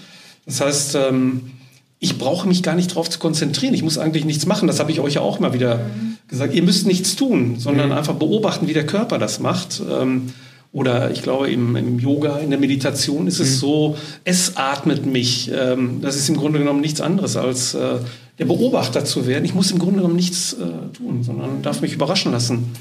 Das 0.45 0.61
heißt, 0.61 0.95
ähm, 0.95 1.51
ich 1.99 2.17
brauche 2.17 2.47
mich 2.47 2.63
gar 2.63 2.73
nicht 2.73 2.91
darauf 2.91 3.09
zu 3.09 3.19
konzentrieren. 3.19 3.73
Ich 3.73 3.83
muss 3.83 3.97
eigentlich 3.97 4.25
nichts 4.25 4.47
machen. 4.47 4.65
Das 4.67 4.79
habe 4.79 4.91
ich 4.91 5.01
euch 5.01 5.15
ja 5.15 5.21
auch 5.21 5.37
immer 5.37 5.53
wieder 5.53 5.77
mhm. 5.77 6.17
gesagt. 6.27 6.55
Ihr 6.55 6.63
müsst 6.63 6.87
nichts 6.87 7.15
tun, 7.15 7.55
sondern 7.59 7.89
mhm. 7.89 7.95
einfach 7.95 8.15
beobachten, 8.15 8.67
wie 8.67 8.73
der 8.73 8.87
Körper 8.87 9.19
das 9.19 9.39
macht. 9.39 9.81
Ähm, 9.87 10.33
oder 10.71 11.11
ich 11.11 11.21
glaube, 11.21 11.51
im, 11.51 11.75
im, 11.75 11.99
Yoga, 11.99 12.37
in 12.37 12.49
der 12.49 12.57
Meditation 12.57 13.27
ist 13.27 13.39
es 13.39 13.55
mhm. 13.55 13.59
so, 13.59 13.97
es 14.23 14.55
atmet 14.55 15.05
mich. 15.05 15.51
Ähm, 15.53 15.99
das 16.01 16.15
ist 16.15 16.29
im 16.29 16.37
Grunde 16.37 16.59
genommen 16.59 16.79
nichts 16.79 17.01
anderes 17.01 17.35
als 17.35 17.73
äh, 17.73 17.97
der 18.39 18.45
Beobachter 18.45 19.03
zu 19.03 19.27
werden. 19.27 19.43
Ich 19.43 19.53
muss 19.53 19.69
im 19.69 19.79
Grunde 19.79 19.97
genommen 19.97 20.15
nichts 20.15 20.53
äh, 20.53 20.95
tun, 20.95 21.23
sondern 21.23 21.61
darf 21.61 21.81
mich 21.81 21.91
überraschen 21.91 22.31
lassen 22.31 22.71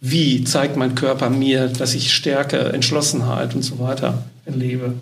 wie 0.00 0.44
zeigt 0.44 0.76
mein 0.76 0.94
Körper 0.94 1.30
mir, 1.30 1.68
dass 1.68 1.94
ich 1.94 2.14
Stärke, 2.14 2.58
Entschlossenheit 2.72 3.54
und 3.54 3.62
so 3.62 3.78
weiter 3.78 4.24
erlebe. 4.44 4.94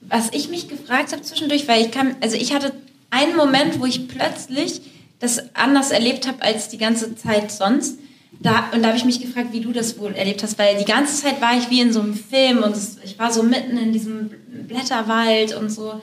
was 0.00 0.30
ich 0.32 0.48
mich 0.48 0.68
gefragt 0.68 1.12
habe 1.12 1.22
zwischendurch, 1.22 1.68
weil 1.68 1.82
ich 1.82 1.90
kann, 1.90 2.16
also 2.20 2.36
ich 2.36 2.54
hatte 2.54 2.72
einen 3.10 3.36
Moment, 3.36 3.80
wo 3.80 3.86
ich 3.86 4.08
plötzlich 4.08 4.80
das 5.18 5.54
anders 5.54 5.90
erlebt 5.90 6.26
habe 6.26 6.42
als 6.42 6.68
die 6.68 6.78
ganze 6.78 7.16
Zeit 7.16 7.50
sonst. 7.50 7.98
Da, 8.40 8.70
und 8.72 8.82
da 8.82 8.88
habe 8.88 8.98
ich 8.98 9.04
mich 9.04 9.20
gefragt, 9.20 9.48
wie 9.52 9.60
du 9.60 9.72
das 9.72 9.98
wohl 9.98 10.14
erlebt 10.14 10.42
hast, 10.42 10.58
weil 10.58 10.78
die 10.78 10.84
ganze 10.84 11.20
Zeit 11.20 11.40
war 11.40 11.56
ich 11.58 11.70
wie 11.70 11.80
in 11.80 11.92
so 11.92 12.00
einem 12.00 12.14
Film 12.14 12.62
und 12.62 12.76
ich 13.04 13.18
war 13.18 13.32
so 13.32 13.42
mitten 13.42 13.76
in 13.76 13.92
diesem 13.92 14.30
Blätterwald 14.68 15.56
und 15.56 15.70
so. 15.70 16.00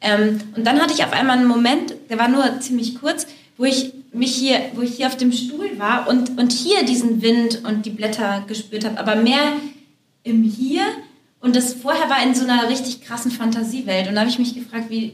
Ähm, 0.00 0.40
und 0.54 0.66
dann 0.66 0.80
hatte 0.80 0.92
ich 0.92 1.04
auf 1.04 1.12
einmal 1.12 1.38
einen 1.38 1.46
Moment, 1.46 1.94
der 2.10 2.18
war 2.18 2.28
nur 2.28 2.60
ziemlich 2.60 2.96
kurz, 2.96 3.26
wo 3.56 3.64
ich 3.64 3.92
mich 4.12 4.34
hier, 4.34 4.60
wo 4.74 4.82
ich 4.82 4.96
hier 4.96 5.06
auf 5.06 5.16
dem 5.16 5.32
Stuhl 5.32 5.78
war 5.78 6.08
und, 6.08 6.38
und 6.38 6.52
hier 6.52 6.84
diesen 6.84 7.22
Wind 7.22 7.62
und 7.64 7.86
die 7.86 7.90
Blätter 7.90 8.44
gespürt 8.46 8.84
habe, 8.84 8.98
aber 8.98 9.16
mehr 9.16 9.52
im 10.22 10.42
Hier. 10.42 10.82
Und 11.40 11.54
das 11.54 11.74
vorher 11.74 12.10
war 12.10 12.22
in 12.22 12.34
so 12.34 12.44
einer 12.44 12.68
richtig 12.68 13.02
krassen 13.02 13.30
Fantasiewelt. 13.30 14.08
Und 14.08 14.14
da 14.14 14.20
habe 14.20 14.30
ich 14.30 14.38
mich 14.38 14.54
gefragt, 14.54 14.90
wie 14.90 15.12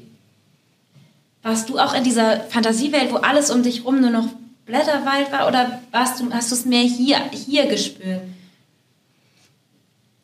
warst 1.43 1.69
du 1.69 1.79
auch 1.79 1.95
in 1.95 2.05
dieser 2.05 2.41
Fantasiewelt, 2.41 3.13
wo 3.13 3.17
alles 3.17 3.51
um 3.51 3.63
dich 3.63 3.85
rum 3.85 4.01
nur 4.01 4.11
noch 4.11 4.29
Blätterwald 4.65 5.31
war, 5.31 5.47
oder 5.47 5.83
warst 5.91 6.21
du, 6.21 6.33
hast 6.33 6.51
du 6.51 6.55
es 6.55 6.65
mehr 6.65 6.83
hier, 6.83 7.19
hier 7.33 7.67
gespürt? 7.67 8.23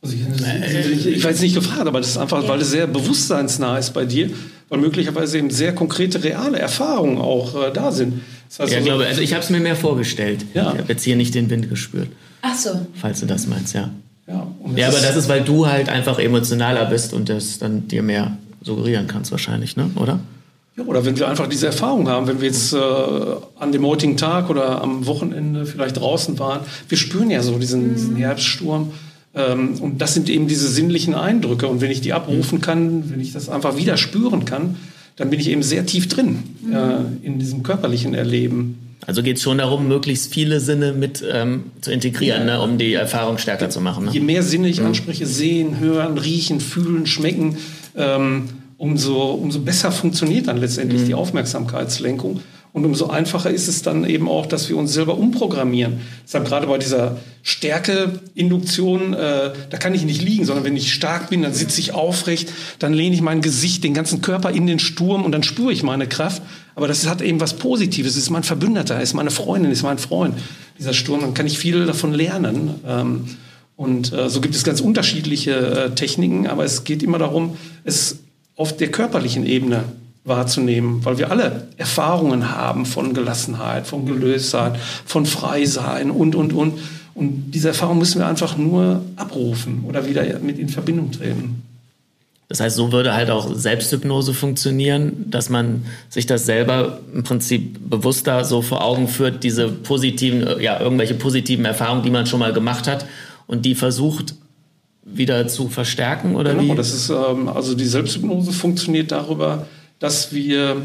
Also 0.03 0.15
ich, 0.15 1.07
ich, 1.07 1.25
weiß 1.25 1.41
nicht 1.41 1.55
gefragt, 1.55 1.87
aber 1.87 2.01
das 2.01 2.11
ist 2.11 2.17
einfach, 2.17 2.43
ja. 2.43 2.49
weil 2.49 2.61
es 2.61 2.71
sehr 2.71 2.87
bewusstseinsnah 2.87 3.77
ist 3.77 3.93
bei 3.93 4.07
dir, 4.07 4.31
weil 4.71 4.79
möglicherweise 4.79 5.37
eben 5.39 5.51
sehr 5.51 5.75
konkrete, 5.75 6.25
reale 6.25 6.59
Erfahrungen 6.59 7.19
auch 7.19 7.55
äh, 7.55 7.71
da 7.71 7.93
sind. 7.93 8.23
Das 8.49 8.61
heißt 8.61 8.73
ja, 8.73 8.79
also, 8.79 8.89
glaube, 8.89 9.07
also 9.07 9.21
ich 9.21 9.35
habe 9.35 9.45
es 9.45 9.51
mir 9.51 9.61
mehr 9.61 9.77
vorgestellt. 9.77 10.47
Ja. 10.55 10.73
Ich 10.73 10.79
habe 10.79 10.93
jetzt 10.93 11.05
hier 11.05 11.17
nicht 11.17 11.35
den 11.35 11.51
Wind 11.51 11.69
gespürt. 11.69 12.09
Ach 12.41 12.57
so. 12.57 12.87
Falls 12.95 13.21
du 13.21 13.27
das 13.27 13.47
meinst, 13.47 13.75
ja. 13.75 13.91
Ja, 14.27 14.47
ja 14.75 14.89
aber 14.89 15.01
das 15.01 15.17
ist, 15.17 15.29
weil 15.29 15.43
du 15.43 15.67
halt 15.67 15.91
einfach 15.91 16.19
emotionaler 16.19 16.87
bist 16.87 17.13
und 17.13 17.29
das 17.29 17.59
dann 17.59 17.87
dir 17.89 18.03
mehr 18.03 18.39
suggerieren 18.63 19.07
kannst 19.07 19.31
wahrscheinlich, 19.33 19.77
ne? 19.77 19.91
oder? 19.97 20.21
Ja, 20.77 20.85
oder 20.85 21.05
wenn 21.05 21.19
wir 21.19 21.29
einfach 21.29 21.47
diese 21.47 21.67
Erfahrung 21.67 22.09
haben, 22.09 22.27
wenn 22.27 22.41
wir 22.41 22.49
jetzt 22.49 22.73
äh, 22.73 22.79
an 23.59 23.73
dem 23.73 23.85
heutigen 23.85 24.17
Tag 24.17 24.49
oder 24.49 24.81
am 24.83 25.07
Wochenende 25.07 25.67
vielleicht 25.67 25.99
draußen 25.99 26.39
waren, 26.39 26.61
wir 26.89 26.97
spüren 26.97 27.31
ja 27.31 27.43
so 27.43 27.59
diesen, 27.59 27.91
mhm. 27.91 27.95
diesen 27.95 28.17
Herbststurm 28.17 28.93
und 29.33 29.99
das 29.99 30.15
sind 30.15 30.29
eben 30.29 30.49
diese 30.49 30.69
sinnlichen 30.69 31.15
Eindrücke. 31.15 31.69
Und 31.69 31.81
wenn 31.81 31.91
ich 31.91 32.01
die 32.01 32.13
abrufen 32.13 32.61
kann, 32.61 33.11
wenn 33.11 33.21
ich 33.21 33.33
das 33.33 33.49
einfach 33.49 33.77
wieder 33.77 33.97
spüren 33.97 34.45
kann, 34.45 34.77
dann 35.17 35.31
bin 35.31 35.39
ich 35.39 35.49
eben 35.49 35.63
sehr 35.63 35.87
tief 35.87 36.09
drin 36.09 36.43
mhm. 36.63 36.75
äh, 36.75 37.27
in 37.27 37.39
diesem 37.39 37.63
körperlichen 37.63 38.15
Erleben. 38.15 38.97
Also 39.07 39.23
geht 39.23 39.37
es 39.37 39.43
schon 39.43 39.59
darum, 39.59 39.89
möglichst 39.89 40.33
viele 40.33 40.61
Sinne 40.61 40.93
mit 40.93 41.23
ähm, 41.31 41.65
zu 41.81 41.91
integrieren, 41.91 42.47
ja. 42.47 42.59
ne, 42.59 42.63
um 42.63 42.79
die 42.79 42.95
Erfahrung 42.95 43.39
stärker 43.39 43.65
ja. 43.65 43.71
zu 43.71 43.81
machen. 43.81 44.07
Ne? 44.07 44.13
Je 44.13 44.21
mehr 44.21 44.43
Sinne 44.43 44.69
ich 44.69 44.81
mhm. 44.81 44.87
anspreche, 44.87 45.27
sehen, 45.27 45.79
hören, 45.79 46.19
riechen, 46.19 46.61
fühlen, 46.61 47.07
schmecken, 47.07 47.57
ähm, 47.97 48.45
umso, 48.79 49.33
umso 49.33 49.61
besser 49.61 49.93
funktioniert 49.93 50.49
dann 50.49 50.59
letztendlich 50.59 51.03
mhm. 51.03 51.07
die 51.07 51.15
Aufmerksamkeitslenkung. 51.15 52.41
Und 52.73 52.85
umso 52.85 53.09
einfacher 53.09 53.51
ist 53.51 53.67
es 53.67 53.83
dann 53.83 54.05
eben 54.05 54.29
auch, 54.29 54.47
dass 54.47 54.69
wir 54.69 54.77
uns 54.77 54.93
selber 54.93 55.19
umprogrammieren. 55.19 56.01
Deshalb 56.25 56.47
gerade 56.47 56.69
bei 56.69 56.79
dieser 56.79 57.17
Stärkeinduktion, 57.43 59.13
äh, 59.13 59.51
da 59.69 59.77
kann 59.77 59.93
ich 59.93 60.05
nicht 60.05 60.23
liegen, 60.23 60.45
sondern 60.45 60.65
wenn 60.65 60.77
ich 60.77 60.93
stark 60.93 61.31
bin, 61.31 61.43
dann 61.43 61.53
sitze 61.53 61.81
ich 61.81 61.95
aufrecht, 61.95 62.53
dann 62.79 62.93
lehne 62.93 63.15
ich 63.15 63.23
mein 63.23 63.41
Gesicht, 63.41 63.83
den 63.83 63.93
ganzen 63.93 64.23
Körper 64.23 64.51
in 64.51 64.69
den 64.69 64.79
Sturm 64.79 65.25
und 65.25 65.33
dann 65.33 65.43
spüre 65.43 65.73
ich 65.73 65.83
meine 65.83 66.07
Kraft. 66.07 66.43
Aber 66.77 66.87
das 66.87 67.09
hat 67.09 67.23
eben 67.23 67.41
was 67.41 67.55
Positives. 67.55 68.13
Es 68.13 68.23
ist 68.23 68.31
mein 68.31 68.45
Verbündeter, 68.45 69.01
ist 69.01 69.15
meine 69.15 69.33
Freundin, 69.33 69.73
ist 69.73 69.83
mein 69.83 69.99
Freund, 69.99 70.37
dieser 70.79 70.93
Sturm. 70.93 71.23
Dann 71.23 71.35
kann 71.35 71.47
ich 71.47 71.59
viel 71.59 71.87
davon 71.87 72.15
lernen. 72.15 72.77
Ähm, 72.87 73.25
und 73.75 74.13
äh, 74.13 74.29
so 74.29 74.41
gibt 74.41 74.55
es 74.55 74.63
ganz 74.63 74.81
unterschiedliche 74.81 75.53
äh, 75.53 75.91
Techniken, 75.95 76.47
aber 76.47 76.65
es 76.65 76.85
geht 76.85 77.03
immer 77.03 77.19
darum, 77.19 77.57
es 77.83 78.19
auf 78.55 78.77
der 78.77 78.93
körperlichen 78.93 79.45
Ebene 79.45 79.85
wahrzunehmen, 80.31 81.05
weil 81.05 81.19
wir 81.19 81.31
alle 81.31 81.69
Erfahrungen 81.77 82.51
haben 82.51 82.87
von 82.87 83.13
Gelassenheit, 83.13 83.87
von 83.87 84.07
Gelöstheit, 84.07 84.79
von 85.05 85.27
Freisein 85.27 86.11
und, 86.11 86.35
und, 86.35 86.55
und. 86.55 86.79
Und 87.15 87.51
diese 87.51 87.69
Erfahrung 87.69 87.99
müssen 87.99 88.21
wir 88.21 88.27
einfach 88.27 88.57
nur 88.57 89.03
abrufen 89.17 89.85
oder 89.87 90.07
wieder 90.07 90.23
mit 90.39 90.59
in 90.59 90.71
Verbindung 90.71 91.11
treten. 91.11 91.63
Das 92.51 92.59
heißt, 92.59 92.75
so 92.75 92.91
würde 92.91 93.15
halt 93.15 93.31
auch 93.31 93.55
Selbsthypnose 93.55 94.35
funktionieren, 94.35 95.27
dass 95.31 95.51
man 95.51 95.85
sich 96.09 96.27
das 96.27 96.47
selber 96.47 96.99
im 97.15 97.23
Prinzip 97.23 97.79
bewusster 97.89 98.45
so 98.45 98.61
vor 98.61 98.83
Augen 98.83 99.07
führt, 99.07 99.45
diese 99.45 99.69
positiven, 99.69 100.61
ja, 100.61 100.81
irgendwelche 100.81 101.15
positiven 101.15 101.65
Erfahrungen, 101.65 102.03
die 102.03 102.11
man 102.11 102.27
schon 102.27 102.41
mal 102.41 102.53
gemacht 102.53 102.89
hat 102.89 103.07
und 103.47 103.67
die 103.67 103.77
versucht 103.77 104.35
wieder 105.05 105.47
zu 105.47 105.69
verstärken 105.69 106.35
oder 106.35 106.55
genau, 106.55 106.73
wie? 106.73 106.77
das 106.77 106.93
ist, 106.93 107.11
ähm, 107.11 107.49
also 107.49 107.75
die 107.75 107.85
Selbsthypnose 107.85 108.53
funktioniert 108.53 109.13
darüber, 109.13 109.67
dass 110.01 110.33
wir 110.33 110.83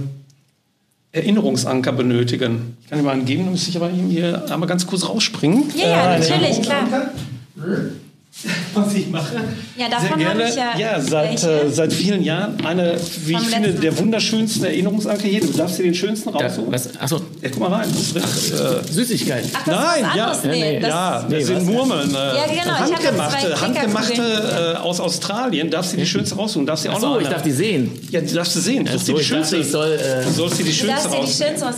Erinnerungsanker 1.11 1.93
benötigen. 1.93 2.77
Ich 2.81 2.89
kann 2.89 2.99
dir 2.99 3.05
mal 3.05 3.13
einen 3.13 3.25
geben, 3.25 3.45
dann 3.45 3.53
müsste 3.53 3.71
ich 3.71 3.77
aber 3.77 3.89
hier 3.89 4.45
einmal 4.51 4.67
ganz 4.69 4.85
kurz 4.85 5.07
rausspringen. 5.07 5.71
Ja, 5.75 5.87
ja, 5.87 6.19
natürlich, 6.19 6.61
klar 6.61 7.09
was 8.73 8.93
ich 8.93 9.07
mache. 9.09 9.35
Ja, 9.77 9.89
davon 9.89 10.07
Sehr 10.07 10.17
gerne. 10.17 10.49
Ich 10.49 10.55
ja, 10.55 10.77
ja 10.77 11.01
seit, 11.01 11.41
äh, 11.43 11.69
seit 11.69 11.93
vielen 11.93 12.21
Jahren 12.21 12.63
eine, 12.65 12.97
wie 13.25 13.33
Vom 13.33 13.41
ich 13.41 13.47
finde, 13.47 13.73
der 13.73 13.97
wunderschönsten 13.97 14.65
Erinnerungsanker 14.65 15.27
hier. 15.27 15.41
Du 15.41 15.53
darfst 15.53 15.79
dir 15.79 15.83
den 15.83 15.95
schönsten 15.95 16.29
raussuchen. 16.29 16.73
Achso. 16.99 17.21
Ja, 17.41 17.49
guck 17.49 17.59
mal 17.59 17.73
rein. 17.73 17.89
Ach, 17.89 18.21
äh, 18.21 18.91
Süßigkeiten. 18.91 19.49
Ach, 19.53 19.65
Nein, 19.65 20.05
ja. 20.15 20.37
Nee, 20.43 20.49
nee, 20.49 20.79
das, 20.79 20.89
ja, 20.89 21.27
das 21.29 21.45
sind 21.45 21.65
Murmeln. 21.65 22.09
Äh, 22.09 22.13
ja, 22.13 22.45
genau. 22.47 22.77
Handgemachte, 22.77 23.61
handgemachte 23.61 24.73
äh, 24.75 24.77
aus 24.79 24.99
Australien. 24.99 25.69
Darfst 25.69 25.93
du 25.93 25.97
die 25.97 26.05
schönste 26.05 26.35
raussuchen. 26.35 26.65
Darfst 26.65 26.85
du 26.85 26.89
auch 26.89 27.01
noch 27.01 27.21
ich 27.21 27.29
darf 27.29 27.41
die 27.41 27.51
sehen. 27.51 27.91
Ja, 28.11 28.21
die 28.21 28.33
darfst 28.33 28.55
du 28.55 28.59
sehen. 28.59 28.87
Such 28.87 29.05
dir 29.05 29.15
die 29.15 29.23
schönste. 29.23 29.63
Soll, 29.63 29.93
äh, 29.93 30.23
du 30.25 30.31
sollst 30.31 30.59
dir 30.59 30.65
die 30.65 30.73
schönste 30.73 31.07
raussuchen. 31.07 31.73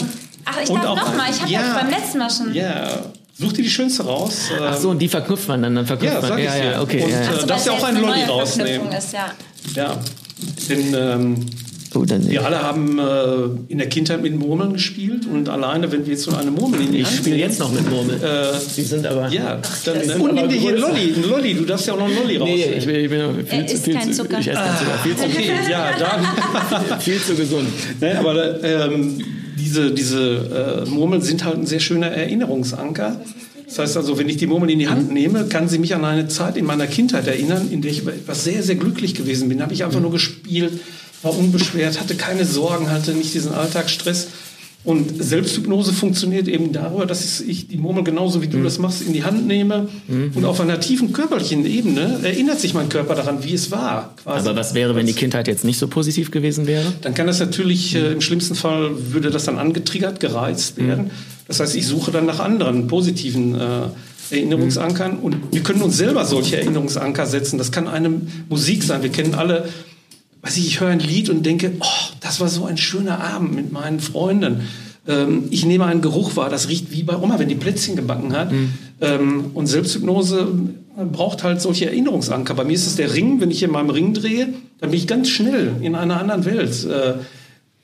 Ach, 0.46 0.58
ich 0.62 0.70
darf 0.70 0.84
nochmal. 0.84 1.30
Ich 1.30 1.42
habe 1.42 1.52
ja, 1.52 1.80
beim 1.80 1.90
letzten 1.90 2.18
Mal 2.18 2.30
schon. 2.30 2.54
Ja. 2.54 2.90
Such 3.40 3.54
dir 3.54 3.64
die 3.64 3.70
schönste 3.70 4.04
raus. 4.04 4.50
Ach 4.60 4.76
so, 4.78 4.90
und 4.90 5.00
die 5.00 5.08
verknüpft 5.08 5.48
man 5.48 5.62
dann, 5.62 5.76
dann 5.76 5.86
verknüpft 5.86 6.16
ja, 6.16 6.22
man. 6.22 6.30
Sag 6.30 6.40
ich 6.40 6.46
ja, 6.46 6.72
ja, 6.72 6.82
okay. 6.82 7.04
Und 7.04 7.12
ja, 7.12 7.22
ja. 7.22 7.44
Äh, 7.44 7.46
darfst 7.46 7.68
ja 7.68 7.74
auch 7.74 7.84
einen 7.84 8.02
Lolli 8.02 8.24
rausnehmen. 8.24 8.92
Ist, 8.92 9.14
ja. 9.14 9.32
ja, 9.76 10.00
denn 10.70 10.96
ähm, 10.96 11.46
oh, 11.94 12.04
dann, 12.04 12.28
wir 12.28 12.44
alle 12.44 12.64
haben 12.64 12.98
äh, 12.98 13.72
in 13.72 13.78
der 13.78 13.90
Kindheit 13.90 14.24
mit 14.24 14.36
Murmeln 14.36 14.74
gespielt 14.74 15.28
und 15.28 15.50
alleine, 15.50 15.92
wenn 15.92 16.08
wir 16.08 16.14
jetzt 16.14 16.24
so 16.24 16.36
eine 16.36 16.50
Murmel 16.50 16.82
in 16.82 16.92
die 16.92 17.06
Hand 17.06 17.14
Ich 17.14 17.20
spiele 17.20 17.36
jetzt 17.36 17.60
noch 17.60 17.72
mit 17.72 17.88
Murmeln. 17.88 18.24
Äh, 18.24 18.54
die 18.76 18.82
sind 18.82 19.06
aber... 19.06 19.28
Ja, 19.30 19.62
dann, 19.86 20.08
dann 20.08 20.22
und 20.22 20.34
nimm 20.34 20.50
dir 20.50 20.56
hier 20.56 20.70
einen 20.70 20.80
Lolli, 20.80 21.14
einen 21.14 21.30
Lolli. 21.30 21.54
Du 21.54 21.66
darfst 21.66 21.86
ja 21.86 21.94
auch 21.94 22.00
noch 22.00 22.08
einen 22.08 22.16
Lolli 22.16 22.38
rausnehmen. 22.38 22.70
Nee, 22.70 22.78
ich, 22.78 22.86
bin, 22.88 22.96
ich 22.96 23.10
bin 23.10 23.46
viel 23.46 23.60
er 23.60 23.68
zu, 23.68 23.78
viel 23.78 23.94
kein 23.94 24.14
Zucker. 24.14 24.40
Ich 24.40 24.48
esse 24.48 24.60
keinen 24.60 24.78
Zucker. 24.80 24.98
Viel 25.04 25.16
zu, 25.16 25.26
okay, 25.26 25.52
ja, 25.70 25.92
dann... 26.00 27.00
viel 27.02 27.22
zu 27.22 27.36
gesund. 27.36 27.70
Nee, 28.02 28.14
aber 28.14 28.64
ähm, 28.64 29.24
diese, 29.58 29.92
diese 29.92 30.86
äh, 30.86 30.90
Murmeln 30.90 31.22
sind 31.22 31.44
halt 31.44 31.58
ein 31.58 31.66
sehr 31.66 31.80
schöner 31.80 32.08
Erinnerungsanker. 32.08 33.20
Das 33.66 33.80
heißt 33.80 33.98
also, 33.98 34.18
wenn 34.18 34.30
ich 34.30 34.38
die 34.38 34.48
Murmel 34.48 34.70
in 34.70 34.80
die 34.80 34.88
Hand 34.88 35.12
nehme, 35.12 35.46
kann 35.46 35.68
sie 35.68 35.78
mich 35.78 35.94
an 35.94 36.06
eine 36.06 36.28
Zeit 36.28 36.56
in 36.56 36.66
meiner 36.66 36.88
Kindheit 36.88 37.28
erinnern, 37.28 37.70
in 37.70 37.82
der 37.82 37.92
ich 37.92 38.08
etwas 38.08 38.44
sehr, 38.44 38.64
sehr 38.64 38.76
glücklich 38.76 39.14
gewesen 39.14 39.50
bin. 39.50 39.58
Da 39.58 39.66
habe 39.66 39.74
ich 39.74 39.84
einfach 39.84 40.00
nur 40.00 40.12
gespielt, 40.12 40.80
war 41.22 41.38
unbeschwert, 41.38 42.00
hatte 42.00 42.16
keine 42.16 42.46
Sorgen, 42.46 42.90
hatte 42.90 43.12
nicht 43.12 43.34
diesen 43.34 43.52
Alltagsstress. 43.52 44.28
Und 44.84 45.22
Selbsthypnose 45.22 45.92
funktioniert 45.92 46.48
eben 46.48 46.72
darüber, 46.72 47.06
dass 47.06 47.42
ich 47.42 47.68
die 47.68 47.78
Murmel 47.78 48.06
genauso 48.06 48.42
wie 48.42 48.48
du 48.48 48.58
mhm. 48.58 48.64
das 48.64 48.80
machst 48.80 49.02
in 49.02 49.12
die 49.12 49.24
Hand 49.24 49.46
nehme 49.46 49.90
mhm. 50.08 50.32
und 50.34 50.46
auf 50.46 50.62
einer 50.62 50.80
tiefen 50.80 51.12
körperlichen 51.12 51.66
Ebene 51.66 52.20
erinnert 52.24 52.62
sich 52.62 52.74
mein 52.74 52.88
Körper 52.88 53.16
daran, 53.16 53.44
wie 53.44 53.54
es 53.54 53.70
war. 53.70 54.16
Quasi. 54.24 54.48
Aber 54.48 54.58
was 54.58 54.74
wäre, 54.74 54.96
wenn 54.96 55.06
die 55.06 55.14
Kindheit 55.14 55.48
jetzt 55.48 55.66
nicht 55.66 55.78
so 55.78 55.88
positiv 55.88 56.32
gewesen 56.32 56.68
wäre? 56.68 56.86
Dann 57.02 57.14
kann 57.14 57.28
das 57.28 57.40
natürlich, 57.40 57.96
äh, 57.96 58.14
im 58.14 58.22
schlimmsten 58.22 58.56
Fall 58.56 58.92
würde 59.12 59.30
das 59.30 59.44
dann 59.44 59.58
angetriggert, 59.58 60.22
gereizt 60.22 60.78
werden. 60.78 61.06
Mhm. 61.06 61.12
Das 61.48 61.60
heißt, 61.60 61.76
ich 61.76 61.86
suche 61.86 62.12
dann 62.12 62.26
nach 62.26 62.40
anderen 62.40 62.88
positiven 62.88 63.56
äh, 63.56 63.82
Erinnerungsankern 64.30 65.18
mhm. 65.18 65.24
und 65.24 65.38
wir 65.52 65.62
können 65.64 65.82
uns 65.82 65.98
selber 65.98 66.26
solche 66.26 66.58
Erinnerungsanker 66.58 67.26
setzen. 67.26 67.58
Das 67.58 67.72
kann 67.72 67.88
eine 67.88 68.22
Musik 68.50 68.84
sein. 68.84 69.04
Wir 69.04 69.10
kennen 69.10 69.36
alle, 69.36 69.68
weiß 70.42 70.58
ich, 70.58 70.68
ich 70.68 70.80
höre 70.80 70.90
ein 70.90 71.00
Lied 71.00 71.30
und 71.30 71.46
denke, 71.46 71.74
oh, 71.80 72.14
das 72.20 72.40
war 72.40 72.48
so 72.48 72.66
ein 72.66 72.78
schöner 72.78 73.24
Abend 73.24 73.56
mit 73.56 73.72
meinen 73.72 74.00
Freunden. 74.00 74.62
Ähm, 75.08 75.46
ich 75.50 75.66
nehme 75.66 75.86
einen 75.86 76.02
Geruch 76.02 76.36
wahr, 76.36 76.50
das 76.50 76.70
riecht 76.70 76.92
wie 76.92 77.04
bei 77.04 77.18
Oma, 77.18 77.40
wenn 77.40 77.50
die 77.50 77.56
Plätzchen 77.56 77.96
gebacken 77.96 78.34
hat. 78.34 78.52
Mhm. 78.52 78.74
Ähm, 79.02 79.46
und 79.54 79.68
Selbsthypnose 79.68 80.48
braucht 81.12 81.44
halt 81.44 81.62
solche 81.62 81.86
Erinnerungsanker. 81.86 82.56
Bei 82.56 82.64
mir 82.64 82.74
ist 82.74 82.88
es 82.88 82.96
der 82.96 83.14
Ring. 83.14 83.40
Wenn 83.40 83.52
ich 83.52 83.62
in 83.62 83.72
meinem 83.72 83.92
Ring 83.92 84.14
drehe, 84.14 84.50
dann 84.80 84.90
bin 84.90 85.00
ich 85.00 85.08
ganz 85.08 85.30
schnell 85.30 85.76
in 85.82 85.96
einer 85.96 86.20
anderen 86.20 86.46
Welt. 86.46 86.86
Äh, 86.86 87.14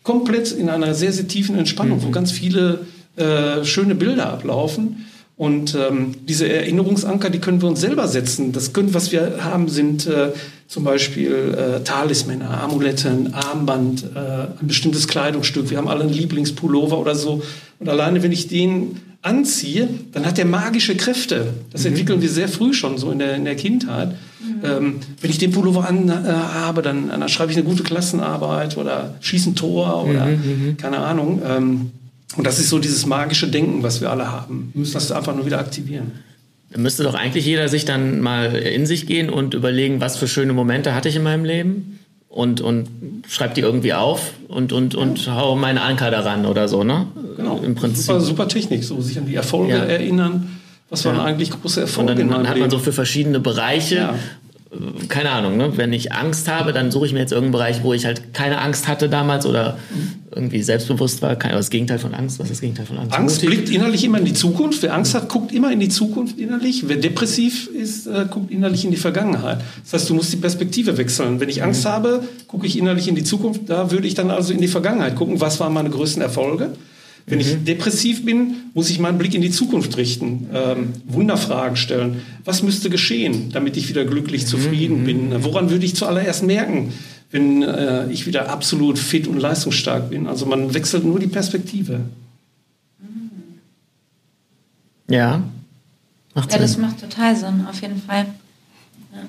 komplett 0.01 0.51
in 0.51 0.69
einer 0.69 0.93
sehr, 0.93 1.13
sehr 1.13 1.27
tiefen 1.27 1.57
Entspannung, 1.57 1.99
mhm. 1.99 2.03
wo 2.03 2.09
ganz 2.09 2.31
viele 2.31 2.81
äh, 3.15 3.63
schöne 3.63 3.95
Bilder 3.95 4.31
ablaufen. 4.31 5.05
Und 5.35 5.75
ähm, 5.75 6.15
diese 6.27 6.47
Erinnerungsanker, 6.47 7.29
die 7.29 7.39
können 7.39 7.61
wir 7.61 7.69
uns 7.69 7.81
selber 7.81 8.07
setzen. 8.07 8.51
Das 8.51 8.73
können, 8.73 8.93
was 8.93 9.11
wir 9.11 9.43
haben, 9.43 9.67
sind 9.67 10.05
äh, 10.05 10.31
zum 10.67 10.83
Beispiel 10.83 11.55
äh, 11.55 11.83
Talismänner, 11.83 12.61
Amulette, 12.61 13.09
ein 13.09 13.33
Armband, 13.33 14.03
äh, 14.15 14.19
ein 14.59 14.67
bestimmtes 14.67 15.07
Kleidungsstück. 15.07 15.69
Wir 15.69 15.77
haben 15.77 15.87
alle 15.87 16.01
einen 16.01 16.13
Lieblingspullover 16.13 16.97
oder 16.97 17.15
so. 17.15 17.43
Und 17.79 17.89
alleine, 17.89 18.23
wenn 18.23 18.31
ich 18.31 18.47
den 18.47 18.97
anziehe, 19.21 19.87
dann 20.11 20.25
hat 20.25 20.37
der 20.37 20.45
magische 20.45 20.95
Kräfte. 20.95 21.53
Das 21.71 21.81
mhm. 21.81 21.89
entwickeln 21.89 22.21
wir 22.21 22.29
sehr 22.29 22.49
früh 22.49 22.73
schon, 22.73 22.97
so 22.97 23.11
in 23.11 23.19
der, 23.19 23.35
in 23.35 23.45
der 23.45 23.55
Kindheit. 23.55 24.09
Mhm. 24.09 24.15
Ähm, 24.63 24.95
wenn 25.21 25.29
ich 25.29 25.37
den 25.37 25.51
Pullover 25.51 25.87
an 25.87 26.09
äh, 26.09 26.13
habe, 26.13 26.81
dann, 26.81 27.09
dann 27.09 27.29
schreibe 27.29 27.51
ich 27.51 27.57
eine 27.57 27.65
gute 27.65 27.83
Klassenarbeit 27.83 28.77
oder 28.77 29.15
schieße 29.21 29.51
ein 29.51 29.55
Tor 29.55 30.05
oder 30.05 30.25
mhm, 30.25 30.65
mhm. 30.67 30.77
keine 30.77 30.99
Ahnung. 30.99 31.41
Ähm, 31.47 31.91
und 32.35 32.47
das 32.47 32.59
ist 32.59 32.69
so 32.69 32.79
dieses 32.79 33.05
magische 33.05 33.47
Denken, 33.47 33.83
was 33.83 34.01
wir 34.01 34.09
alle 34.09 34.31
haben. 34.31 34.71
Wir 34.73 34.79
müssen 34.79 34.93
das 34.93 35.11
einfach 35.11 35.35
nur 35.35 35.45
wieder 35.45 35.59
aktivieren. 35.59 36.11
Müsste 36.75 37.03
doch 37.03 37.13
eigentlich 37.13 37.45
jeder 37.45 37.67
sich 37.69 37.85
dann 37.85 38.19
mal 38.21 38.55
in 38.55 38.85
sich 38.85 39.07
gehen 39.07 39.29
und 39.29 39.53
überlegen, 39.53 40.01
was 40.01 40.17
für 40.17 40.27
schöne 40.27 40.53
Momente 40.53 40.95
hatte 40.95 41.09
ich 41.09 41.15
in 41.15 41.23
meinem 41.23 41.45
Leben 41.45 41.99
und, 42.29 42.61
und 42.61 42.89
schreib 43.27 43.53
die 43.53 43.61
irgendwie 43.61 43.93
auf 43.93 44.31
und, 44.47 44.73
und, 44.73 44.95
und 44.95 45.25
ja. 45.25 45.35
hau 45.35 45.55
meinen 45.55 45.77
Anker 45.77 46.09
daran 46.09 46.45
oder 46.45 46.67
so, 46.67 46.83
ne? 46.83 47.07
Genau. 47.37 47.61
Im 47.63 47.75
Prinzip. 47.75 48.05
Super, 48.05 48.21
super 48.21 48.47
Technik, 48.47 48.83
so 48.83 48.99
sich 49.01 49.17
an 49.17 49.27
die 49.27 49.35
Erfolge 49.35 49.73
ja. 49.73 49.83
erinnern. 49.83 50.59
Was 50.89 51.05
waren 51.05 51.17
ja. 51.17 51.23
eigentlich 51.23 51.51
große 51.51 51.81
Erfolge? 51.81 52.11
Und 52.11 52.19
dann, 52.19 52.29
dann 52.29 52.49
hat 52.49 52.57
man 52.57 52.69
so 52.69 52.79
für 52.79 52.91
verschiedene 52.91 53.39
Bereiche 53.39 54.15
keine 55.07 55.31
Ahnung, 55.31 55.57
ne? 55.57 55.77
wenn 55.77 55.93
ich 55.93 56.13
Angst 56.13 56.47
habe, 56.47 56.73
dann 56.73 56.91
suche 56.91 57.05
ich 57.05 57.13
mir 57.13 57.19
jetzt 57.19 57.31
irgendeinen 57.31 57.53
Bereich, 57.53 57.83
wo 57.83 57.93
ich 57.93 58.05
halt 58.05 58.33
keine 58.33 58.59
Angst 58.59 58.87
hatte 58.87 59.09
damals 59.09 59.45
oder 59.45 59.77
irgendwie 60.31 60.63
selbstbewusst 60.63 61.21
war. 61.21 61.35
Kein, 61.35 61.51
das 61.51 61.69
Gegenteil 61.69 61.99
von 61.99 62.13
Angst. 62.13 62.39
Was 62.39 62.45
ist 62.45 62.53
das 62.53 62.61
Gegenteil 62.61 62.85
von 62.85 62.97
Angst? 62.97 63.15
Angst 63.15 63.43
Mutig. 63.43 63.49
blickt 63.49 63.69
innerlich 63.69 64.03
immer 64.03 64.17
in 64.17 64.25
die 64.25 64.33
Zukunft. 64.33 64.81
Wer 64.81 64.93
Angst 64.93 65.13
hat, 65.13 65.29
guckt 65.29 65.51
immer 65.51 65.71
in 65.71 65.79
die 65.79 65.89
Zukunft 65.89 66.39
innerlich. 66.39 66.87
Wer 66.87 66.97
depressiv 66.97 67.67
ist, 67.67 68.07
äh, 68.07 68.25
guckt 68.29 68.51
innerlich 68.51 68.85
in 68.85 68.91
die 68.91 68.97
Vergangenheit. 68.97 69.59
Das 69.83 69.93
heißt, 69.93 70.09
du 70.09 70.15
musst 70.15 70.33
die 70.33 70.37
Perspektive 70.37 70.97
wechseln. 70.97 71.39
Wenn 71.39 71.49
ich 71.49 71.63
Angst 71.63 71.83
mhm. 71.85 71.89
habe, 71.89 72.23
gucke 72.47 72.65
ich 72.65 72.77
innerlich 72.77 73.07
in 73.07 73.15
die 73.15 73.23
Zukunft. 73.23 73.61
Da 73.67 73.91
würde 73.91 74.07
ich 74.07 74.15
dann 74.15 74.31
also 74.31 74.53
in 74.53 74.61
die 74.61 74.67
Vergangenheit 74.67 75.15
gucken. 75.15 75.39
Was 75.39 75.59
waren 75.59 75.73
meine 75.73 75.89
größten 75.89 76.21
Erfolge? 76.21 76.71
Wenn 77.25 77.39
mhm. 77.39 77.41
ich 77.41 77.63
depressiv 77.63 78.25
bin, 78.25 78.55
muss 78.73 78.89
ich 78.89 78.99
meinen 78.99 79.17
Blick 79.17 79.33
in 79.33 79.41
die 79.41 79.51
Zukunft 79.51 79.95
richten, 79.97 80.49
ähm, 80.53 80.93
Wunderfragen 81.05 81.77
stellen. 81.77 82.21
Was 82.43 82.63
müsste 82.63 82.89
geschehen, 82.89 83.49
damit 83.51 83.77
ich 83.77 83.87
wieder 83.87 84.03
glücklich, 84.03 84.45
zufrieden 84.45 85.01
mhm. 85.01 85.05
bin? 85.05 85.43
Woran 85.43 85.69
würde 85.69 85.85
ich 85.85 85.95
zuallererst 85.95 86.43
merken, 86.43 86.91
wenn 87.31 87.63
äh, 87.63 88.11
ich 88.11 88.25
wieder 88.27 88.49
absolut 88.49 88.99
fit 88.99 89.27
und 89.27 89.39
leistungsstark 89.39 90.09
bin? 90.09 90.27
Also 90.27 90.45
man 90.45 90.73
wechselt 90.73 91.05
nur 91.05 91.19
die 91.19 91.27
Perspektive. 91.27 92.01
Ja. 95.09 95.43
Macht 96.33 96.51
ja, 96.51 96.57
Sinn. 96.57 96.61
das 96.61 96.77
macht 96.77 96.99
total 96.99 97.35
Sinn, 97.35 97.65
auf 97.69 97.81
jeden 97.81 98.01
Fall. 98.01 98.25
Ja. 99.13 99.19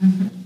Mhm. 0.00 0.39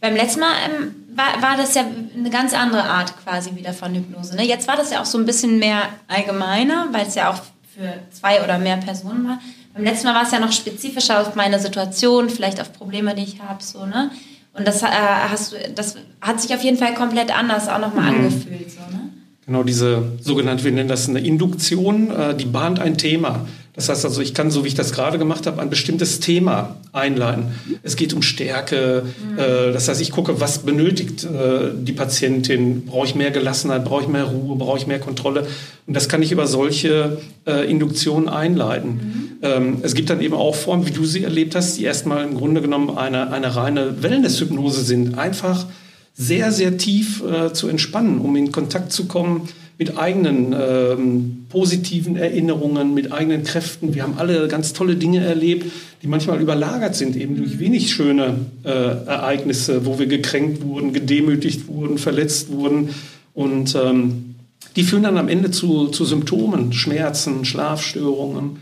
Beim 0.00 0.14
letzten 0.14 0.40
Mal 0.40 0.52
ähm, 0.66 0.94
war, 1.14 1.42
war 1.42 1.56
das 1.56 1.74
ja 1.74 1.84
eine 2.16 2.30
ganz 2.30 2.54
andere 2.54 2.84
Art 2.84 3.14
quasi 3.24 3.54
wieder 3.56 3.72
von 3.72 3.94
Hypnose. 3.94 4.36
Ne? 4.36 4.46
Jetzt 4.46 4.68
war 4.68 4.76
das 4.76 4.90
ja 4.90 5.00
auch 5.00 5.06
so 5.06 5.18
ein 5.18 5.26
bisschen 5.26 5.58
mehr 5.58 5.82
allgemeiner, 6.08 6.88
weil 6.92 7.06
es 7.06 7.14
ja 7.14 7.30
auch 7.30 7.42
für 7.74 7.94
zwei 8.10 8.42
oder 8.42 8.58
mehr 8.58 8.76
Personen 8.76 9.26
war. 9.26 9.38
Beim 9.74 9.84
letzten 9.84 10.06
Mal 10.06 10.14
war 10.14 10.22
es 10.22 10.30
ja 10.30 10.40
noch 10.40 10.52
spezifischer 10.52 11.20
auf 11.20 11.34
meine 11.34 11.58
Situation, 11.58 12.30
vielleicht 12.30 12.60
auf 12.60 12.72
Probleme, 12.72 13.14
die 13.14 13.24
ich 13.24 13.40
habe, 13.40 13.62
so, 13.62 13.84
ne? 13.84 14.10
Und 14.54 14.66
das, 14.66 14.82
äh, 14.82 14.86
hast 14.86 15.52
du, 15.52 15.56
das 15.74 15.96
hat 16.22 16.40
sich 16.40 16.54
auf 16.54 16.62
jeden 16.62 16.78
Fall 16.78 16.94
komplett 16.94 17.36
anders 17.36 17.68
auch 17.68 17.78
nochmal 17.78 18.10
mhm. 18.10 18.24
angefühlt. 18.24 18.70
So, 18.70 18.80
ne? 18.90 19.10
Genau, 19.44 19.62
diese 19.62 20.12
sogenannte, 20.20 20.64
wir 20.64 20.72
nennen 20.72 20.88
das 20.88 21.10
eine 21.10 21.20
Induktion, 21.20 22.10
äh, 22.10 22.34
die 22.34 22.46
bahnt 22.46 22.80
ein 22.80 22.96
Thema. 22.96 23.46
Das 23.76 23.90
heißt 23.90 24.06
also, 24.06 24.22
ich 24.22 24.32
kann, 24.32 24.50
so 24.50 24.64
wie 24.64 24.68
ich 24.68 24.74
das 24.74 24.92
gerade 24.92 25.18
gemacht 25.18 25.46
habe, 25.46 25.60
ein 25.60 25.68
bestimmtes 25.68 26.18
Thema 26.18 26.76
einleiten. 26.92 27.52
Es 27.82 27.96
geht 27.96 28.14
um 28.14 28.22
Stärke. 28.22 29.02
Mhm. 29.04 29.38
Äh, 29.38 29.72
das 29.72 29.86
heißt, 29.88 30.00
ich 30.00 30.10
gucke, 30.10 30.40
was 30.40 30.60
benötigt 30.60 31.24
äh, 31.24 31.72
die 31.74 31.92
Patientin? 31.92 32.86
Brauche 32.86 33.06
ich 33.06 33.14
mehr 33.14 33.30
Gelassenheit? 33.30 33.84
Brauche 33.84 34.02
ich 34.02 34.08
mehr 34.08 34.24
Ruhe? 34.24 34.56
Brauche 34.56 34.78
ich 34.78 34.86
mehr 34.86 34.98
Kontrolle? 34.98 35.46
Und 35.86 35.94
das 35.94 36.08
kann 36.08 36.22
ich 36.22 36.32
über 36.32 36.46
solche 36.46 37.18
äh, 37.46 37.70
Induktionen 37.70 38.30
einleiten. 38.30 38.90
Mhm. 38.90 39.28
Ähm, 39.42 39.78
es 39.82 39.94
gibt 39.94 40.08
dann 40.08 40.22
eben 40.22 40.34
auch 40.34 40.54
Formen, 40.54 40.86
wie 40.86 40.92
du 40.92 41.04
sie 41.04 41.22
erlebt 41.22 41.54
hast, 41.54 41.76
die 41.76 41.84
erstmal 41.84 42.24
im 42.24 42.34
Grunde 42.34 42.62
genommen 42.62 42.96
eine, 42.96 43.30
eine 43.30 43.56
reine 43.56 44.02
Wellness-Hypnose 44.02 44.82
sind. 44.84 45.18
Einfach 45.18 45.66
sehr, 46.14 46.50
sehr 46.50 46.78
tief 46.78 47.22
zu 47.52 47.68
entspannen, 47.68 48.20
um 48.22 48.34
in 48.36 48.50
Kontakt 48.50 48.90
zu 48.90 49.04
kommen 49.04 49.50
mit 49.78 49.98
eigenen 49.98 50.54
ähm, 50.58 51.46
positiven 51.50 52.16
Erinnerungen, 52.16 52.94
mit 52.94 53.12
eigenen 53.12 53.44
Kräften. 53.44 53.94
Wir 53.94 54.02
haben 54.02 54.14
alle 54.16 54.48
ganz 54.48 54.72
tolle 54.72 54.96
Dinge 54.96 55.20
erlebt, 55.20 55.70
die 56.02 56.06
manchmal 56.06 56.40
überlagert 56.40 56.94
sind, 56.94 57.14
eben 57.14 57.36
durch 57.36 57.58
wenig 57.58 57.92
schöne 57.92 58.36
äh, 58.64 58.68
Ereignisse, 58.70 59.84
wo 59.84 59.98
wir 59.98 60.06
gekränkt 60.06 60.62
wurden, 60.62 60.94
gedemütigt 60.94 61.68
wurden, 61.68 61.98
verletzt 61.98 62.50
wurden. 62.50 62.90
Und 63.34 63.74
ähm, 63.74 64.36
die 64.76 64.82
führen 64.82 65.02
dann 65.02 65.18
am 65.18 65.28
Ende 65.28 65.50
zu, 65.50 65.88
zu 65.88 66.06
Symptomen, 66.06 66.72
Schmerzen, 66.72 67.44
Schlafstörungen. 67.44 68.58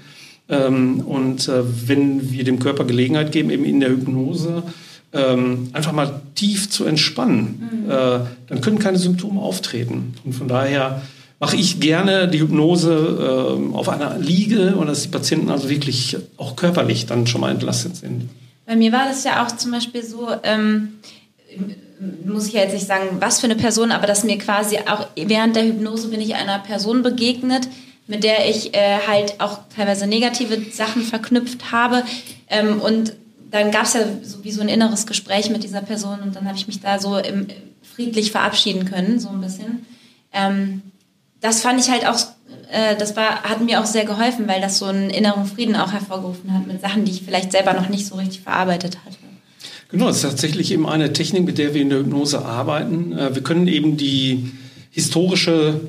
Ähm, 0.49 1.01
und 1.01 1.49
äh, 1.49 1.63
wenn 1.87 2.33
wir 2.33 2.43
dem 2.43 2.59
Körper 2.59 2.85
Gelegenheit 2.85 3.31
geben, 3.31 3.51
eben 3.51 3.65
in 3.65 3.79
der 3.79 3.91
Hypnose, 3.91 4.65
ähm, 5.15 5.71
einfach 5.73 5.93
mal 5.93 6.21
tief 6.35 6.71
zu 6.71 6.85
entspannen, 6.85 7.85
mhm. 7.85 7.91
äh, 7.91 8.21
dann 8.49 8.61
können 8.61 8.79
keine 8.79 8.99
Symptome 8.99 9.41
auftreten. 9.41 10.15
Und 10.25 10.33
von 10.33 10.49
daher 10.49 11.03
mache 11.39 11.57
ich 11.57 11.81
gerne 11.81 12.29
die 12.29 12.41
Hypnose 12.41 13.59
äh, 13.71 13.75
auf 13.77 13.89
einer 13.89 14.19
Liege 14.19 14.77
und 14.77 14.87
dass 14.87 15.03
die 15.03 15.09
Patienten 15.09 15.51
also 15.51 15.69
wirklich 15.69 16.17
auch 16.37 16.57
körperlich 16.57 17.07
dann 17.07 17.27
schon 17.27 17.41
mal 17.41 17.51
entlastet 17.51 17.97
sind. 17.97 18.29
Bei 18.67 18.77
mir 18.77 18.93
war 18.93 19.07
das 19.07 19.25
ja 19.25 19.45
auch 19.45 19.55
zum 19.55 19.73
Beispiel 19.73 20.03
so, 20.03 20.29
ähm, 20.43 20.95
muss 22.25 22.49
ich 22.49 22.55
ja 22.55 22.63
jetzt 22.63 22.73
nicht 22.73 22.87
sagen, 22.87 23.09
was 23.21 23.41
für 23.41 23.47
eine 23.47 23.57
Person, 23.57 23.93
aber 23.93 24.07
dass 24.07 24.25
mir 24.25 24.39
quasi 24.39 24.79
auch 24.79 25.07
während 25.17 25.55
der 25.55 25.65
Hypnose 25.65 26.09
bin 26.09 26.21
ich 26.21 26.35
einer 26.35 26.59
Person 26.59 27.03
begegnet, 27.03 27.69
mit 28.07 28.25
der 28.25 28.49
ich 28.49 28.75
äh, 28.75 28.99
halt 29.07 29.41
auch 29.41 29.61
teilweise 29.75 30.07
negative 30.07 30.59
Sachen 30.73 31.03
verknüpft 31.03 31.73
habe. 31.73 32.03
Ähm, 32.49 32.81
und 32.81 33.15
dann 33.51 33.71
gab 33.71 33.85
es 33.85 33.95
ja 33.95 34.01
so 34.23 34.43
wie 34.45 34.51
so 34.51 34.61
ein 34.61 34.69
inneres 34.69 35.07
Gespräch 35.07 35.51
mit 35.51 35.63
dieser 35.63 35.81
Person 35.81 36.21
und 36.21 36.37
dann 36.37 36.47
habe 36.47 36.57
ich 36.57 36.67
mich 36.67 36.81
da 36.81 36.99
so 36.99 37.19
im, 37.19 37.47
friedlich 37.95 38.33
verabschieden 38.33 38.85
können, 38.85 39.21
so 39.21 39.29
ein 39.29 39.41
bisschen. 39.41 39.87
Ähm, 40.33 40.83
das 41.41 41.61
fand 41.61 41.81
ich 41.81 41.91
halt 41.91 42.07
auch, 42.07 42.19
äh, 42.71 42.97
das 42.97 43.17
war, 43.17 43.43
hat 43.43 43.61
mir 43.61 43.81
auch 43.81 43.87
sehr 43.87 44.05
geholfen, 44.05 44.49
weil 44.49 44.61
das 44.61 44.79
so 44.79 44.87
einen 44.87 45.11
inneren 45.11 45.47
Frieden 45.47 45.77
auch 45.77 45.93
hervorgerufen 45.93 46.53
hat 46.53 46.67
mit 46.67 46.81
Sachen, 46.81 47.05
die 47.05 47.13
ich 47.13 47.23
vielleicht 47.23 47.53
selber 47.53 47.75
noch 47.75 47.89
nicht 47.89 48.07
so 48.07 48.17
richtig 48.17 48.41
verarbeitet 48.41 48.99
hatte. 49.05 49.17
Genau, 49.91 50.07
das 50.07 50.17
ist 50.17 50.23
tatsächlich 50.23 50.73
eben 50.73 50.89
eine 50.89 51.13
Technik, 51.13 51.45
mit 51.45 51.59
der 51.59 51.75
wir 51.75 51.83
in 51.83 51.91
der 51.91 52.01
Hypnose 52.01 52.45
arbeiten. 52.45 53.17
Äh, 53.17 53.35
wir 53.35 53.43
können 53.43 53.69
eben 53.69 53.97
die 53.97 54.51
historische 54.91 55.81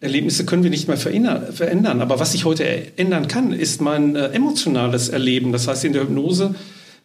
Erlebnisse 0.00 0.46
können 0.46 0.62
wir 0.62 0.70
nicht 0.70 0.88
mehr 0.88 0.96
verändern. 0.96 2.00
Aber 2.00 2.18
was 2.18 2.32
ich 2.32 2.46
heute 2.46 2.64
ändern 2.96 3.28
kann, 3.28 3.52
ist 3.52 3.82
mein 3.82 4.16
äh, 4.16 4.28
emotionales 4.28 5.10
Erleben. 5.10 5.52
Das 5.52 5.68
heißt, 5.68 5.84
in 5.84 5.92
der 5.92 6.02
Hypnose 6.02 6.54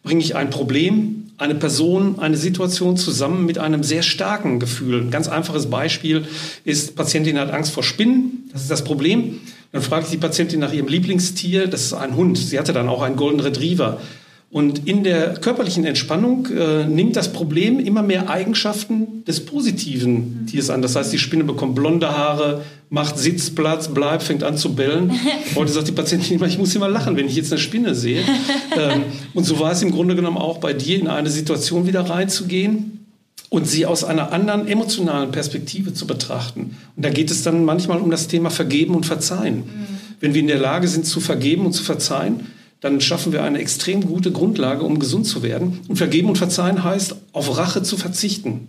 bringe 0.06 0.20
ich 0.20 0.36
ein 0.36 0.50
Problem, 0.50 1.32
eine 1.36 1.56
Person, 1.56 2.20
eine 2.20 2.36
Situation 2.36 2.96
zusammen 2.96 3.44
mit 3.44 3.58
einem 3.58 3.82
sehr 3.82 4.04
starken 4.04 4.60
Gefühl. 4.60 5.00
Ein 5.00 5.10
ganz 5.10 5.26
einfaches 5.26 5.66
Beispiel 5.68 6.26
ist, 6.64 6.94
Patientin 6.94 7.40
hat 7.40 7.50
Angst 7.50 7.72
vor 7.72 7.82
Spinnen. 7.82 8.48
Das 8.52 8.62
ist 8.62 8.70
das 8.70 8.84
Problem. 8.84 9.40
Dann 9.72 9.82
frage 9.82 10.04
ich 10.04 10.12
die 10.12 10.16
Patientin 10.16 10.60
nach 10.60 10.72
ihrem 10.72 10.86
Lieblingstier. 10.86 11.66
Das 11.66 11.82
ist 11.82 11.92
ein 11.92 12.14
Hund. 12.14 12.38
Sie 12.38 12.56
hatte 12.56 12.72
dann 12.72 12.88
auch 12.88 13.02
einen 13.02 13.16
Golden 13.16 13.40
Retriever. 13.40 14.00
Und 14.48 14.86
in 14.86 15.02
der 15.02 15.34
körperlichen 15.34 15.84
Entspannung 15.84 16.46
äh, 16.46 16.86
nimmt 16.86 17.16
das 17.16 17.32
Problem 17.32 17.80
immer 17.80 18.02
mehr 18.02 18.30
Eigenschaften 18.30 19.24
des 19.24 19.44
positiven 19.44 20.46
Tiers 20.46 20.70
an. 20.70 20.82
Das 20.82 20.94
heißt, 20.94 21.12
die 21.12 21.18
Spinne 21.18 21.42
bekommt 21.42 21.74
blonde 21.74 22.16
Haare, 22.16 22.62
macht 22.88 23.18
Sitzplatz, 23.18 23.88
bleibt, 23.88 24.22
fängt 24.22 24.44
an 24.44 24.56
zu 24.56 24.74
bellen. 24.74 25.12
Heute 25.56 25.72
sagt 25.72 25.88
die 25.88 25.92
Patientin 25.92 26.36
immer, 26.36 26.46
ich 26.46 26.58
muss 26.58 26.74
immer 26.76 26.88
lachen, 26.88 27.16
wenn 27.16 27.26
ich 27.26 27.34
jetzt 27.34 27.52
eine 27.52 27.60
Spinne 27.60 27.96
sehe. 27.96 28.22
ähm, 28.78 29.02
und 29.34 29.44
so 29.44 29.58
war 29.58 29.72
es 29.72 29.82
im 29.82 29.90
Grunde 29.90 30.14
genommen 30.14 30.38
auch 30.38 30.58
bei 30.58 30.72
dir, 30.72 30.98
in 30.98 31.08
eine 31.08 31.28
Situation 31.28 31.88
wieder 31.88 32.08
reinzugehen 32.08 33.04
und 33.48 33.66
sie 33.66 33.84
aus 33.84 34.04
einer 34.04 34.32
anderen 34.32 34.68
emotionalen 34.68 35.32
Perspektive 35.32 35.92
zu 35.92 36.06
betrachten. 36.06 36.76
Und 36.94 37.04
da 37.04 37.10
geht 37.10 37.32
es 37.32 37.42
dann 37.42 37.64
manchmal 37.64 37.98
um 37.98 38.12
das 38.12 38.28
Thema 38.28 38.50
Vergeben 38.50 38.94
und 38.94 39.06
Verzeihen. 39.06 39.56
Mhm. 39.56 39.86
Wenn 40.20 40.34
wir 40.34 40.40
in 40.40 40.46
der 40.46 40.58
Lage 40.58 40.86
sind 40.86 41.04
zu 41.04 41.18
vergeben 41.18 41.66
und 41.66 41.72
zu 41.72 41.82
verzeihen, 41.82 42.46
dann 42.86 43.00
schaffen 43.00 43.32
wir 43.32 43.42
eine 43.42 43.58
extrem 43.58 44.06
gute 44.06 44.30
Grundlage, 44.30 44.84
um 44.84 45.00
gesund 45.00 45.26
zu 45.26 45.42
werden. 45.42 45.80
Und 45.88 45.96
vergeben 45.96 46.28
und 46.28 46.38
verzeihen 46.38 46.84
heißt, 46.84 47.16
auf 47.32 47.58
Rache 47.58 47.82
zu 47.82 47.96
verzichten. 47.96 48.68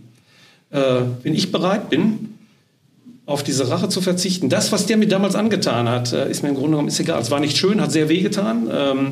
Äh, 0.72 1.02
wenn 1.22 1.36
ich 1.36 1.52
bereit 1.52 1.90
bin, 1.90 2.34
auf 3.28 3.44
diese 3.44 3.70
Rache 3.70 3.90
zu 3.90 4.02
verzichten, 4.02 4.50
das, 4.50 4.72
was 4.72 4.88
der 4.88 4.98
mir 4.98 5.08
damals 5.08 5.36
angetan 5.36 5.88
hat, 5.88 6.14
äh, 6.14 6.30
ist 6.32 6.42
mir 6.42 6.50
im 6.50 6.56
Grunde 6.56 6.72
genommen 6.72 6.88
ist 6.88 7.00
egal. 7.00 7.22
Es 7.22 7.30
war 7.30 7.40
nicht 7.40 7.58
schön, 7.58 7.80
hat 7.80 7.92
sehr 7.92 8.10
wehgetan, 8.10 8.70
ähm, 8.72 9.12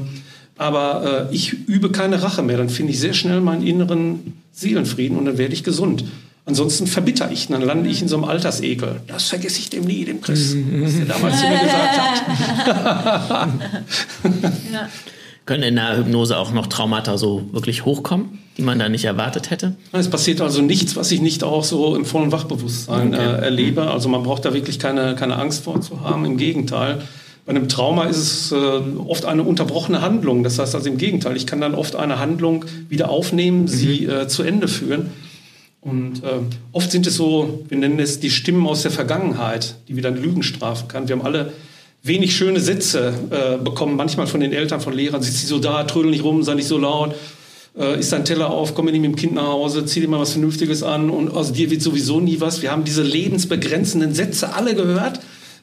aber 0.57 1.29
äh, 1.29 1.35
ich 1.35 1.53
übe 1.53 1.91
keine 1.91 2.23
Rache 2.23 2.41
mehr. 2.41 2.57
Dann 2.57 2.69
finde 2.69 2.91
ich 2.91 2.99
sehr 2.99 3.13
schnell 3.13 3.41
meinen 3.41 3.61
inneren 3.61 4.33
Seelenfrieden 4.53 5.17
und 5.17 5.25
dann 5.25 5.37
werde 5.37 5.53
ich 5.53 5.63
gesund. 5.63 6.05
Ansonsten 6.47 6.85
verbitter 6.85 7.31
ich, 7.31 7.47
dann 7.47 7.61
lande 7.61 7.89
ich 7.89 8.03
in 8.03 8.07
so 8.07 8.17
einem 8.17 8.25
Altersekel. 8.25 9.01
Das 9.07 9.29
vergesse 9.29 9.59
ich 9.59 9.71
dem 9.71 9.83
nie, 9.85 10.05
dem 10.05 10.21
Chris, 10.21 10.55
was 10.55 10.95
der 10.95 11.05
damals 11.05 11.39
zu 11.39 11.47
mir 11.47 11.57
gesagt 11.57 11.97
hat. 11.97 13.49
ja. 14.71 14.89
Können 15.47 15.63
in 15.63 15.75
der 15.75 15.97
Hypnose 15.97 16.37
auch 16.37 16.51
noch 16.51 16.67
Traumata 16.67 17.17
so 17.17 17.43
wirklich 17.51 17.85
hochkommen, 17.85 18.39
die 18.57 18.61
man 18.61 18.77
da 18.77 18.89
nicht 18.89 19.05
erwartet 19.05 19.49
hätte? 19.49 19.75
Es 19.91 20.09
passiert 20.09 20.41
also 20.41 20.61
nichts, 20.61 20.95
was 20.95 21.11
ich 21.11 21.21
nicht 21.21 21.43
auch 21.43 21.63
so 21.63 21.95
im 21.95 22.05
vollen 22.05 22.31
Wachbewusstsein 22.31 23.13
okay. 23.13 23.23
äh, 23.23 23.43
erlebe. 23.43 23.89
Also 23.89 24.09
man 24.09 24.21
braucht 24.23 24.45
da 24.45 24.53
wirklich 24.53 24.77
keine, 24.79 25.15
keine 25.15 25.37
Angst 25.37 25.63
vor 25.63 25.81
zu 25.81 26.01
haben. 26.01 26.25
Im 26.25 26.37
Gegenteil. 26.37 27.01
Bei 27.45 27.51
einem 27.51 27.69
Trauma 27.69 28.05
ist 28.05 28.17
es 28.17 28.51
äh, 28.51 28.55
oft 29.07 29.25
eine 29.25 29.43
unterbrochene 29.43 30.01
Handlung. 30.01 30.43
Das 30.43 30.57
heißt 30.57 30.73
also 30.73 30.89
im 30.89 30.97
Gegenteil, 30.97 31.35
ich 31.35 31.45
kann 31.45 31.61
dann 31.61 31.75
oft 31.75 31.95
eine 31.95 32.17
Handlung 32.17 32.65
wieder 32.89 33.09
aufnehmen, 33.09 33.61
mhm. 33.61 33.67
sie 33.67 34.05
äh, 34.05 34.27
zu 34.27 34.41
Ende 34.41 34.67
führen. 34.67 35.11
Und 35.85 36.23
äh, 36.23 36.39
oft 36.71 36.89
sind 36.89 37.05
es 37.05 37.15
so, 37.15 37.63
wir 37.69 37.77
nennen 37.77 37.99
es 37.99 38.19
die 38.19 38.31
Stimmen 38.31 38.65
aus 38.65 38.81
der 38.81 38.89
Vergangenheit, 38.89 39.75
die 39.87 39.95
wir 39.95 40.01
dann 40.01 40.19
Lügen 40.19 40.41
strafen 40.41 40.87
kann. 40.87 41.07
Wir 41.07 41.15
haben 41.15 41.23
alle 41.23 41.53
wenig 42.01 42.35
schöne 42.35 42.59
Sätze 42.59 43.13
äh, 43.29 43.63
bekommen, 43.63 43.95
manchmal 43.95 44.25
von 44.25 44.39
den 44.39 44.51
Eltern, 44.51 44.81
von 44.81 44.93
Lehrern. 44.93 45.21
Sitzt 45.21 45.41
sie 45.41 45.45
so 45.45 45.59
da, 45.59 45.83
trödel 45.83 46.09
nicht 46.09 46.23
rum, 46.23 46.41
sei 46.41 46.55
nicht 46.55 46.67
so 46.67 46.79
laut, 46.79 47.13
äh, 47.77 47.99
isst 47.99 48.11
dein 48.11 48.25
Teller 48.25 48.49
auf, 48.49 48.73
komm 48.73 48.85
nicht 48.85 48.95
mit 48.95 49.03
dem 49.03 49.15
Kind 49.15 49.35
nach 49.35 49.45
Hause, 49.45 49.85
zieh 49.85 49.99
dir 49.99 50.07
mal 50.07 50.19
was 50.19 50.31
Vernünftiges 50.31 50.81
an 50.81 51.11
und 51.11 51.29
aus 51.29 51.53
dir 51.53 51.69
wird 51.69 51.83
sowieso 51.83 52.19
nie 52.19 52.39
was. 52.39 52.63
Wir 52.63 52.71
haben 52.71 52.83
diese 52.83 53.03
lebensbegrenzenden 53.03 54.15
Sätze 54.15 54.55
alle 54.55 54.73
gehört. 54.73 55.19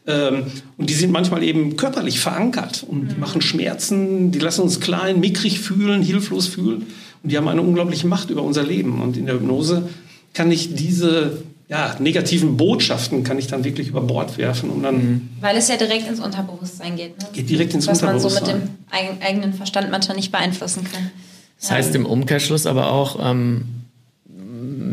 Ähm, 0.06 0.44
und 0.78 0.88
die 0.88 0.94
sind 0.94 1.10
manchmal 1.10 1.42
eben 1.42 1.76
körperlich 1.76 2.20
verankert 2.20 2.84
und 2.88 3.08
die 3.08 3.14
mhm. 3.14 3.20
machen 3.20 3.40
Schmerzen, 3.40 4.30
die 4.30 4.38
lassen 4.38 4.62
uns 4.62 4.78
klein, 4.78 5.18
mickrig 5.18 5.58
fühlen, 5.58 6.00
hilflos 6.00 6.46
fühlen. 6.46 6.86
Und 7.24 7.30
die 7.32 7.36
haben 7.36 7.48
eine 7.48 7.62
unglaubliche 7.62 8.06
Macht 8.06 8.30
über 8.30 8.42
unser 8.42 8.62
Leben. 8.62 9.00
Und 9.02 9.16
in 9.16 9.26
der 9.26 9.34
Hypnose 9.34 9.88
kann 10.34 10.50
ich 10.50 10.74
diese 10.74 11.42
ja, 11.68 11.96
negativen 11.98 12.56
Botschaften 12.58 13.24
kann 13.24 13.38
ich 13.38 13.46
dann 13.46 13.64
wirklich 13.64 13.88
über 13.88 14.02
Bord 14.02 14.36
werfen 14.36 14.68
und 14.68 14.82
dann. 14.82 14.94
Mhm. 14.94 15.28
Weil 15.40 15.56
es 15.56 15.68
ja 15.68 15.76
direkt 15.76 16.06
ins 16.06 16.20
Unterbewusstsein 16.20 16.96
geht. 16.96 17.18
Ne? 17.18 17.26
Geht 17.32 17.48
direkt 17.48 17.72
ins 17.72 17.86
Was 17.86 18.02
Unterbewusstsein. 18.02 18.42
Was 18.42 18.50
man 18.50 18.60
so 18.60 19.12
mit 19.12 19.20
dem 19.20 19.22
eigenen 19.26 19.54
Verstand 19.54 19.90
manchmal 19.90 20.16
nicht 20.16 20.30
beeinflussen 20.30 20.84
kann. 20.92 21.10
Das 21.58 21.70
heißt 21.70 21.94
im 21.94 22.04
Umkehrschluss 22.04 22.66
aber 22.66 22.90
auch, 22.90 23.18
ähm, 23.22 23.82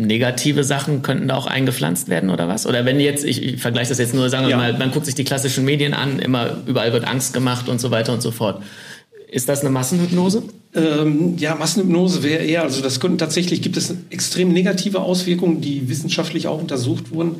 negative 0.09 0.63
Sachen 0.63 1.01
könnten 1.01 1.27
da 1.27 1.35
auch 1.35 1.47
eingepflanzt 1.47 2.09
werden 2.09 2.29
oder 2.29 2.47
was? 2.47 2.65
Oder 2.65 2.85
wenn 2.85 2.99
jetzt, 2.99 3.25
ich, 3.25 3.43
ich 3.43 3.61
vergleiche 3.61 3.89
das 3.89 3.97
jetzt 3.97 4.13
nur, 4.13 4.29
sagen 4.29 4.45
wir 4.45 4.51
ja. 4.51 4.57
mal, 4.57 4.77
man 4.77 4.91
guckt 4.91 5.05
sich 5.05 5.15
die 5.15 5.23
klassischen 5.23 5.65
Medien 5.65 5.93
an, 5.93 6.19
immer 6.19 6.57
überall 6.65 6.93
wird 6.93 7.05
Angst 7.05 7.33
gemacht 7.33 7.69
und 7.69 7.79
so 7.79 7.91
weiter 7.91 8.13
und 8.13 8.21
so 8.21 8.31
fort. 8.31 8.63
Ist 9.31 9.47
das 9.47 9.61
eine 9.61 9.69
Massenhypnose? 9.69 10.43
Ähm, 10.73 11.37
ja, 11.37 11.55
Massenhypnose 11.55 12.23
wäre 12.23 12.43
eher, 12.43 12.63
also 12.63 12.81
das 12.81 12.99
könnten 12.99 13.17
tatsächlich, 13.17 13.61
gibt 13.61 13.77
es 13.77 13.93
extrem 14.09 14.51
negative 14.51 15.01
Auswirkungen, 15.01 15.61
die 15.61 15.87
wissenschaftlich 15.89 16.47
auch 16.47 16.59
untersucht 16.59 17.11
wurden. 17.11 17.35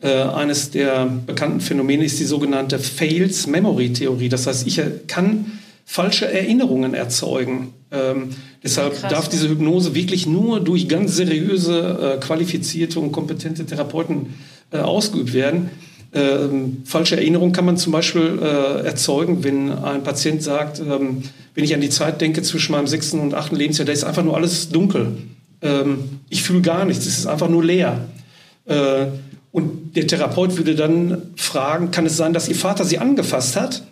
Äh, 0.00 0.10
eines 0.10 0.70
der 0.70 1.06
bekannten 1.06 1.60
Phänomene 1.60 2.04
ist 2.04 2.18
die 2.18 2.24
sogenannte 2.24 2.78
Fails 2.78 3.46
Memory 3.46 3.92
Theorie. 3.92 4.28
Das 4.28 4.46
heißt, 4.46 4.66
ich 4.66 4.80
kann 5.06 5.58
falsche 5.84 6.30
Erinnerungen 6.30 6.94
erzeugen. 6.94 7.72
Ähm, 7.90 8.30
deshalb 8.62 8.94
Krass. 8.94 9.10
darf 9.10 9.28
diese 9.28 9.48
Hypnose 9.48 9.94
wirklich 9.94 10.26
nur 10.26 10.60
durch 10.60 10.88
ganz 10.88 11.16
seriöse, 11.16 12.16
äh, 12.16 12.20
qualifizierte 12.20 13.00
und 13.00 13.10
kompetente 13.10 13.64
Therapeuten 13.64 14.34
äh, 14.70 14.78
ausgeübt 14.78 15.32
werden. 15.32 15.70
Ähm, 16.12 16.82
falsche 16.84 17.16
Erinnerung 17.16 17.52
kann 17.52 17.66
man 17.66 17.76
zum 17.76 17.92
Beispiel 17.92 18.38
äh, 18.42 18.86
erzeugen, 18.86 19.44
wenn 19.44 19.70
ein 19.70 20.02
Patient 20.02 20.42
sagt, 20.42 20.80
ähm, 20.80 21.22
wenn 21.54 21.64
ich 21.64 21.74
an 21.74 21.82
die 21.82 21.90
Zeit 21.90 22.20
denke 22.20 22.42
zwischen 22.42 22.72
meinem 22.72 22.86
sechsten 22.86 23.20
und 23.20 23.34
achten 23.34 23.56
Lebensjahr, 23.56 23.84
da 23.84 23.92
ist 23.92 24.04
einfach 24.04 24.24
nur 24.24 24.34
alles 24.34 24.70
dunkel. 24.70 25.18
Ähm, 25.60 26.20
ich 26.30 26.42
fühle 26.42 26.62
gar 26.62 26.84
nichts, 26.86 27.04
es 27.04 27.18
ist 27.18 27.26
einfach 27.26 27.48
nur 27.48 27.62
leer. 27.62 28.08
Äh, 28.64 29.06
und 29.52 29.96
der 29.96 30.06
Therapeut 30.06 30.56
würde 30.56 30.74
dann 30.74 31.22
fragen, 31.36 31.90
kann 31.90 32.06
es 32.06 32.16
sein, 32.16 32.32
dass 32.32 32.48
Ihr 32.48 32.54
Vater 32.54 32.84
Sie 32.84 32.98
angefasst 32.98 33.56
hat? 33.56 33.82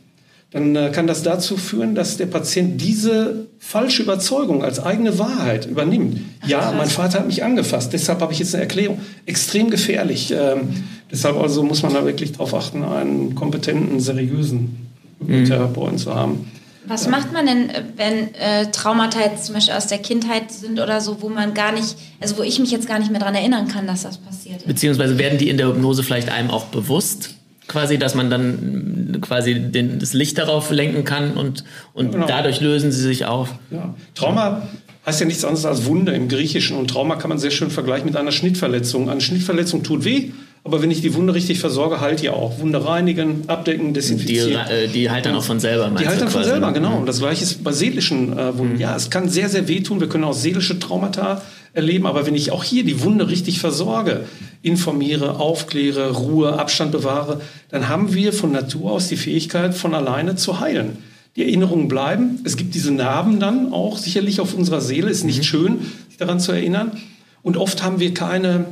Dann 0.57 0.75
äh, 0.75 0.91
kann 0.91 1.07
das 1.07 1.23
dazu 1.23 1.59
führen, 1.59 1.95
dass 1.95 2.17
der 2.17 2.27
Patient 2.27 2.81
diese 2.81 3.47
falsche 3.59 4.03
Überzeugung 4.03 4.65
als 4.65 4.81
eigene 4.81 5.19
Wahrheit 5.19 5.67
übernimmt. 5.67 6.19
Ach, 6.41 6.49
ja, 6.49 6.75
mein 6.77 6.89
Vater 6.89 7.19
hat 7.19 7.27
mich 7.27 7.45
angefasst, 7.45 7.93
deshalb 7.93 8.21
habe 8.23 8.33
ich 8.33 8.39
jetzt 8.39 8.55
eine 8.55 8.63
Erklärung. 8.63 9.01
Extrem 9.27 9.71
gefährlich. 9.71 10.33
Ähm, 10.33 10.85
Deshalb 11.11 11.37
also 11.37 11.63
muss 11.63 11.83
man 11.83 11.95
da 11.95 12.05
wirklich 12.05 12.33
darauf 12.33 12.55
achten, 12.55 12.85
einen 12.85 13.35
kompetenten, 13.35 14.01
seriösen 14.01 14.89
mhm. 15.21 15.45
Therapeuten 15.45 15.99
zu 15.99 16.15
haben. 16.15 16.51
Was 16.87 17.05
ja. 17.05 17.11
macht 17.11 17.33
man 17.33 17.47
denn, 17.47 17.71
wenn 17.97 18.35
äh, 18.35 18.71
Traumata 18.71 19.21
jetzt 19.21 19.47
zum 19.47 19.55
Beispiel 19.55 19.75
aus 19.75 19.89
der 19.89 19.99
Kindheit 19.99 20.53
sind 20.53 20.79
oder 20.81 21.01
so, 21.01 21.21
wo 21.21 21.29
man 21.29 21.53
gar 21.53 21.73
nicht, 21.73 21.97
also 22.21 22.39
wo 22.39 22.43
ich 22.43 22.59
mich 22.61 22.71
jetzt 22.71 22.87
gar 22.87 22.99
nicht 22.99 23.11
mehr 23.11 23.19
daran 23.19 23.35
erinnern 23.35 23.67
kann, 23.69 23.87
dass 23.87 24.03
das 24.03 24.19
passiert 24.19 24.59
ist? 24.59 24.67
Beziehungsweise 24.67 25.19
werden 25.19 25.39
die 25.39 25.49
in 25.49 25.59
der 25.59 25.69
Hypnose 25.69 26.03
vielleicht 26.03 26.29
einem 26.29 26.51
auch 26.51 26.67
bewusst? 26.67 27.36
Quasi, 27.69 27.99
dass 27.99 28.15
man 28.15 28.31
dann 28.31 29.19
quasi 29.21 29.59
den, 29.59 29.99
das 29.99 30.13
Licht 30.13 30.39
darauf 30.39 30.71
lenken 30.71 31.05
kann 31.05 31.33
und, 31.33 31.65
und 31.95 32.13
genau. 32.13 32.27
dadurch 32.27 32.61
lösen 32.61 32.93
sie 32.93 33.03
sich 33.03 33.25
auf. 33.25 33.51
Ja. 33.71 33.95
Trauma 34.15 34.63
heißt 35.05 35.21
ja 35.21 35.27
nichts 35.27 35.45
anderes 35.45 35.65
als 35.65 35.85
Wunder 35.87 36.15
im 36.15 36.29
Griechischen 36.29 36.77
und 36.77 36.89
Trauma 36.89 37.17
kann 37.17 37.29
man 37.29 37.39
sehr 37.39 37.51
schön 37.51 37.71
vergleichen 37.71 38.07
mit 38.07 38.17
einer 38.17 38.33
Schnittverletzung. 38.33 39.09
Eine 39.09 39.21
Schnittverletzung 39.21 39.83
tut 39.85 40.05
weh, 40.05 40.31
aber 40.65 40.83
wenn 40.83 40.91
ich 40.91 41.01
die 41.01 41.15
Wunde 41.15 41.33
richtig 41.33 41.61
versorge, 41.61 42.01
heilt 42.01 42.23
die 42.23 42.29
auch. 42.29 42.59
Wunde 42.59 42.85
reinigen, 42.85 43.45
abdecken, 43.47 43.95
desinfizieren. 43.95 44.65
Die, 44.69 44.73
äh, 44.73 44.89
die 44.89 45.09
heilt 45.09 45.25
dann 45.25 45.37
auch 45.37 45.45
von 45.45 45.61
selber, 45.61 45.93
Die 45.97 46.09
heilt 46.09 46.21
dann 46.21 46.29
von 46.29 46.43
selber, 46.43 46.67
ne? 46.67 46.73
genau. 46.73 46.99
Und 46.99 47.07
das 47.07 47.21
Gleiche 47.21 47.45
ist 47.45 47.63
bei 47.63 47.71
seelischen 47.71 48.37
äh, 48.37 48.59
Wunden. 48.59 48.75
Mhm. 48.75 48.81
Ja, 48.81 48.97
es 48.97 49.09
kann 49.09 49.29
sehr, 49.29 49.49
sehr 49.49 49.69
wehtun. 49.69 50.01
Wir 50.01 50.09
können 50.09 50.25
auch 50.25 50.35
seelische 50.35 50.81
Traumata 50.81 51.41
erleben. 51.77 52.07
Aber 52.07 52.27
wenn 52.27 52.35
ich 52.35 52.51
auch 52.51 52.65
hier 52.65 52.85
die 52.85 53.03
Wunde 53.03 53.29
richtig 53.29 53.61
versorge, 53.61 54.25
informiere, 54.63 55.39
aufkläre, 55.39 56.11
Ruhe, 56.13 56.59
Abstand 56.59 56.93
bewahre, 56.93 57.41
dann 57.69 57.89
haben 57.89 58.15
wir 58.15 58.33
von 58.33 58.51
Natur 58.51 58.93
aus 58.93 59.09
die 59.09 59.17
Fähigkeit, 59.17 59.75
von 59.75 59.95
alleine 59.95 60.37
zu 60.37 60.59
heilen. 60.59 60.99
Die 61.37 61.43
Erinnerungen 61.43 61.87
bleiben. 61.87 62.41
Es 62.45 62.57
gibt 62.57 62.75
diese 62.75 62.93
Narben 62.93 63.39
dann 63.39 63.73
auch 63.73 63.99
sicherlich 63.99 64.41
auf 64.41 64.55
unserer 64.55 64.81
Seele. 64.81 65.11
Ist 65.11 65.25
nicht 65.25 65.39
mhm. 65.39 65.45
schön, 65.45 65.79
sich 66.09 66.17
daran 66.17 66.41
zu 66.41 66.53
erinnern. 66.53 66.93
Und 67.43 67.59
oft 67.59 67.83
haben 67.83 68.01
wir 68.01 68.15
keine 68.15 68.65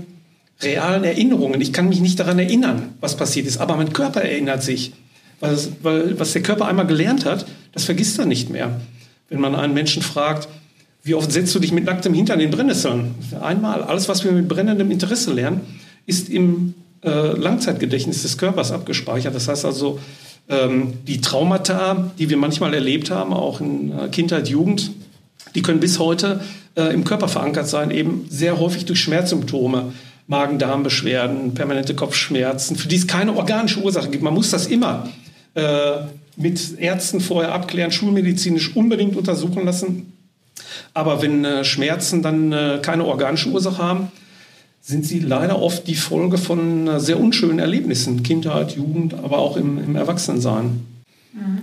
realen 0.63 1.05
Erinnerungen. 1.05 1.61
Ich 1.61 1.73
kann 1.73 1.89
mich 1.89 2.01
nicht 2.01 2.19
daran 2.19 2.39
erinnern, 2.39 2.95
was 3.01 3.17
passiert 3.17 3.47
ist, 3.47 3.59
aber 3.59 3.77
mein 3.77 3.93
Körper 3.93 4.23
erinnert 4.23 4.63
sich. 4.63 4.93
Weil, 5.41 5.59
weil 5.83 6.19
was 6.19 6.33
der 6.33 6.43
Körper 6.43 6.67
einmal 6.67 6.87
gelernt 6.87 7.27
hat, 7.27 7.45
das 7.73 7.85
vergisst 7.85 8.19
er 8.19 8.25
nicht 8.25 8.51
mehr. 8.51 8.81
Wenn 9.29 9.41
man 9.41 9.55
einen 9.55 9.75
Menschen 9.75 10.03
fragt, 10.03 10.49
wie 11.05 11.15
oft 11.15 11.31
setzt 11.31 11.55
du 11.55 11.59
dich 11.59 11.71
mit 11.71 11.85
nacktem 11.85 12.15
Hintern 12.15 12.41
in 12.41 12.51
Brennnesseln? 12.51 13.15
Einmal. 13.41 13.83
Alles, 13.83 14.09
was 14.09 14.25
wir 14.25 14.33
mit 14.33 14.49
brennendem 14.49 14.91
Interesse 14.91 15.33
lernen, 15.33 15.61
ist 16.07 16.31
im 16.31 16.75
äh, 17.05 17.09
Langzeitgedächtnis 17.11 18.23
des 18.23 18.39
Körpers 18.39 18.73
abgespeichert. 18.73 19.35
Das 19.35 19.47
heißt 19.47 19.67
also, 19.67 19.99
ähm, 20.49 20.95
die 21.07 21.21
Traumata, 21.21 22.11
die 22.19 22.31
wir 22.31 22.39
manchmal 22.39 22.73
erlebt 22.73 23.11
haben, 23.11 23.35
auch 23.35 23.61
in 23.61 23.93
äh, 23.93 24.09
Kindheit, 24.09 24.49
Jugend, 24.49 24.93
die 25.55 25.61
können 25.61 25.79
bis 25.79 25.99
heute 25.99 26.41
äh, 26.75 26.95
im 26.95 27.05
Körper 27.05 27.29
verankert 27.29 27.69
sein, 27.69 27.91
eben 27.91 28.27
sehr 28.31 28.59
häufig 28.59 28.87
durch 28.87 29.01
Schmerzsymptome. 29.01 29.93
Magen-Darm-Beschwerden, 30.27 31.53
permanente 31.53 31.95
Kopfschmerzen, 31.95 32.77
für 32.77 32.89
die 32.89 32.97
es 32.97 33.07
keine 33.07 33.37
organische 33.37 33.81
Ursache 33.81 34.09
gibt. 34.09 34.23
Man 34.23 34.33
muss 34.33 34.49
das 34.49 34.67
immer 34.67 35.07
äh, 35.53 35.97
mit 36.37 36.79
Ärzten 36.79 37.21
vorher 37.21 37.53
abklären, 37.53 37.93
schulmedizinisch 37.93 38.75
unbedingt 38.75 39.17
untersuchen 39.17 39.67
lassen. 39.67 40.14
Aber 40.93 41.23
wenn 41.23 41.45
äh, 41.45 41.65
Schmerzen 41.65 42.23
dann 42.23 42.53
äh, 42.53 42.79
keine 42.83 43.05
organische 43.05 43.51
Ursache 43.51 43.83
haben, 43.83 44.09
sind 44.81 45.07
sie 45.07 45.21
leider 45.21 45.61
oft 45.61 45.87
die 45.87 45.95
Folge 45.95 46.37
von 46.37 46.87
äh, 46.87 47.01
sehr 47.01 47.19
unschönen 47.19 47.59
Erlebnissen, 47.59 48.23
Kindheit, 48.23 48.77
Jugend, 48.77 49.15
aber 49.15 49.39
auch 49.39 49.57
im, 49.57 49.79
im 49.79 49.97
Erwachsenensein. 49.97 50.87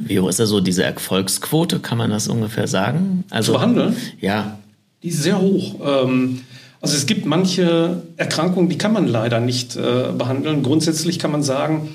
Wie 0.02 0.20
hoch 0.20 0.28
ist 0.28 0.40
da 0.40 0.46
so 0.46 0.60
diese 0.60 0.84
Erfolgsquote? 0.84 1.80
Kann 1.80 1.98
man 1.98 2.10
das 2.10 2.28
ungefähr 2.28 2.68
sagen? 2.68 3.24
Also, 3.30 3.54
Zu 3.54 3.60
behandeln? 3.60 3.96
Ja. 4.20 4.58
Die 5.04 5.10
ist 5.10 5.24
sehr 5.24 5.40
hoch. 5.40 5.76
Ähm, 5.86 6.42
also 6.82 6.98
es 6.98 7.06
gibt 7.06 7.26
manche 7.26 8.02
Erkrankungen, 8.18 8.70
die 8.70 8.78
kann 8.78 8.92
man 8.92 9.08
leider 9.08 9.40
nicht 9.40 9.76
äh, 9.76 10.12
behandeln. 10.18 10.64
Grundsätzlich 10.64 11.20
kann 11.20 11.32
man 11.32 11.44
sagen, 11.44 11.90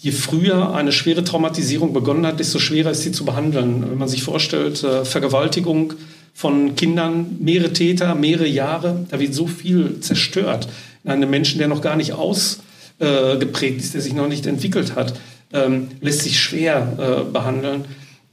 je 0.00 0.10
früher 0.10 0.74
eine 0.74 0.90
schwere 0.90 1.22
Traumatisierung 1.22 1.92
begonnen 1.92 2.26
hat, 2.26 2.40
desto 2.40 2.58
schwerer 2.58 2.90
ist 2.90 3.02
sie 3.02 3.12
zu 3.12 3.24
behandeln. 3.24 3.88
Wenn 3.88 3.98
man 3.98 4.08
sich 4.08 4.24
vorstellt, 4.24 4.82
äh, 4.82 5.04
Vergewaltigung 5.04 5.94
von 6.34 6.74
Kindern, 6.74 7.36
mehrere 7.40 7.72
Täter, 7.72 8.14
mehrere 8.14 8.48
Jahre, 8.48 9.06
da 9.10 9.20
wird 9.20 9.34
so 9.34 9.46
viel 9.46 10.00
zerstört 10.00 10.68
in 11.04 11.10
einem 11.10 11.30
Menschen, 11.30 11.58
der 11.58 11.68
noch 11.68 11.82
gar 11.82 11.96
nicht 11.96 12.12
ausgeprägt 12.12 13.80
ist, 13.80 13.94
der 13.94 14.00
sich 14.00 14.14
noch 14.14 14.28
nicht 14.28 14.46
entwickelt 14.46 14.94
hat, 14.94 15.14
ähm, 15.52 15.88
lässt 16.00 16.22
sich 16.22 16.40
schwer 16.40 17.24
äh, 17.26 17.30
behandeln. 17.30 17.84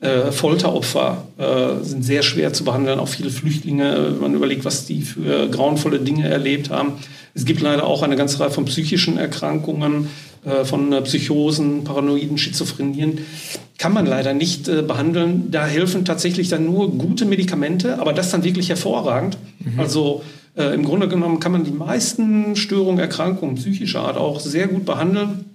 Äh, 0.02 0.32
Folteropfer 0.32 1.26
äh, 1.38 1.84
sind 1.84 2.06
sehr 2.06 2.24
schwer 2.24 2.54
zu 2.54 2.64
behandeln, 2.64 3.00
auch 3.00 3.10
viele 3.10 3.30
Flüchtlinge, 3.30 4.14
wenn 4.14 4.20
man 4.20 4.34
überlegt, 4.34 4.64
was 4.64 4.86
die 4.86 5.02
für 5.02 5.50
grauenvolle 5.50 6.00
Dinge 6.00 6.30
erlebt 6.30 6.70
haben. 6.70 6.94
Es 7.34 7.44
gibt 7.44 7.62
leider 7.62 7.86
auch 7.86 8.02
eine 8.02 8.16
ganze 8.16 8.40
Reihe 8.40 8.50
von 8.50 8.66
psychischen 8.66 9.18
Erkrankungen, 9.18 10.08
äh, 10.46 10.64
von 10.64 10.94
äh, 10.94 11.02
Psychosen, 11.02 11.84
Paranoiden, 11.84 12.38
Schizophrenien. 12.38 13.20
Kann 13.78 13.94
man 13.94 14.06
leider 14.06 14.34
nicht 14.34 14.70
äh, 14.70 14.82
behandeln. 14.82 15.52
Da 15.52 15.66
helfen 15.66 16.06
tatsächlich 16.06 16.48
dann 16.48 16.66
nur 16.66 16.92
gute 16.92 17.26
Medikamente, 17.26 18.00
aber 18.00 18.14
das 18.14 18.32
dann 18.32 18.46
wirklich 18.46 18.70
hervorragend. 18.70 19.38
Mhm. 19.60 19.80
Also 19.80 20.24
äh, 20.56 20.74
im 20.74 20.86
Grunde 20.86 21.10
genommen 21.10 21.42
kann 21.42 21.52
man 21.52 21.66
die 21.66 21.72
meisten 21.72 22.56
Störungen, 22.56 23.00
Erkrankungen 23.00 23.56
psychischer 23.56 24.02
Art 24.02 24.16
auch 24.16 24.40
sehr 24.40 24.68
gut 24.70 24.86
behandeln. 24.86 25.46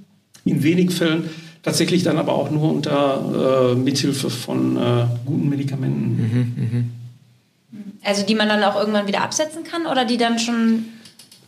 In 0.44 0.62
wenig 0.62 0.90
Fällen 0.90 1.30
tatsächlich 1.64 2.02
dann 2.02 2.18
aber 2.18 2.34
auch 2.34 2.50
nur 2.50 2.70
unter 2.72 3.72
äh, 3.72 3.74
Mithilfe 3.74 4.30
von 4.30 4.76
äh, 4.76 5.06
guten 5.24 5.48
Medikamenten. 5.48 6.16
Mhm, 6.16 6.78
mh. 6.78 6.84
Also 8.04 8.24
die 8.24 8.34
man 8.34 8.48
dann 8.48 8.62
auch 8.62 8.78
irgendwann 8.78 9.06
wieder 9.06 9.22
absetzen 9.22 9.64
kann 9.64 9.86
oder 9.86 10.04
die 10.04 10.18
dann 10.18 10.38
schon 10.38 10.84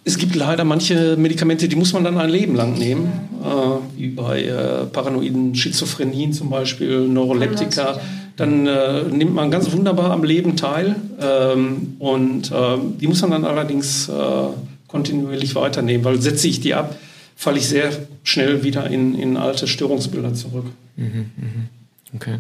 es 0.08 0.18
gibt 0.18 0.36
leider 0.36 0.62
manche 0.62 1.16
Medikamente, 1.16 1.66
die 1.66 1.74
muss 1.74 1.92
man 1.92 2.04
dann 2.04 2.16
ein 2.16 2.30
Leben 2.30 2.54
lang 2.54 2.78
nehmen, 2.78 3.10
äh, 3.42 3.98
wie 3.98 4.06
bei 4.10 4.44
äh, 4.44 4.84
paranoiden 4.84 5.56
Schizophrenien 5.56 6.32
zum 6.32 6.48
Beispiel, 6.48 7.08
Neuroleptika. 7.08 7.98
Dann 8.36 8.68
äh, 8.68 9.02
nimmt 9.02 9.34
man 9.34 9.50
ganz 9.50 9.72
wunderbar 9.72 10.12
am 10.12 10.22
Leben 10.22 10.56
teil 10.56 10.94
ähm, 11.20 11.96
und 11.98 12.52
äh, 12.52 12.54
die 13.00 13.08
muss 13.08 13.20
man 13.22 13.32
dann 13.32 13.44
allerdings 13.44 14.08
äh, 14.08 14.12
kontinuierlich 14.86 15.56
weiternehmen, 15.56 16.04
weil 16.04 16.22
setze 16.22 16.46
ich 16.46 16.60
die 16.60 16.74
ab, 16.74 16.94
falle 17.37 17.59
ich 17.59 17.68
sehr 17.68 17.91
schnell 18.24 18.64
wieder 18.64 18.91
in, 18.91 19.14
in 19.14 19.37
alte 19.37 19.68
Störungsbilder 19.68 20.34
zurück. 20.34 20.66
Mhm, 20.97 21.30
mh. 21.37 22.14
Okay. 22.14 22.39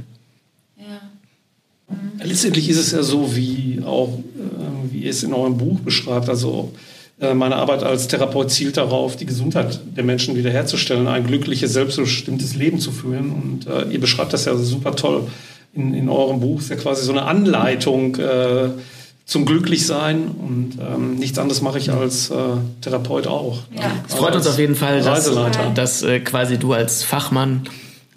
Ja. 0.78 1.94
Mhm. 1.94 2.20
Letztendlich 2.24 2.68
ist 2.68 2.78
es 2.78 2.92
ja 2.92 3.02
so, 3.02 3.36
wie 3.36 3.82
auch, 3.84 4.18
äh, 4.18 4.92
wie 4.92 5.00
ihr 5.00 5.10
es 5.10 5.22
in 5.22 5.34
eurem 5.34 5.58
Buch 5.58 5.80
beschreibt, 5.80 6.28
also 6.28 6.72
äh, 7.20 7.34
meine 7.34 7.56
Arbeit 7.56 7.82
als 7.82 8.08
Therapeut 8.08 8.50
zielt 8.50 8.78
darauf, 8.78 9.16
die 9.16 9.26
Gesundheit 9.26 9.80
der 9.96 10.04
Menschen 10.04 10.34
wiederherzustellen, 10.34 11.06
ein 11.06 11.26
glückliches, 11.26 11.72
selbstbestimmtes 11.72 12.56
Leben 12.56 12.80
zu 12.80 12.90
führen. 12.90 13.30
Und 13.30 13.66
äh, 13.66 13.90
ihr 13.90 14.00
beschreibt 14.00 14.32
das 14.32 14.46
ja 14.46 14.56
super 14.56 14.96
toll 14.96 15.28
in, 15.74 15.94
in 15.94 16.08
eurem 16.08 16.40
Buch. 16.40 16.58
Es 16.58 16.64
ist 16.64 16.70
ja 16.70 16.76
quasi 16.76 17.04
so 17.04 17.12
eine 17.12 17.22
Anleitung 17.22 18.16
äh, 18.16 18.70
zum 19.26 19.44
Glücklichsein. 19.44 20.28
Und 20.28 20.78
ähm, 20.80 21.16
nichts 21.16 21.38
anderes 21.38 21.60
mache 21.60 21.78
ich 21.78 21.92
als 21.92 22.30
äh, 22.30 22.34
Therapeut 22.80 23.26
auch. 23.26 23.58
Ja. 23.74 23.90
Es 24.08 24.14
freut 24.14 24.34
uns 24.34 24.46
auf 24.46 24.58
jeden 24.58 24.76
Fall, 24.76 25.02
dass, 25.02 25.30
dass 25.74 26.02
äh, 26.02 26.20
quasi 26.20 26.56
du 26.56 26.72
als 26.72 27.02
Fachmann 27.02 27.68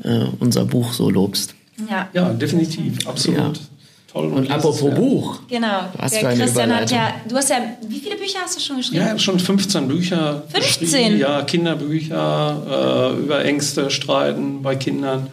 äh, 0.03 0.25
unser 0.39 0.65
Buch 0.65 0.93
so 0.93 1.09
lobst. 1.09 1.55
Ja, 1.89 2.09
ja 2.13 2.29
definitiv, 2.29 3.07
absolut. 3.07 3.57
Ja. 3.57 3.63
Toll. 4.11 4.25
Und, 4.25 4.33
und 4.33 4.51
apropos 4.51 4.81
ja. 4.81 4.89
Buch. 4.89 5.39
Genau. 5.49 5.81
Was 5.97 6.11
der 6.11 6.35
Christian 6.35 6.75
hat 6.75 6.89
ja, 6.89 7.13
du 7.27 7.35
hast 7.35 7.49
ja, 7.51 7.57
wie 7.87 7.99
viele 7.99 8.15
Bücher 8.15 8.39
hast 8.43 8.57
du 8.57 8.59
schon 8.59 8.77
geschrieben? 8.77 9.05
Ja, 9.05 9.19
schon 9.19 9.39
15 9.39 9.87
Bücher. 9.87 10.43
15? 10.51 11.19
Ja, 11.19 11.43
Kinderbücher 11.43 13.13
äh, 13.15 13.19
über 13.19 13.45
Ängste, 13.45 13.91
Streiten 13.91 14.63
bei 14.63 14.75
Kindern. 14.75 15.27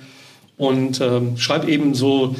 Und 0.59 1.01
ähm, 1.01 1.39
schreibe 1.39 1.71
eben 1.71 1.95
so, 1.95 2.37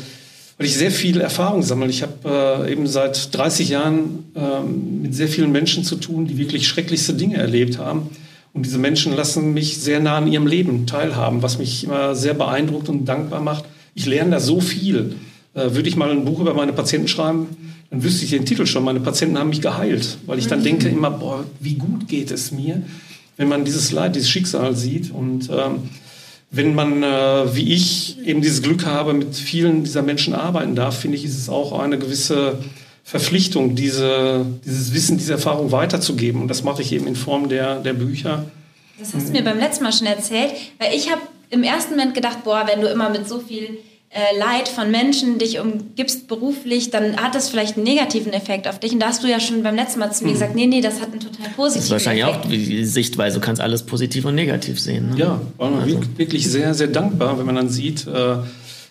weil 0.59 0.67
ich 0.67 0.75
sehr 0.77 0.91
viel 0.91 1.21
Erfahrung 1.21 1.63
sammle. 1.63 1.89
Ich 1.89 2.03
habe 2.03 2.65
äh, 2.67 2.73
eben 2.73 2.87
seit 2.87 3.35
30 3.37 3.69
Jahren 3.69 4.25
äh, 4.35 4.63
mit 4.63 5.15
sehr 5.15 5.29
vielen 5.29 5.53
Menschen 5.53 5.85
zu 5.85 5.97
tun, 5.97 6.27
die 6.27 6.39
wirklich 6.39 6.67
schrecklichste 6.67 7.15
Dinge 7.15 7.37
erlebt 7.37 7.79
haben. 7.79 8.09
Und 8.55 8.65
diese 8.65 8.79
Menschen 8.79 9.15
lassen 9.15 9.53
mich 9.53 9.79
sehr 9.79 10.01
nah 10.01 10.17
an 10.17 10.33
ihrem 10.33 10.47
Leben 10.47 10.87
teilhaben, 10.87 11.43
was 11.43 11.59
mich 11.59 11.85
immer 11.85 12.15
sehr 12.15 12.33
beeindruckt 12.33 12.89
und 12.89 13.05
dankbar 13.05 13.41
macht. 13.41 13.65
Ich 13.95 14.07
lerne 14.07 14.31
da 14.31 14.41
so 14.41 14.61
viel. 14.61 15.17
Äh, 15.53 15.75
würde 15.75 15.89
ich 15.89 15.97
mal 15.97 16.11
ein 16.11 16.25
Buch 16.25 16.41
über 16.41 16.55
meine 16.55 16.73
Patienten 16.73 17.09
schreiben, 17.09 17.49
dann 17.91 18.03
wüsste 18.03 18.25
ich 18.25 18.31
den 18.31 18.45
Titel 18.45 18.67
schon. 18.67 18.85
Meine 18.85 19.01
Patienten 19.01 19.39
haben 19.39 19.49
mich 19.51 19.63
geheilt, 19.63 20.19
weil 20.27 20.39
ich 20.39 20.47
dann 20.47 20.61
mhm. 20.61 20.65
denke 20.65 20.89
immer, 20.89 21.11
boah, 21.11 21.45
wie 21.61 21.75
gut 21.75 22.09
geht 22.09 22.31
es 22.31 22.53
mir, 22.53 22.83
wenn 23.37 23.49
man 23.49 23.65
dieses 23.65 23.93
Leid, 23.93 24.17
dieses 24.17 24.29
Schicksal 24.29 24.77
sieht 24.77 25.11
und 25.11 25.51
ähm, 25.51 25.89
wenn 26.51 26.75
man, 26.75 27.03
äh, 27.03 27.55
wie 27.55 27.73
ich, 27.73 28.19
eben 28.25 28.41
dieses 28.41 28.63
Glück 28.63 28.87
habe, 28.87 29.13
mit 29.13 29.35
vielen 29.35 29.85
dieser 29.85 30.03
Menschen 30.03 30.35
arbeiten 30.35 30.75
darf, 30.75 30.99
finde 31.01 31.17
ich, 31.17 31.25
ist 31.25 31.39
es 31.39 31.49
auch 31.49 31.79
eine 31.79 31.99
gewisse 31.99 32.59
Verpflichtung, 33.05 33.75
diese, 33.75 34.47
dieses 34.65 34.95
Wissen, 34.95 35.19
diese 35.19 35.33
Erfahrung 35.33 35.73
weiterzugeben. 35.73 36.43
Und 36.43 36.49
das 36.49 36.63
mache 36.63 36.83
ich 36.83 36.93
eben 36.93 37.07
in 37.07 37.17
Form 37.17 37.49
der, 37.49 37.81
der 37.81 37.93
Bücher. 37.93 38.47
Das 38.99 39.15
hast 39.15 39.29
du 39.29 39.33
mir 39.33 39.45
beim 39.45 39.59
letzten 39.59 39.85
Mal 39.85 39.93
schon 39.93 40.07
erzählt, 40.07 40.53
weil 40.79 40.95
ich 40.95 41.11
habe 41.11 41.21
im 41.51 41.63
ersten 41.63 41.97
Moment 41.97 42.15
gedacht, 42.15 42.45
boah, 42.45 42.65
wenn 42.67 42.81
du 42.81 42.89
immer 42.89 43.11
mit 43.11 43.29
so 43.29 43.39
viel 43.39 43.79
äh, 44.17 44.39
Leid 44.39 44.67
von 44.67 44.91
Menschen 44.91 45.37
dich 45.37 45.61
umgibst 45.61 46.27
beruflich, 46.27 46.89
dann 46.89 47.19
hat 47.19 47.35
das 47.35 47.51
vielleicht 47.51 47.77
einen 47.77 47.85
negativen 47.85 48.33
Effekt 48.33 48.67
auf 48.67 48.81
dich. 48.81 48.93
Und 48.93 49.01
da 49.01 49.09
hast 49.09 49.23
du 49.23 49.29
ja 49.29 49.39
schon 49.41 49.63
beim 49.63 49.77
letzten 49.77 50.01
Mal 50.01 50.11
zu 50.11 50.25
mir 50.25 50.31
mhm. 50.31 50.35
gesagt, 50.35 50.55
nee, 50.55 50.67
nee, 50.67 50.81
das 50.81 51.03
hat 51.03 51.11
einen 51.11 51.21
total 51.21 51.51
positiven 51.55 51.67
Effekt. 51.67 51.77
Das 51.77 51.85
ist 51.85 51.91
wahrscheinlich 51.91 52.25
Effekt. 52.25 52.47
auch 52.47 52.51
die 52.51 52.85
Sichtweise, 52.87 53.41
du 53.41 53.45
kannst 53.45 53.61
alles 53.61 53.83
positiv 53.83 54.25
und 54.25 54.35
negativ 54.35 54.81
sehen. 54.81 55.11
Ne? 55.11 55.19
Ja, 55.19 55.41
war 55.59 55.83
also. 55.83 56.01
wirklich 56.17 56.51
sehr, 56.51 56.73
sehr 56.73 56.87
dankbar, 56.87 57.39
wenn 57.39 57.45
man 57.45 57.57
dann 57.57 57.69
sieht, 57.69 58.07
äh, 58.07 58.37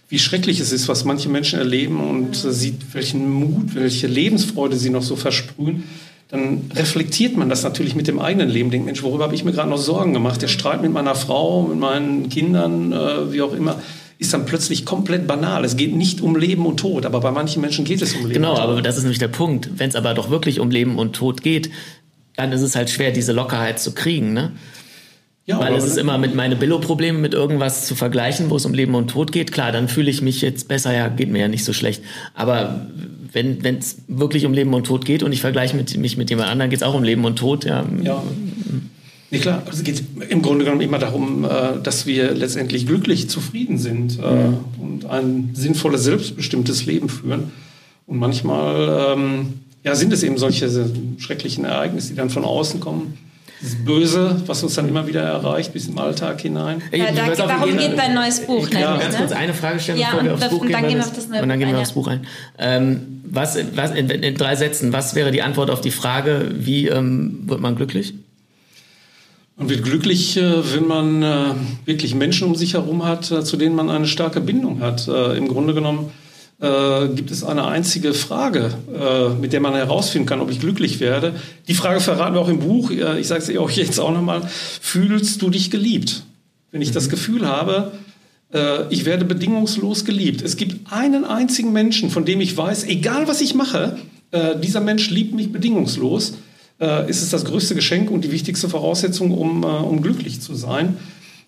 wie 0.09 0.19
schrecklich 0.19 0.59
es 0.59 0.71
ist, 0.71 0.87
was 0.87 1.05
manche 1.05 1.27
Menschen 1.27 1.57
erleben 1.57 2.07
und 2.07 2.45
mhm. 2.45 2.51
sieht, 2.51 2.93
welchen 2.93 3.27
Mut, 3.27 3.73
welche 3.73 4.05
Lebensfreude 4.05 4.77
sie 4.77 4.91
noch 4.91 5.01
so 5.01 5.15
versprühen 5.15 5.85
dann 6.29 6.71
reflektiert 6.75 7.37
man 7.37 7.49
das 7.49 7.61
natürlich 7.61 7.93
mit 7.93 8.07
dem 8.07 8.19
eigenen 8.19 8.49
Leben. 8.49 8.71
Denkt, 8.71 8.87
Mensch, 8.87 9.03
worüber 9.03 9.25
habe 9.25 9.35
ich 9.35 9.43
mir 9.43 9.51
gerade 9.51 9.69
noch 9.69 9.77
Sorgen 9.77 10.11
gemacht? 10.11 10.41
Der 10.41 10.47
Streit 10.47 10.81
mit 10.81 10.91
meiner 10.91 11.13
Frau, 11.13 11.61
mit 11.61 11.77
meinen 11.77 12.29
Kindern, 12.29 12.91
äh, 12.91 13.31
wie 13.31 13.43
auch 13.43 13.53
immer 13.53 13.75
ist 14.17 14.33
dann 14.33 14.45
plötzlich 14.45 14.85
komplett 14.85 15.27
banal. 15.27 15.65
Es 15.65 15.75
geht 15.77 15.95
nicht 15.95 16.21
um 16.21 16.35
Leben 16.35 16.65
und 16.65 16.77
Tod, 16.79 17.05
aber 17.05 17.19
bei 17.19 17.31
manchen 17.31 17.61
Menschen 17.61 17.85
geht 17.85 18.01
es 18.01 18.13
um 18.13 18.21
Leben 18.21 18.33
genau, 18.33 18.51
und 18.51 18.55
Tod. 18.55 18.63
Genau, 18.63 18.73
aber 18.73 18.81
das 18.81 18.97
ist 18.97 19.03
nämlich 19.03 19.19
der 19.19 19.27
Punkt. 19.27 19.69
Wenn 19.77 19.89
es 19.89 19.95
aber 19.95 20.13
doch 20.13 20.29
wirklich 20.29 20.59
um 20.59 20.71
Leben 20.71 20.97
und 20.97 21.13
Tod 21.13 21.41
geht, 21.41 21.69
dann 22.35 22.51
ist 22.51 22.61
es 22.61 22.75
halt 22.75 22.89
schwer, 22.89 23.11
diese 23.11 23.33
Lockerheit 23.33 23.79
zu 23.79 23.93
kriegen. 23.93 24.33
Ne? 24.33 24.51
Ja, 25.45 25.59
Weil 25.59 25.75
es 25.75 25.83
ist 25.83 25.97
immer 25.97 26.17
mit 26.17 26.33
meine 26.33 26.55
Billo-Probleme 26.55 27.19
mit 27.19 27.33
irgendwas 27.33 27.85
zu 27.85 27.93
vergleichen, 27.93 28.49
wo 28.49 28.55
es 28.55 28.65
um 28.65 28.73
Leben 28.73 28.95
und 28.95 29.09
Tod 29.09 29.31
geht. 29.31 29.51
Klar, 29.51 29.71
dann 29.71 29.87
fühle 29.87 30.09
ich 30.09 30.21
mich 30.21 30.41
jetzt 30.41 30.67
besser, 30.67 30.93
ja, 30.93 31.07
geht 31.07 31.29
mir 31.29 31.39
ja 31.39 31.47
nicht 31.47 31.63
so 31.63 31.71
schlecht. 31.71 32.01
Aber 32.33 32.87
wenn 33.31 33.59
es 33.77 33.97
wirklich 34.07 34.45
um 34.45 34.53
Leben 34.53 34.73
und 34.73 34.87
Tod 34.87 35.05
geht 35.05 35.21
und 35.21 35.31
ich 35.33 35.41
vergleiche 35.41 35.75
mit, 35.75 35.95
mich 35.97 36.17
mit 36.17 36.29
jemand 36.29 36.49
anderem, 36.49 36.71
geht 36.71 36.79
es 36.79 36.83
auch 36.83 36.95
um 36.95 37.03
Leben 37.03 37.25
und 37.25 37.37
Tod. 37.37 37.63
Ja. 37.63 37.85
ja. 38.01 38.23
Nee, 39.31 39.39
klar, 39.39 39.63
also 39.65 39.79
es 39.79 39.83
geht 39.83 40.03
im 40.29 40.41
Grunde 40.41 40.65
genommen 40.65 40.81
immer 40.81 40.99
darum, 40.99 41.45
äh, 41.45 41.81
dass 41.81 42.05
wir 42.05 42.33
letztendlich 42.33 42.85
glücklich, 42.85 43.29
zufrieden 43.29 43.77
sind 43.77 44.19
äh, 44.19 44.21
mhm. 44.21 44.57
und 44.79 45.05
ein 45.05 45.49
sinnvolles, 45.53 46.03
selbstbestimmtes 46.03 46.85
Leben 46.85 47.09
führen. 47.09 47.51
Und 48.07 48.19
manchmal 48.19 49.13
ähm, 49.15 49.53
ja, 49.83 49.95
sind 49.95 50.13
es 50.13 50.23
eben 50.23 50.37
solche 50.37 50.69
schrecklichen 51.17 51.65
Ereignisse, 51.65 52.09
die 52.09 52.15
dann 52.15 52.29
von 52.29 52.45
außen 52.45 52.79
kommen. 52.79 53.17
Das 53.61 53.75
Böse, 53.75 54.41
was 54.45 54.61
uns 54.63 54.75
dann 54.75 54.87
immer 54.87 55.07
wieder 55.07 55.21
erreicht, 55.21 55.73
bis 55.73 55.87
im 55.87 55.97
Alltag 55.97 56.41
hinein. 56.41 56.81
Ja, 56.91 57.11
da, 57.11 57.33
darum 57.33 57.77
geht 57.77 57.97
dein 57.97 58.13
neues 58.13 58.41
Buch. 58.41 58.65
Ich 58.65 58.71
kann 58.71 58.81
ja. 58.81 58.97
ganz 58.97 59.15
kurz 59.15 59.31
eine 59.31 59.53
Frage 59.53 59.79
stellen, 59.79 59.97
ja, 59.97 60.09
bevor 60.11 60.23
wir 60.23 60.33
aufs 60.33 60.49
Buch 60.49 60.61
gehen. 60.61 60.71
Dann 60.71 60.87
gehen 60.87 60.97
wir 60.97 61.05
auf 61.05 61.13
das 61.13 61.27
neue 61.29 61.41
und 61.41 61.49
dann 61.49 61.59
gehen 61.59 61.69
wir 61.69 61.79
aufs 61.79 61.93
Buch 61.93 62.07
ein. 62.07 62.27
Ähm, 62.59 63.21
was, 63.23 63.57
was 63.73 63.91
in, 63.91 64.09
in, 64.09 64.35
drei 64.35 64.55
Sätzen, 64.55 64.91
was 64.93 65.15
wäre 65.15 65.31
die 65.31 65.41
Antwort 65.41 65.69
auf 65.69 65.81
die 65.81 65.91
Frage, 65.91 66.51
wie 66.57 66.87
ähm, 66.87 67.43
wird 67.45 67.61
man 67.61 67.75
glücklich? 67.75 68.13
Man 69.57 69.69
wird 69.69 69.83
glücklich, 69.83 70.35
äh, 70.35 70.73
wenn 70.75 70.85
man 70.85 71.23
äh, 71.23 71.45
wirklich 71.85 72.13
Menschen 72.13 72.47
um 72.47 72.55
sich 72.55 72.73
herum 72.73 73.05
hat, 73.05 73.31
äh, 73.31 73.43
zu 73.43 73.55
denen 73.55 73.73
man 73.73 73.89
eine 73.89 74.05
starke 74.05 74.41
Bindung 74.41 74.81
hat. 74.81 75.07
Im 75.07 75.47
Grunde 75.47 75.73
genommen 75.73 76.11
gibt 76.57 77.31
es 77.31 77.43
eine 77.43 77.67
einzige 77.67 78.13
Frage, 78.13 78.73
mit 79.41 79.51
der 79.51 79.59
man 79.59 79.73
herausfinden 79.73 80.25
kann, 80.25 80.39
ob 80.39 80.49
ich 80.49 80.61
glücklich 80.61 81.01
werde. 81.01 81.35
Die 81.67 81.73
Frage 81.73 81.99
verraten 81.99 82.33
wir 82.33 82.39
auch 82.39 82.47
im 82.47 82.59
Buch. 82.59 82.91
Ich 82.91 83.27
sage 83.27 83.43
es 83.43 83.49
euch 83.49 83.75
jetzt 83.75 83.99
auch 83.99 84.13
nochmal. 84.13 84.41
Fühlst 84.47 85.41
du 85.41 85.49
dich 85.49 85.69
geliebt? 85.69 86.23
Wenn 86.71 86.81
ich 86.81 86.91
das 86.91 87.07
mhm. 87.07 87.11
Gefühl 87.11 87.45
habe, 87.45 87.91
ich 88.89 89.03
werde 89.03 89.25
bedingungslos 89.25 90.05
geliebt. 90.05 90.41
Es 90.41 90.55
gibt 90.55 90.93
einen 90.93 91.25
einzigen 91.25 91.73
Menschen, 91.73 92.09
von 92.09 92.23
dem 92.23 92.39
ich 92.39 92.55
weiß, 92.55 92.85
egal 92.85 93.27
was 93.27 93.41
ich 93.41 93.53
mache, 93.53 93.97
dieser 94.63 94.79
Mensch 94.79 95.09
liebt 95.09 95.35
mich 95.35 95.51
bedingungslos 95.51 96.35
äh, 96.79 97.09
ist 97.09 97.21
es 97.21 97.29
das 97.29 97.45
größte 97.45 97.75
Geschenk 97.75 98.11
und 98.11 98.23
die 98.23 98.31
wichtigste 98.31 98.69
Voraussetzung, 98.69 99.31
um, 99.31 99.63
äh, 99.63 99.67
um 99.67 100.01
glücklich 100.01 100.41
zu 100.41 100.55
sein. 100.55 100.97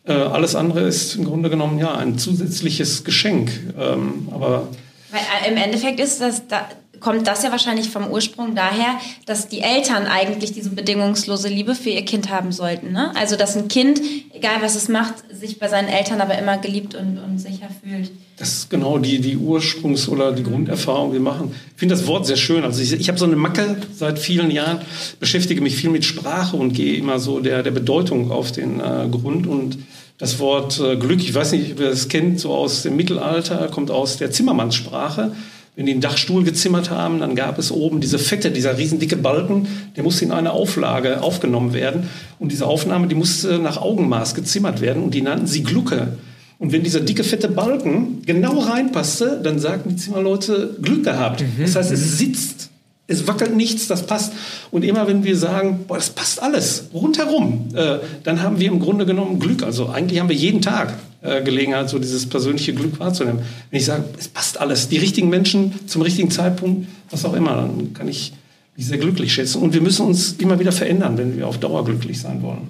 Äh, 0.06 0.14
alles 0.14 0.56
andere 0.56 0.82
ist 0.82 1.16
im 1.16 1.26
Grunde 1.26 1.50
genommen 1.50 1.80
ja 1.80 1.96
ein 1.96 2.18
zusätzliches 2.18 3.04
Geschenk. 3.04 3.52
Ähm, 3.78 4.30
aber 4.32 4.70
Weil, 5.12 5.22
äh, 5.44 5.52
im 5.52 5.58
Endeffekt 5.58 6.00
ist 6.00 6.22
das 6.22 6.48
da, 6.48 6.70
kommt 7.00 7.28
das 7.28 7.44
ja 7.44 7.52
wahrscheinlich 7.52 7.90
vom 7.90 8.08
Ursprung 8.08 8.56
daher, 8.56 9.00
dass 9.26 9.48
die 9.48 9.62
Eltern 9.62 10.06
eigentlich 10.06 10.52
diese 10.52 10.70
bedingungslose 10.70 11.48
Liebe 11.48 11.76
für 11.76 11.90
ihr 11.90 12.06
Kind 12.06 12.30
haben 12.30 12.52
sollten. 12.52 12.92
Ne? 12.92 13.12
Also 13.16 13.36
dass 13.36 13.56
ein 13.56 13.68
Kind, 13.68 14.02
egal 14.34 14.62
was 14.62 14.76
es 14.76 14.90
macht, 14.90 15.16
sich 15.32 15.60
bei 15.60 15.68
seinen 15.68 15.88
Eltern 15.88 16.22
aber 16.22 16.38
immer 16.38 16.58
geliebt 16.58 16.96
und, 16.96 17.18
und 17.18 17.40
sicher 17.40 17.70
fühlt. 17.84 18.12
Das 18.38 18.50
ist 18.50 18.70
genau 18.70 19.00
die, 19.00 19.20
die 19.20 19.36
Ursprungs- 19.36 20.08
oder 20.08 20.32
die 20.32 20.44
Grunderfahrung, 20.44 21.10
die 21.10 21.18
wir 21.18 21.22
machen. 21.22 21.56
Ich 21.74 21.80
finde 21.80 21.96
das 21.96 22.06
Wort 22.06 22.28
sehr 22.28 22.36
schön. 22.36 22.64
Also 22.64 22.82
ich, 22.84 22.94
ich 22.94 23.08
habe 23.08 23.18
so 23.18 23.26
eine 23.26 23.36
Macke 23.36 23.78
seit 23.96 24.20
vielen 24.20 24.52
Jahren, 24.52 24.82
beschäftige 25.20 25.60
mich 25.62 25.76
viel 25.76 25.90
mit 25.90 26.06
Sprache 26.06 26.56
und 26.56 26.74
gehe 26.74 26.98
immer 26.98 27.18
so 27.18 27.40
der, 27.40 27.64
der 27.64 27.72
Bedeutung 27.72 28.32
auf 28.32 28.52
den 28.52 28.80
äh, 28.80 29.08
Grund. 29.10 29.48
Und 29.48 29.80
das 30.20 30.38
Wort 30.38 30.80
äh, 30.80 30.98
Glück, 30.98 31.20
ich 31.20 31.34
weiß 31.34 31.54
nicht, 31.54 31.78
wer 31.78 31.90
das 31.90 32.10
kennt, 32.10 32.40
so 32.40 32.54
aus 32.54 32.84
dem 32.84 32.96
Mittelalter, 32.96 33.70
kommt 33.70 33.90
aus 33.90 34.18
der 34.18 34.30
Zimmermannssprache. 34.30 35.32
Wenn 35.78 35.86
die 35.86 35.92
einen 35.92 36.02
Dachstuhl 36.02 36.44
gezimmert 36.44 36.90
haben, 36.90 37.20
dann 37.20 37.36
gab 37.36 37.60
es 37.60 37.72
oben 37.72 38.02
diese 38.02 38.18
fette, 38.18 38.50
dieser 38.50 38.80
riesendicke 38.80 39.16
Balken, 39.16 39.68
der 39.96 40.04
musste 40.04 40.26
in 40.26 40.32
eine 40.32 40.52
Auflage 40.52 41.22
aufgenommen 41.22 41.72
werden. 41.72 42.10
Und 42.40 42.52
diese 42.52 42.66
Aufnahme, 42.66 43.06
die 43.06 43.14
musste 43.14 43.60
nach 43.60 43.80
Augenmaß 43.80 44.34
gezimmert 44.34 44.82
werden 44.82 45.04
und 45.04 45.14
die 45.14 45.22
nannten 45.22 45.46
sie 45.46 45.62
Glucke. 45.62 46.18
Und 46.58 46.72
wenn 46.72 46.82
dieser 46.82 47.02
dicke, 47.02 47.24
fette 47.24 47.48
Balken 47.48 48.24
genau 48.26 48.58
reinpasste, 48.58 49.40
dann 49.44 49.60
sagten 49.60 49.90
die 49.90 49.96
Zimmerleute, 49.98 50.78
Glück 50.82 51.04
gehabt. 51.04 51.42
Mhm. 51.42 51.62
Das 51.62 51.76
heißt, 51.76 51.92
es 51.92 52.18
sitzt, 52.18 52.67
es 53.08 53.26
wackelt 53.28 53.56
nichts, 53.56 53.88
das 53.88 54.06
passt. 54.06 54.34
Und 54.70 54.84
immer 54.84 55.08
wenn 55.08 55.24
wir 55.24 55.38
sagen, 55.38 55.86
boah, 55.88 55.96
das 55.96 56.10
passt 56.10 56.42
alles, 56.42 56.86
rundherum, 56.94 57.70
äh, 57.74 58.00
dann 58.24 58.42
haben 58.42 58.60
wir 58.60 58.68
im 58.68 58.80
Grunde 58.80 59.06
genommen 59.06 59.40
Glück. 59.40 59.64
Also 59.64 59.88
eigentlich 59.88 60.20
haben 60.20 60.30
wir 60.30 60.36
jeden 60.36 60.62
Tag 60.62 60.94
äh, 61.22 61.42
Gelegenheit, 61.42 61.90
so 61.90 62.00
dieses 62.00 62.28
persönliche 62.28 62.74
Glück 62.74 63.00
wahrzunehmen. 63.00 63.42
Wenn 63.72 63.80
ich 63.80 63.86
sage, 63.86 64.04
es 64.20 64.28
passt 64.28 64.60
alles, 64.60 64.90
die 64.90 64.98
richtigen 64.98 65.30
Menschen 65.30 65.88
zum 65.88 66.02
richtigen 66.02 66.32
Zeitpunkt, 66.32 66.88
was 67.10 67.24
auch 67.24 67.34
immer, 67.34 67.56
dann 67.56 67.94
kann 67.94 68.08
ich 68.10 68.34
mich 68.76 68.86
sehr 68.86 68.98
glücklich 68.98 69.34
schätzen. 69.34 69.62
Und 69.62 69.74
wir 69.74 69.82
müssen 69.82 70.06
uns 70.06 70.34
immer 70.34 70.60
wieder 70.60 70.74
verändern, 70.74 71.18
wenn 71.18 71.38
wir 71.38 71.48
auf 71.48 71.60
Dauer 71.60 71.86
glücklich 71.86 72.20
sein 72.20 72.42
wollen. 72.42 72.68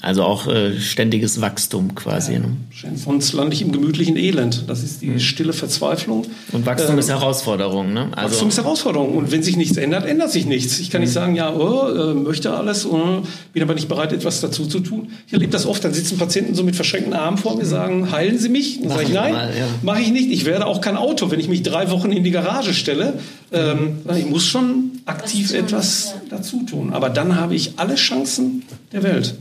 Also 0.00 0.22
auch 0.22 0.46
äh, 0.46 0.78
ständiges 0.78 1.40
Wachstum 1.40 1.96
quasi. 1.96 2.34
Ja, 2.34 2.38
ne? 2.38 2.56
Sonst 2.94 3.32
lande 3.32 3.54
ich 3.54 3.62
im 3.62 3.72
gemütlichen 3.72 4.16
Elend. 4.16 4.64
Das 4.68 4.84
ist 4.84 5.02
die 5.02 5.08
mhm. 5.08 5.18
stille 5.18 5.52
Verzweiflung. 5.52 6.24
Und 6.52 6.66
Wachstum 6.66 6.92
ähm, 6.92 6.98
ist 7.00 7.08
Herausforderung. 7.08 7.92
Ne? 7.92 8.08
Also 8.12 8.30
Wachstum 8.30 8.48
ist 8.48 8.58
Herausforderung. 8.58 9.16
Und 9.16 9.32
wenn 9.32 9.42
sich 9.42 9.56
nichts 9.56 9.76
ändert, 9.76 10.06
ändert 10.06 10.30
sich 10.30 10.46
nichts. 10.46 10.78
Ich 10.78 10.90
kann 10.90 11.00
mhm. 11.00 11.06
nicht 11.06 11.12
sagen, 11.12 11.34
ja, 11.34 11.52
oh, 11.52 11.88
äh, 11.88 12.14
möchte 12.14 12.54
alles, 12.54 12.86
oh, 12.86 13.22
bin 13.52 13.62
aber 13.62 13.74
nicht 13.74 13.88
bereit, 13.88 14.12
etwas 14.12 14.40
dazu 14.40 14.66
zu 14.66 14.78
tun. 14.80 15.10
Ich 15.26 15.32
erlebe 15.32 15.50
das 15.50 15.66
oft. 15.66 15.82
Dann 15.82 15.92
sitzen 15.92 16.16
Patienten 16.16 16.54
so 16.54 16.62
mit 16.62 16.76
verschränkten 16.76 17.12
Armen 17.12 17.36
vor 17.36 17.56
mir, 17.56 17.64
mhm. 17.64 17.68
sagen, 17.68 18.12
heilen 18.12 18.38
Sie 18.38 18.50
mich? 18.50 18.80
Dann 18.80 18.90
sage 18.90 19.02
ich, 19.02 19.12
nein, 19.12 19.34
ja. 19.34 19.66
mache 19.82 20.00
ich 20.00 20.12
nicht. 20.12 20.30
Ich 20.30 20.44
werde 20.44 20.66
auch 20.66 20.80
kein 20.80 20.96
Auto, 20.96 21.32
wenn 21.32 21.40
ich 21.40 21.48
mich 21.48 21.64
drei 21.64 21.90
Wochen 21.90 22.12
in 22.12 22.22
die 22.22 22.30
Garage 22.30 22.72
stelle. 22.72 23.14
Ähm, 23.50 23.96
ich 24.16 24.26
muss 24.26 24.46
schon 24.46 24.92
aktiv 25.06 25.52
etwas 25.52 26.14
dazu 26.30 26.62
tun. 26.64 26.92
Aber 26.92 27.10
dann 27.10 27.34
habe 27.34 27.56
ich 27.56 27.72
alle 27.78 27.96
Chancen 27.96 28.62
der 28.92 29.02
Welt. 29.02 29.34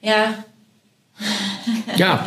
Ja. 0.00 0.44
Ja, 1.96 2.24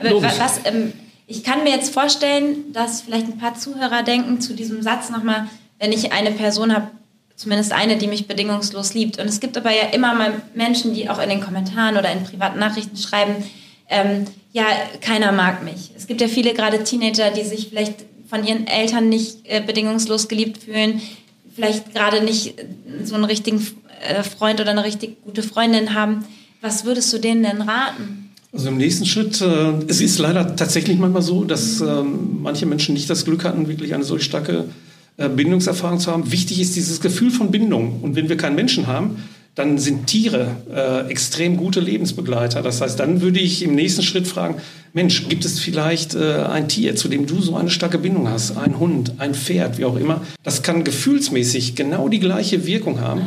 Aber 0.00 0.22
was, 0.22 0.60
ähm, 0.64 0.92
ich 1.26 1.44
kann 1.44 1.64
mir 1.64 1.70
jetzt 1.70 1.92
vorstellen, 1.92 2.72
dass 2.72 3.02
vielleicht 3.02 3.26
ein 3.26 3.38
paar 3.38 3.54
Zuhörer 3.54 4.02
denken 4.02 4.40
zu 4.40 4.54
diesem 4.54 4.82
Satz 4.82 5.10
nochmal, 5.10 5.48
wenn 5.78 5.92
ich 5.92 6.12
eine 6.12 6.30
Person 6.30 6.72
habe, 6.72 6.88
zumindest 7.36 7.72
eine, 7.72 7.98
die 7.98 8.06
mich 8.06 8.26
bedingungslos 8.26 8.94
liebt. 8.94 9.18
Und 9.18 9.28
es 9.28 9.40
gibt 9.40 9.56
aber 9.58 9.70
ja 9.70 9.88
immer 9.92 10.14
mal 10.14 10.40
Menschen, 10.54 10.94
die 10.94 11.10
auch 11.10 11.18
in 11.18 11.28
den 11.28 11.42
Kommentaren 11.42 11.96
oder 11.96 12.10
in 12.10 12.24
privaten 12.24 12.58
Nachrichten 12.58 12.96
schreiben, 12.96 13.44
ähm, 13.88 14.24
ja, 14.52 14.64
keiner 15.00 15.32
mag 15.32 15.62
mich. 15.62 15.90
Es 15.96 16.06
gibt 16.06 16.20
ja 16.20 16.28
viele 16.28 16.54
gerade 16.54 16.82
Teenager, 16.82 17.30
die 17.30 17.44
sich 17.44 17.68
vielleicht 17.68 18.04
von 18.28 18.44
ihren 18.46 18.66
Eltern 18.66 19.08
nicht 19.08 19.38
äh, 19.44 19.60
bedingungslos 19.60 20.28
geliebt 20.28 20.62
fühlen, 20.62 21.00
vielleicht 21.54 21.92
gerade 21.92 22.22
nicht 22.22 22.54
so 23.04 23.14
einen 23.14 23.24
richtigen 23.24 23.64
äh, 24.08 24.22
Freund 24.22 24.60
oder 24.60 24.70
eine 24.70 24.84
richtig 24.84 25.22
gute 25.24 25.42
Freundin 25.42 25.94
haben. 25.94 26.24
Was 26.60 26.84
würdest 26.84 27.12
du 27.12 27.18
denen 27.18 27.42
denn 27.42 27.62
raten? 27.62 28.30
Also 28.52 28.68
im 28.68 28.78
nächsten 28.78 29.04
Schritt, 29.04 29.40
äh, 29.40 29.72
es 29.86 30.00
ist 30.00 30.18
leider 30.18 30.56
tatsächlich 30.56 30.98
manchmal 30.98 31.22
so, 31.22 31.44
dass 31.44 31.80
äh, 31.80 32.02
manche 32.02 32.64
Menschen 32.66 32.94
nicht 32.94 33.10
das 33.10 33.24
Glück 33.24 33.44
hatten, 33.44 33.68
wirklich 33.68 33.94
eine 33.94 34.04
solch 34.04 34.24
starke 34.24 34.64
äh, 35.18 35.28
Bindungserfahrung 35.28 35.98
zu 35.98 36.10
haben. 36.10 36.32
Wichtig 36.32 36.60
ist 36.60 36.76
dieses 36.76 37.00
Gefühl 37.00 37.30
von 37.30 37.50
Bindung. 37.50 38.00
Und 38.02 38.16
wenn 38.16 38.28
wir 38.28 38.36
keinen 38.36 38.54
Menschen 38.54 38.86
haben, 38.86 39.16
dann 39.56 39.78
sind 39.78 40.06
Tiere 40.06 40.56
äh, 40.70 41.10
extrem 41.10 41.56
gute 41.56 41.80
Lebensbegleiter. 41.80 42.62
Das 42.62 42.82
heißt, 42.82 43.00
dann 43.00 43.22
würde 43.22 43.40
ich 43.40 43.62
im 43.62 43.74
nächsten 43.74 44.02
Schritt 44.02 44.26
fragen, 44.26 44.56
Mensch, 44.92 45.28
gibt 45.28 45.46
es 45.46 45.58
vielleicht 45.58 46.14
äh, 46.14 46.42
ein 46.42 46.68
Tier, 46.68 46.94
zu 46.94 47.08
dem 47.08 47.26
du 47.26 47.40
so 47.40 47.56
eine 47.56 47.70
starke 47.70 47.98
Bindung 47.98 48.28
hast? 48.28 48.56
Ein 48.58 48.78
Hund, 48.78 49.14
ein 49.16 49.34
Pferd, 49.34 49.78
wie 49.78 49.86
auch 49.86 49.96
immer. 49.96 50.20
Das 50.42 50.62
kann 50.62 50.84
gefühlsmäßig 50.84 51.74
genau 51.74 52.08
die 52.08 52.20
gleiche 52.20 52.66
Wirkung 52.66 53.00
haben. 53.00 53.22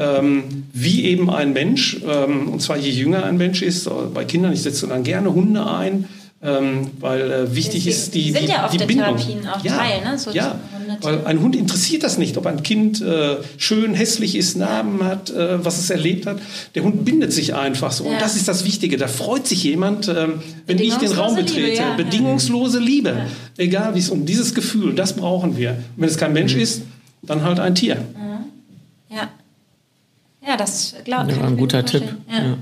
Ähm, 0.00 0.64
wie 0.72 1.04
eben 1.04 1.28
ein 1.28 1.52
Mensch, 1.52 1.98
ähm, 2.08 2.48
und 2.48 2.62
zwar 2.62 2.78
je 2.78 2.90
jünger 2.90 3.24
ein 3.24 3.36
Mensch 3.36 3.60
ist, 3.60 3.86
äh, 3.86 3.90
bei 4.14 4.24
Kindern, 4.24 4.52
ich 4.52 4.62
setze 4.62 4.86
dann 4.86 5.02
gerne 5.02 5.34
Hunde 5.34 5.66
ein, 5.66 6.06
ähm, 6.42 6.92
weil 7.00 7.30
äh, 7.30 7.54
wichtig 7.54 7.84
Deswegen 7.84 7.90
ist 7.90 8.14
die, 8.14 8.32
sind 8.32 8.42
die, 8.44 8.48
ja 8.48 8.64
oft 8.64 8.72
die 8.72 8.78
Bindung. 8.86 9.16
Therapien 9.16 9.46
auch 9.46 9.62
ja, 9.62 9.76
Teil, 9.76 10.02
ne? 10.02 10.18
So 10.18 10.30
ja, 10.30 10.58
weil 11.02 11.26
ein 11.26 11.40
Hund 11.42 11.54
interessiert 11.54 12.02
das 12.02 12.16
nicht, 12.16 12.38
ob 12.38 12.46
ein 12.46 12.62
Kind 12.62 13.02
äh, 13.02 13.36
schön, 13.58 13.92
hässlich 13.92 14.34
ist, 14.36 14.56
Narben 14.56 15.04
hat, 15.04 15.28
äh, 15.28 15.62
was 15.62 15.78
es 15.78 15.90
erlebt 15.90 16.24
hat. 16.24 16.38
Der 16.74 16.82
Hund 16.82 17.04
bindet 17.04 17.34
sich 17.34 17.54
einfach 17.54 17.92
so. 17.92 18.04
Ja. 18.04 18.12
Und 18.12 18.22
das 18.22 18.36
ist 18.36 18.48
das 18.48 18.64
Wichtige. 18.64 18.96
Da 18.96 19.06
freut 19.06 19.46
sich 19.46 19.64
jemand, 19.64 20.08
äh, 20.08 20.28
wenn 20.66 20.78
ich 20.78 20.94
den 20.94 21.12
Raum 21.12 21.36
betrete. 21.36 21.60
Liebe, 21.60 21.76
ja. 21.76 21.94
Bedingungslose 21.94 22.78
Liebe. 22.78 23.10
Ja. 23.10 23.26
Egal 23.58 23.94
wie 23.94 23.98
es 23.98 24.08
um 24.08 24.24
dieses 24.24 24.54
Gefühl, 24.54 24.94
das 24.94 25.12
brauchen 25.12 25.58
wir. 25.58 25.72
Und 25.72 25.78
wenn 25.98 26.08
es 26.08 26.16
kein 26.16 26.32
Mensch 26.32 26.54
mhm. 26.54 26.62
ist, 26.62 26.82
dann 27.22 27.42
halt 27.42 27.60
ein 27.60 27.74
Tier. 27.74 27.98
Ja. 29.10 29.28
Ja, 30.46 30.56
das 30.56 30.94
glaube 31.04 31.32
ich. 31.32 31.36
Ja, 31.36 31.44
ein 31.44 31.56
guter 31.56 31.84
Tipp. 31.84 32.02
Ja. 32.30 32.56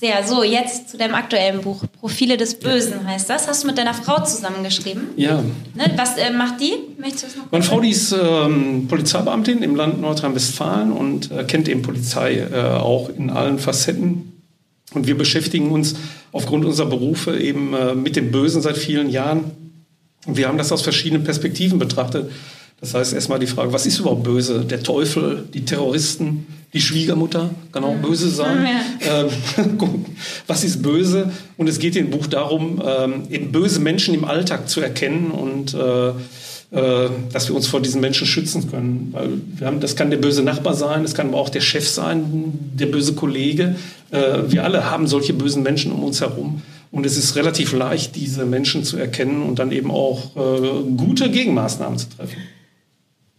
Sehr, 0.00 0.26
so 0.26 0.42
jetzt 0.42 0.88
zu 0.88 0.96
deinem 0.96 1.14
aktuellen 1.14 1.60
Buch. 1.60 1.84
Profile 2.00 2.38
des 2.38 2.54
Bösen 2.54 3.06
heißt 3.06 3.28
das. 3.28 3.46
Hast 3.46 3.64
du 3.64 3.66
mit 3.66 3.76
deiner 3.76 3.92
Frau 3.92 4.24
zusammengeschrieben? 4.24 5.08
Ja. 5.16 5.42
Ne, 5.74 5.92
was 5.96 6.16
äh, 6.16 6.30
macht 6.30 6.58
die? 6.58 6.72
Möchtest 6.98 7.22
du 7.22 7.26
das 7.26 7.36
noch 7.36 7.52
Meine 7.52 7.64
Frau, 7.64 7.80
die 7.80 7.90
ist 7.90 8.12
ähm, 8.12 8.88
Polizeibeamtin 8.88 9.62
im 9.62 9.76
Land 9.76 10.00
Nordrhein-Westfalen 10.00 10.90
und 10.92 11.30
äh, 11.30 11.44
kennt 11.44 11.68
eben 11.68 11.82
Polizei 11.82 12.38
äh, 12.38 12.78
auch 12.78 13.10
in 13.10 13.28
allen 13.28 13.58
Facetten. 13.58 14.32
Und 14.94 15.06
wir 15.06 15.18
beschäftigen 15.18 15.70
uns 15.70 15.96
aufgrund 16.32 16.64
unserer 16.64 16.88
Berufe 16.88 17.38
eben 17.38 17.74
äh, 17.74 17.94
mit 17.94 18.16
dem 18.16 18.30
Bösen 18.30 18.62
seit 18.62 18.78
vielen 18.78 19.10
Jahren. 19.10 19.50
Und 20.24 20.38
wir 20.38 20.48
haben 20.48 20.56
das 20.56 20.72
aus 20.72 20.80
verschiedenen 20.80 21.24
Perspektiven 21.24 21.78
betrachtet. 21.78 22.30
Das 22.80 22.94
heißt 22.94 23.12
erstmal 23.12 23.38
die 23.38 23.46
Frage, 23.46 23.74
was 23.74 23.84
ist 23.84 23.98
überhaupt 23.98 24.22
böse? 24.22 24.64
Der 24.64 24.82
Teufel, 24.82 25.46
die 25.52 25.66
Terroristen, 25.66 26.46
die 26.72 26.80
Schwiegermutter 26.80 27.50
kann 27.72 27.82
auch 27.82 27.96
böse 27.96 28.30
sein. 28.30 28.64
Ja. 29.04 29.22
Ähm, 29.22 29.28
was 30.46 30.62
ist 30.62 30.82
böse? 30.82 31.32
Und 31.56 31.68
es 31.68 31.80
geht 31.80 31.96
im 31.96 32.10
Buch 32.10 32.26
darum, 32.28 32.80
ähm, 32.84 33.22
eben 33.28 33.50
böse 33.50 33.80
Menschen 33.80 34.14
im 34.14 34.24
Alltag 34.24 34.68
zu 34.68 34.80
erkennen 34.80 35.32
und 35.32 35.74
äh, 35.74 36.10
äh, 36.10 37.10
dass 37.32 37.48
wir 37.48 37.56
uns 37.56 37.66
vor 37.66 37.80
diesen 37.80 38.00
Menschen 38.00 38.28
schützen 38.28 38.70
können. 38.70 39.08
Weil 39.10 39.30
wir 39.56 39.66
haben, 39.66 39.80
das 39.80 39.96
kann 39.96 40.10
der 40.10 40.18
böse 40.18 40.44
Nachbar 40.44 40.74
sein, 40.74 41.02
das 41.02 41.14
kann 41.14 41.28
aber 41.28 41.38
auch 41.38 41.48
der 41.48 41.60
Chef 41.60 41.88
sein, 41.88 42.52
der 42.74 42.86
böse 42.86 43.14
Kollege. 43.14 43.74
Äh, 44.12 44.42
wir 44.46 44.62
alle 44.62 44.88
haben 44.88 45.08
solche 45.08 45.32
bösen 45.32 45.64
Menschen 45.64 45.90
um 45.90 46.04
uns 46.04 46.20
herum. 46.20 46.62
Und 46.92 47.04
es 47.04 47.16
ist 47.16 47.34
relativ 47.34 47.72
leicht, 47.72 48.14
diese 48.14 48.44
Menschen 48.46 48.84
zu 48.84 48.96
erkennen 48.96 49.42
und 49.42 49.60
dann 49.60 49.70
eben 49.70 49.92
auch 49.92 50.34
gute 50.96 51.30
Gegenmaßnahmen 51.30 51.96
zu 51.96 52.08
treffen. 52.08 52.38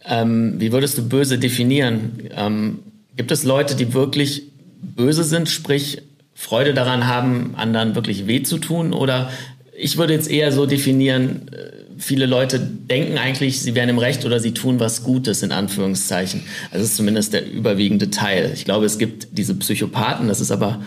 Ähm, 0.06 0.54
wie 0.58 0.72
würdest 0.72 0.96
du 0.96 1.02
böse 1.06 1.36
definieren? 1.36 2.30
Ähm, 2.34 2.78
gibt 3.16 3.30
es 3.30 3.44
Leute, 3.44 3.74
die 3.74 3.94
wirklich 3.94 4.42
böse 4.80 5.24
sind, 5.24 5.48
sprich 5.48 6.02
Freude 6.34 6.74
daran 6.74 7.06
haben, 7.06 7.54
anderen 7.56 7.94
wirklich 7.94 8.26
weh 8.26 8.42
zu 8.42 8.58
tun? 8.58 8.92
Oder 8.92 9.30
ich 9.76 9.96
würde 9.96 10.12
jetzt 10.12 10.30
eher 10.30 10.52
so 10.52 10.66
definieren, 10.66 11.48
äh, 11.52 11.72
viele 11.98 12.26
Leute 12.26 12.58
denken 12.58 13.18
eigentlich, 13.18 13.60
sie 13.60 13.74
wären 13.74 13.88
im 13.88 13.98
Recht 13.98 14.24
oder 14.24 14.40
sie 14.40 14.52
tun 14.52 14.80
was 14.80 15.04
Gutes, 15.04 15.42
in 15.42 15.52
Anführungszeichen. 15.52 16.42
Also 16.70 16.82
das 16.82 16.90
ist 16.90 16.96
zumindest 16.96 17.32
der 17.32 17.50
überwiegende 17.50 18.10
Teil. 18.10 18.50
Ich 18.54 18.64
glaube, 18.64 18.86
es 18.86 18.98
gibt 18.98 19.28
diese 19.32 19.54
Psychopathen, 19.54 20.28
das 20.28 20.40
ist 20.40 20.50
aber 20.50 20.82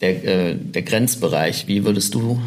der, 0.00 0.24
äh, 0.24 0.56
der 0.56 0.82
Grenzbereich. 0.82 1.66
Wie 1.66 1.84
würdest 1.84 2.14
du 2.14 2.40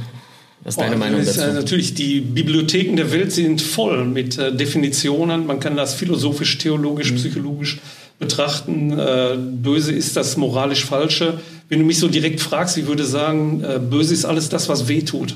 was 0.63 0.73
ist 0.73 0.82
deine 0.82 0.95
oh, 0.95 0.99
Meinung 0.99 1.19
dazu? 1.19 1.32
Ist, 1.32 1.38
äh, 1.38 1.53
natürlich, 1.53 1.93
die 1.93 2.19
Bibliotheken 2.19 2.95
der 2.95 3.11
Welt 3.11 3.32
sind 3.32 3.61
voll 3.61 4.05
mit 4.05 4.38
äh, 4.38 4.53
Definitionen. 4.53 5.45
Man 5.45 5.59
kann 5.59 5.78
das 5.78 5.93
philosophisch, 5.93 6.57
theologisch, 6.57 7.11
mhm. 7.11 7.15
psychologisch 7.15 7.80
betrachten. 8.20 8.97
Äh, 8.97 9.38
böse 9.38 9.93
ist 9.93 10.18
das 10.18 10.38
moralisch 10.38 10.86
Falsche. 10.86 11.39
Wenn 11.70 11.80
du 11.80 11.86
mich 11.86 11.99
so 11.99 12.07
direkt 12.07 12.41
fragst, 12.41 12.78
ich 12.78 12.88
würde 12.88 13.05
sagen, 13.05 13.63
äh, 13.63 13.80
böse 13.80 14.13
ist 14.13 14.26
alles 14.26 14.49
das, 14.49 14.70
was 14.70 14.88
weh 14.88 15.01
tut. 15.01 15.36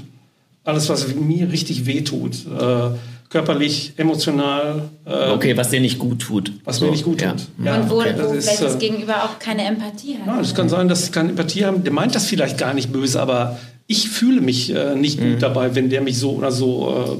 Alles, 0.64 0.90
was 0.90 1.08
mir 1.16 1.52
richtig 1.52 1.86
weh 1.86 2.02
tut. 2.02 2.34
Äh, 2.46 2.92
körperlich, 3.30 3.94
emotional. 3.98 4.90
Äh, 5.06 5.32
okay, 5.32 5.58
was 5.58 5.70
dir 5.70 5.80
nicht 5.80 5.98
gut 5.98 6.20
tut. 6.20 6.52
Was 6.64 6.78
so, 6.78 6.86
mir 6.86 6.92
nicht 6.92 7.04
gut 7.04 7.22
ja. 7.22 7.32
tut. 7.32 7.48
Ja, 7.64 7.78
und 7.78 7.90
wo, 7.90 8.00
okay. 8.00 8.14
wo 8.16 8.30
vielleicht 8.30 8.48
ist, 8.48 8.62
das 8.62 8.78
Gegenüber 8.78 9.24
auch 9.24 9.40
keine 9.40 9.66
Empathie 9.66 10.18
hat. 10.18 10.28
Ja, 10.28 10.40
es 10.40 10.54
kann 10.54 10.70
sein, 10.70 10.88
dass 10.88 11.06
sie 11.06 11.12
keine 11.12 11.30
Empathie 11.30 11.66
haben. 11.66 11.84
Der 11.84 11.94
meint 11.94 12.14
das 12.14 12.28
vielleicht 12.28 12.58
gar 12.58 12.74
nicht 12.74 12.92
böse, 12.92 13.20
aber 13.22 13.58
ich 13.88 14.10
fühle 14.10 14.42
mich 14.42 14.74
äh, 14.74 14.96
nicht 14.96 15.20
mhm. 15.20 15.34
gut 15.34 15.42
dabei, 15.42 15.76
wenn 15.76 15.90
der 15.90 16.02
mich 16.02 16.18
so 16.18 16.32
oder 16.32 16.52
so 16.52 17.14
äh, 17.14 17.16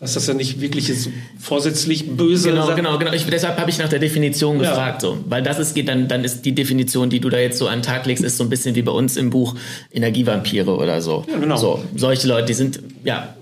behandelt. 0.00 0.14
Das 0.14 0.14
dass 0.14 0.28
er 0.28 0.34
nicht 0.34 0.60
wirklich 0.60 0.88
ist 0.88 1.10
vorsätzlich 1.38 2.16
böse. 2.16 2.50
Genau, 2.50 2.74
genau, 2.74 2.98
genau. 2.98 3.12
Ich, 3.12 3.26
deshalb 3.26 3.58
habe 3.58 3.70
ich 3.70 3.78
nach 3.78 3.88
der 3.88 3.98
Definition 3.98 4.58
gefragt, 4.58 5.02
ja. 5.02 5.10
so, 5.10 5.18
weil 5.28 5.42
das 5.42 5.58
ist 5.58 5.74
geht 5.74 5.88
dann, 5.88 6.08
dann 6.08 6.24
ist 6.24 6.44
die 6.44 6.52
Definition, 6.52 7.10
die 7.10 7.20
du 7.20 7.28
da 7.28 7.38
jetzt 7.38 7.58
so 7.58 7.68
an 7.68 7.78
den 7.78 7.82
Tag 7.82 8.06
legst, 8.06 8.24
ist 8.24 8.36
so 8.36 8.44
ein 8.44 8.50
bisschen 8.50 8.74
wie 8.74 8.82
bei 8.82 8.92
uns 8.92 9.16
im 9.16 9.30
Buch 9.30 9.54
Energievampire 9.92 10.76
oder 10.76 11.00
so. 11.02 11.24
Ja, 11.30 11.38
genau. 11.38 11.56
So 11.56 11.82
solche 11.94 12.26
Leute, 12.28 12.46
die 12.46 12.54
sind 12.54 12.80
ja 13.04 13.34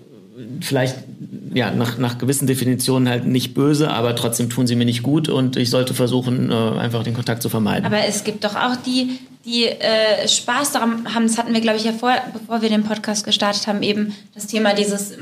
vielleicht 0.60 0.96
ja 1.54 1.70
nach, 1.70 1.98
nach 1.98 2.18
gewissen 2.18 2.46
Definitionen 2.46 3.08
halt 3.08 3.26
nicht 3.26 3.54
böse, 3.54 3.90
aber 3.90 4.14
trotzdem 4.14 4.50
tun 4.50 4.66
sie 4.66 4.76
mir 4.76 4.84
nicht 4.84 5.02
gut 5.02 5.28
und 5.28 5.56
ich 5.56 5.70
sollte 5.70 5.94
versuchen, 5.94 6.50
äh, 6.50 6.54
einfach 6.54 7.02
den 7.02 7.14
Kontakt 7.14 7.42
zu 7.42 7.48
vermeiden. 7.48 7.86
Aber 7.86 8.04
es 8.04 8.24
gibt 8.24 8.44
doch 8.44 8.54
auch 8.54 8.76
die, 8.76 9.18
die 9.44 9.64
äh, 9.64 10.28
Spaß 10.28 10.72
daran 10.72 11.14
haben, 11.14 11.26
das 11.26 11.38
hatten 11.38 11.54
wir, 11.54 11.60
glaube 11.60 11.78
ich, 11.78 11.84
ja 11.84 11.92
vorher, 11.92 12.22
bevor 12.32 12.62
wir 12.62 12.68
den 12.68 12.84
Podcast 12.84 13.24
gestartet 13.24 13.66
haben, 13.66 13.82
eben 13.82 14.14
das 14.34 14.46
Thema 14.46 14.74
dieses, 14.74 15.14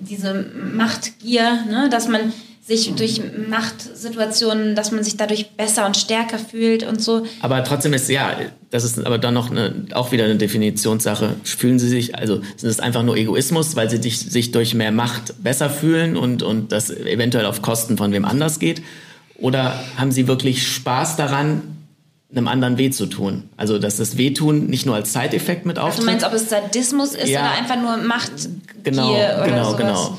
diese 0.00 0.46
Machtgier, 0.74 1.64
ne? 1.68 1.88
dass 1.90 2.08
man 2.08 2.32
sich 2.68 2.94
durch 2.94 3.22
Machtsituationen, 3.48 4.74
dass 4.74 4.92
man 4.92 5.02
sich 5.02 5.16
dadurch 5.16 5.52
besser 5.52 5.86
und 5.86 5.96
stärker 5.96 6.38
fühlt 6.38 6.82
und 6.82 7.00
so. 7.00 7.24
Aber 7.40 7.64
trotzdem 7.64 7.94
ist 7.94 8.10
ja, 8.10 8.36
das 8.70 8.84
ist 8.84 9.04
aber 9.04 9.16
dann 9.16 9.32
noch 9.32 9.50
eine, 9.50 9.86
auch 9.94 10.12
wieder 10.12 10.24
eine 10.24 10.36
Definitionssache. 10.36 11.36
Fühlen 11.44 11.78
Sie 11.78 11.88
sich, 11.88 12.14
also 12.14 12.42
sind 12.56 12.68
es 12.68 12.78
einfach 12.78 13.02
nur 13.02 13.16
Egoismus, 13.16 13.74
weil 13.74 13.88
Sie 13.88 13.96
sich, 13.96 14.18
sich 14.18 14.52
durch 14.52 14.74
mehr 14.74 14.92
Macht 14.92 15.42
besser 15.42 15.70
fühlen 15.70 16.18
und, 16.18 16.42
und 16.42 16.70
das 16.70 16.90
eventuell 16.90 17.46
auf 17.46 17.62
Kosten 17.62 17.96
von 17.96 18.12
wem 18.12 18.26
anders 18.26 18.58
geht? 18.58 18.82
Oder 19.38 19.82
haben 19.96 20.12
Sie 20.12 20.28
wirklich 20.28 20.66
Spaß 20.66 21.16
daran, 21.16 21.77
einem 22.30 22.48
anderen 22.48 22.76
weh 22.78 22.90
zu 22.90 23.06
tun. 23.06 23.44
Also 23.56 23.78
dass 23.78 23.96
das 23.96 24.16
Wehtun 24.18 24.66
nicht 24.66 24.84
nur 24.86 24.94
als 24.94 25.12
Zeiteffekt 25.12 25.64
mit 25.66 25.78
auftritt. 25.78 26.00
Also 26.00 26.06
du 26.06 26.12
meinst, 26.12 26.26
ob 26.26 26.32
es 26.34 26.50
Sadismus 26.50 27.14
ist 27.14 27.28
Ja. 27.28 27.40
oder 27.40 27.50
einfach 27.52 27.80
nur 27.80 27.96
Macht 28.06 28.32
genau, 28.84 29.12
oder 29.14 29.44
genau, 29.46 29.64
sowas? 29.64 29.76
genau. 29.78 30.18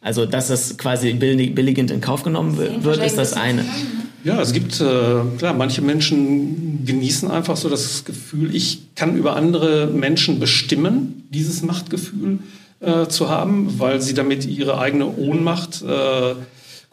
Also 0.00 0.26
dass 0.26 0.48
das 0.48 0.76
quasi 0.76 1.12
billig- 1.12 1.54
billigend 1.54 1.90
in 1.90 2.00
Kauf 2.00 2.22
genommen 2.22 2.56
wird, 2.56 2.84
ist 3.04 3.16
das 3.18 3.32
eine. 3.34 3.64
Ja, 4.24 4.40
es 4.40 4.52
gibt, 4.52 4.80
äh, 4.80 4.84
klar, 5.38 5.54
manche 5.54 5.82
Menschen 5.82 6.84
genießen 6.84 7.30
einfach 7.30 7.56
so 7.56 7.68
das 7.68 8.04
Gefühl, 8.04 8.54
ich 8.56 8.94
kann 8.96 9.16
über 9.16 9.36
andere 9.36 9.86
Menschen 9.86 10.40
bestimmen, 10.40 11.28
dieses 11.30 11.62
Machtgefühl 11.62 12.40
äh, 12.80 13.06
zu 13.06 13.28
haben, 13.28 13.78
weil 13.78 14.00
sie 14.02 14.14
damit 14.14 14.44
ihre 14.44 14.78
eigene 14.78 15.06
Ohnmacht 15.16 15.82
äh, 15.82 16.34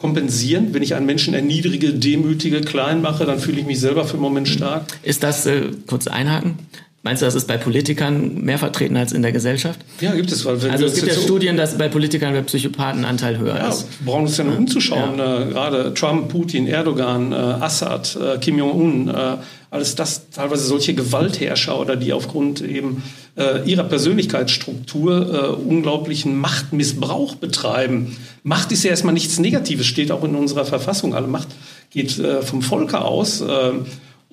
kompensieren. 0.04 0.74
Wenn 0.74 0.84
ich 0.84 0.95
einen 0.95 1.06
Menschen 1.06 1.34
erniedrige, 1.34 1.93
demütige, 1.93 2.60
klein 2.60 3.01
mache, 3.01 3.26
dann 3.26 3.39
fühle 3.39 3.62
ich 3.62 3.66
mich 3.66 3.80
selber 3.80 4.04
für 4.04 4.16
einen 4.16 4.22
Moment 4.22 4.49
stark. 4.49 4.86
Ist 5.01 5.24
das, 5.24 5.45
äh, 5.45 5.70
kurz 5.88 6.08
einhaken, 6.08 6.58
meinst 7.04 7.22
du, 7.22 7.26
das 7.26 7.36
ist 7.36 7.47
bei 7.47 7.58
Politikern 7.58 8.41
mehr 8.43 8.58
vertreten 8.58 8.97
als 8.97 9.12
in 9.12 9.22
der 9.22 9.32
Gesellschaft? 9.32 9.80
Ja, 10.01 10.14
gibt 10.14 10.32
es. 10.32 10.45
Also 10.47 10.68
es 10.68 10.95
gibt 10.95 11.08
ja 11.08 11.14
Studien, 11.14 11.56
dass 11.58 11.78
bei 11.78 11.89
Politikern 11.89 12.34
der 12.34 12.41
Psychopathenanteil 12.41 13.38
höher 13.38 13.56
Ja, 13.58 13.70
ist. 13.70 13.88
wir 13.99 14.12
brauchen 14.12 14.24
uns 14.24 14.38
ja 14.38 14.43
nur 14.43 14.58
umzuschauen. 14.58 15.20
Äh, 15.20 15.51
gerade 15.51 15.93
Trump, 15.93 16.30
Putin, 16.30 16.66
Erdogan, 16.68 17.32
äh, 17.32 17.36
Assad, 17.36 18.18
äh, 18.20 18.38
Kim 18.39 18.58
Jong-un, 18.58 19.10
äh, 19.10 19.38
alles 19.70 19.95
das, 19.95 20.30
teilweise 20.30 20.66
solche 20.66 20.93
Gewaltherrscher 20.93 21.80
oder 21.80 21.95
die 21.95 22.14
aufgrund 22.14 22.62
eben 22.62 23.01
äh, 23.36 23.68
ihrer 23.68 23.84
Persönlichkeitsstruktur 23.86 25.34
äh, 25.34 25.47
unglaublichen 25.47 26.38
Machtmissbrauch 26.38 27.36
betreiben. 27.36 28.16
Macht 28.43 28.72
ist 28.72 28.84
ja 28.84 28.91
erstmal 28.91 29.14
nichts 29.14 29.39
Negatives, 29.39 29.88
steht 29.88 30.12
auch 30.12 30.24
in 30.24 30.36
unserer 30.36 30.66
Verfassung. 30.66 31.16
Alle 31.16 31.28
Macht 31.28 31.47
geht 31.89 32.22
vom 32.41 32.62
Volke 32.62 33.01
aus. 33.01 33.43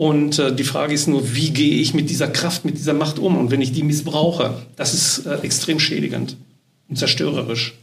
Und 0.00 0.38
äh, 0.38 0.50
die 0.56 0.64
Frage 0.64 0.94
ist 0.94 1.08
nur, 1.08 1.34
wie 1.34 1.50
gehe 1.50 1.74
ich 1.74 1.92
mit 1.92 2.08
dieser 2.08 2.26
Kraft, 2.26 2.64
mit 2.64 2.78
dieser 2.78 2.94
Macht 2.94 3.18
um? 3.18 3.36
Und 3.36 3.50
wenn 3.50 3.60
ich 3.60 3.72
die 3.72 3.82
missbrauche, 3.82 4.54
das 4.76 4.94
ist 4.94 5.26
äh, 5.26 5.40
extrem 5.42 5.78
schädigend 5.78 6.38
und 6.88 6.96
zerstörerisch. 6.96 7.74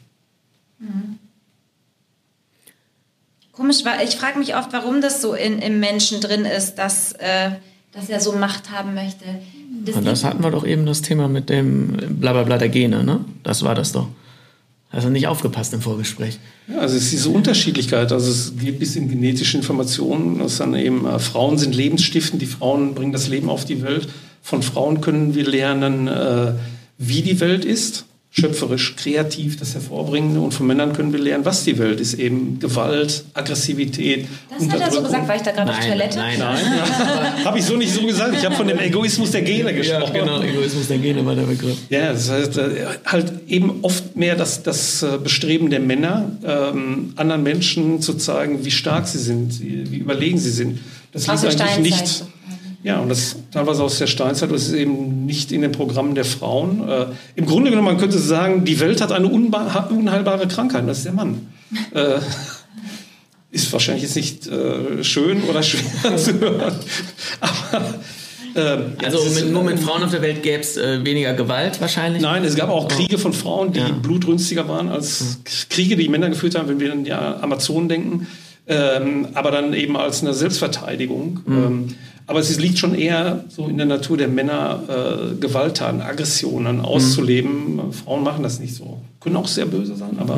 Komisch, 3.51 3.85
weil 3.85 4.03
ich 4.07 4.15
frage 4.15 4.39
mich 4.39 4.55
oft, 4.55 4.73
warum 4.73 4.99
das 4.99 5.21
so 5.21 5.35
in, 5.35 5.59
im 5.59 5.79
Menschen 5.79 6.19
drin 6.19 6.45
ist, 6.45 6.79
dass, 6.79 7.11
äh, 7.19 7.51
dass 7.91 8.09
er 8.09 8.19
so 8.19 8.31
Macht 8.31 8.71
haben 8.71 8.95
möchte. 8.95 9.25
Das 9.85 9.97
Und 9.97 10.05
das 10.05 10.23
hatten 10.23 10.43
wir 10.43 10.49
doch 10.49 10.65
eben 10.65 10.87
das 10.87 11.03
Thema 11.03 11.27
mit 11.27 11.49
dem 11.49 11.97
Blablabla 12.19 12.57
der 12.57 12.69
Gene, 12.69 13.03
ne? 13.03 13.25
Das 13.43 13.61
war 13.61 13.75
das 13.75 13.91
doch. 13.91 14.07
Du 14.91 15.09
nicht 15.09 15.27
aufgepasst 15.27 15.73
im 15.73 15.81
Vorgespräch? 15.81 16.39
Ja, 16.67 16.79
also 16.79 16.95
es 16.95 17.03
ist 17.03 17.11
diese 17.11 17.29
Unterschiedlichkeit. 17.29 18.11
Also 18.11 18.31
es 18.31 18.57
geht 18.57 18.79
bis 18.79 18.95
in 18.95 19.09
genetische 19.09 19.57
Informationen. 19.57 20.39
Das 20.39 20.53
ist 20.53 20.59
dann 20.59 20.73
eben, 20.75 21.05
äh, 21.05 21.19
Frauen 21.19 21.57
sind 21.57 21.75
lebensstiftend, 21.75 22.41
die 22.41 22.47
Frauen 22.47 22.95
bringen 22.95 23.11
das 23.11 23.27
Leben 23.27 23.49
auf 23.49 23.65
die 23.65 23.83
Welt. 23.83 24.07
Von 24.41 24.63
Frauen 24.63 25.01
können 25.01 25.35
wir 25.35 25.45
lernen, 25.45 26.07
äh, 26.07 26.53
wie 26.97 27.21
die 27.21 27.39
Welt 27.39 27.65
ist, 27.65 28.05
schöpferisch, 28.39 28.95
kreativ, 28.95 29.57
das 29.57 29.73
Hervorbringende. 29.73 30.39
Und 30.39 30.53
von 30.53 30.67
Männern 30.67 30.93
können 30.93 31.11
wir 31.11 31.19
lernen, 31.19 31.45
was 31.45 31.63
die 31.63 31.77
Welt 31.79 31.99
ist. 31.99 32.13
Eben 32.15 32.59
Gewalt, 32.59 33.23
Aggressivität, 33.33 34.27
das 34.49 34.69
hat 34.69 34.79
er 34.81 34.91
so 34.91 35.01
gesagt, 35.01 35.27
war 35.27 35.35
ich 35.35 35.41
da 35.41 35.51
gerade 35.51 35.71
auf 35.71 35.79
Toilette? 35.79 36.17
nein, 36.17 36.39
Nein, 36.39 36.65
ja. 36.77 37.45
habe 37.45 37.57
ich 37.59 37.65
so 37.65 37.75
nicht 37.75 37.93
so 37.93 38.05
gesagt. 38.05 38.35
Ich 38.37 38.45
habe 38.45 38.55
von 38.55 38.67
dem 38.67 38.79
Egoismus 38.79 39.31
der 39.31 39.41
Gene 39.41 39.71
Ja, 39.71 39.77
gesprochen. 39.77 40.13
genau, 40.13 40.41
Egoismus 40.41 40.87
der 40.87 40.99
Gene 40.99 41.25
war 41.25 41.35
der 41.35 41.43
Begriff. 41.43 41.77
Ja, 41.89 42.13
das 42.13 42.29
heißt 42.29 42.57
äh, 42.57 42.85
halt 43.05 43.33
eben 43.47 43.79
oft 43.81 44.15
mehr 44.15 44.35
das, 44.35 44.61
das 44.63 45.01
äh, 45.03 45.17
Bestreben 45.23 45.69
der 45.69 45.79
Männer, 45.79 46.31
ähm, 46.45 47.13
anderen 47.15 47.43
Menschen 47.43 48.01
zu 48.01 48.13
zeigen, 48.15 48.63
wie 48.63 48.71
stark 48.71 49.07
sie 49.07 49.19
sind, 49.19 49.59
wie, 49.61 49.97
überlegen 49.97 50.37
sie 50.37 50.51
sind. 50.51 50.79
Das 51.11 51.25
liegt 51.27 51.61
eigentlich 51.61 51.93
nicht. 51.99 52.23
Ja, 52.87 52.99
und 52.99 53.09
das 53.09 53.35
teilweise 53.51 53.83
aus 53.83 53.97
der 53.97 54.07
Steinzeit, 54.07 54.49
das 54.49 54.67
ist 54.67 54.73
eben 54.73 55.25
nicht 55.25 55.51
in 55.51 55.61
den 55.61 55.73
Programmen 55.73 56.15
der 56.15 56.23
Frauen. 56.23 56.87
Äh, 56.87 57.07
Im 57.35 57.45
Grunde 57.45 57.69
genommen, 57.69 57.89
man 57.89 57.97
könnte 57.97 58.17
sagen, 58.17 58.63
die 58.63 58.79
Welt 58.79 59.01
hat 59.01 59.11
eine 59.11 59.27
unheilbare 59.27 60.47
Krankheit, 60.47 60.83
und 60.83 60.87
das 60.87 60.99
ist 60.99 61.05
der 61.05 61.11
Mann. 61.13 61.47
äh, 61.93 62.19
ist 63.51 63.73
wahrscheinlich 63.73 64.03
jetzt 64.03 64.15
nicht 64.15 64.47
äh, 64.47 65.03
schön 65.03 65.43
oder 65.49 65.63
schwer 65.63 66.15
zu 66.17 66.39
hören. 66.39 66.75
Aber 67.41 67.95
äh, 68.55 69.05
Also 69.05 69.19
mit, 69.35 69.51
nur 69.51 69.63
mit 69.63 69.79
Frauen 69.81 70.03
auf 70.03 70.11
der 70.11 70.21
Welt 70.21 70.41
gäbe 70.43 70.61
es 70.61 70.77
äh, 70.77 71.03
weniger 71.05 71.33
Gewalt 71.33 71.81
wahrscheinlich. 71.81 72.21
Nein, 72.21 72.45
es 72.45 72.55
gab 72.55 72.69
auch 72.69 72.87
Kriege 72.87 73.17
von 73.17 73.33
Frauen, 73.33 73.73
die 73.73 73.79
Ja. 73.79 73.89
blutrünstiger 73.89 74.67
waren 74.69 74.87
als 74.87 75.39
Kriege, 75.69 75.97
die 75.97 76.07
Männer 76.07 76.29
geführt 76.29 76.55
haben, 76.55 76.69
wenn 76.69 76.79
wir 76.79 76.91
an 76.93 77.03
die 77.03 77.11
Amazonen 77.13 77.89
denken. 77.89 78.27
Ähm, 78.69 79.27
aber 79.33 79.51
dann 79.51 79.73
eben 79.73 79.95
als 79.95 80.21
eine 80.21 80.33
Selbstverteidigung. 80.33 81.39
Ähm, 81.47 81.95
aber 82.27 82.39
es 82.39 82.59
liegt 82.59 82.77
schon 82.77 82.93
eher 82.93 83.45
so 83.47 83.67
in 83.67 83.77
der 83.77 83.85
Natur 83.85 84.17
der 84.17 84.27
Männer, 84.27 84.83
äh, 84.87 85.35
Gewalttaten, 85.35 86.01
Aggressionen 86.01 86.81
auszuleben. 86.81 87.93
Frauen 87.93 88.23
machen 88.23 88.43
das 88.43 88.59
nicht 88.59 88.75
so. 88.75 89.01
Können 89.21 89.37
auch 89.37 89.47
sehr 89.47 89.65
böse 89.65 89.95
sein, 89.95 90.17
aber 90.19 90.37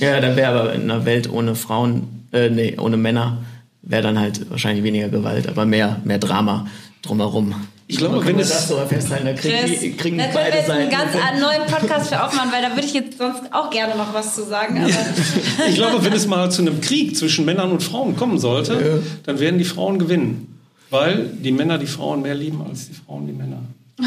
Ja, 0.00 0.20
dann 0.20 0.36
wäre 0.36 0.48
aber 0.48 0.74
in 0.74 0.82
einer 0.82 1.06
Welt 1.06 1.30
ohne 1.32 1.54
Frauen, 1.54 2.26
äh, 2.32 2.50
nee, 2.50 2.76
ohne 2.78 2.98
Männer, 2.98 3.38
wäre 3.80 4.02
dann 4.02 4.18
halt 4.18 4.50
wahrscheinlich 4.50 4.84
weniger 4.84 5.08
Gewalt, 5.08 5.48
aber 5.48 5.64
mehr, 5.64 6.00
mehr 6.04 6.18
Drama 6.18 6.66
drumherum. 7.02 7.54
ich 7.86 7.96
glaube, 7.96 8.24
wenn 8.24 8.36
wir 8.36 8.42
es 8.42 8.50
das 8.50 8.68
so 8.68 8.76
festhalten, 8.76 9.26
da 9.26 9.32
kriegen, 9.32 9.58
Chris, 9.58 9.80
die, 9.80 9.92
kriegen 9.92 10.18
da 10.18 10.24
können 10.24 10.34
wir 10.34 10.42
beide 10.42 10.56
jetzt 10.56 10.70
einen 10.70 10.90
Seiten. 10.90 11.12
ganz 11.12 11.24
einen 11.24 11.40
neuen 11.40 11.66
Podcast 11.66 12.08
für 12.08 12.22
aufmachen, 12.22 12.50
weil 12.52 12.62
da 12.62 12.74
würde 12.74 12.86
ich 12.86 12.94
jetzt 12.94 13.16
sonst 13.18 13.42
auch 13.50 13.70
gerne 13.70 13.96
noch 13.96 14.12
was 14.12 14.34
zu 14.34 14.44
sagen. 14.44 14.78
Aber 14.78 14.88
ich 15.68 15.74
glaube, 15.74 16.04
wenn 16.04 16.12
es 16.12 16.26
mal 16.26 16.50
zu 16.50 16.62
einem 16.62 16.80
Krieg 16.82 17.16
zwischen 17.16 17.44
Männern 17.46 17.70
und 17.72 17.82
Frauen 17.82 18.16
kommen 18.16 18.38
sollte, 18.38 19.02
dann 19.24 19.38
werden 19.38 19.58
die 19.58 19.64
Frauen 19.64 19.98
gewinnen. 19.98 20.53
Weil 20.94 21.26
die 21.42 21.50
Männer 21.50 21.76
die 21.76 21.88
Frauen 21.88 22.22
mehr 22.22 22.36
lieben 22.36 22.64
als 22.68 22.86
die 22.88 22.94
Frauen 22.94 23.26
die 23.26 23.32
Männer. 23.32 23.58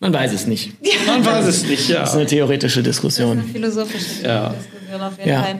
Man 0.00 0.12
weiß 0.12 0.32
es 0.32 0.46
nicht. 0.46 0.72
Man 1.06 1.24
weiß 1.24 1.46
es 1.46 1.64
nicht, 1.64 1.88
ja. 1.88 2.00
Das 2.00 2.10
ist 2.10 2.16
eine 2.16 2.26
theoretische 2.26 2.80
eine 2.80 2.88
Diskussion. 2.88 3.42
philosophische 3.44 4.22
Ja. 4.22 4.50
Diskussion 4.50 5.00
auf 5.00 5.16
jeden 5.18 5.28
Ja. 5.30 5.42
Fall. 5.42 5.58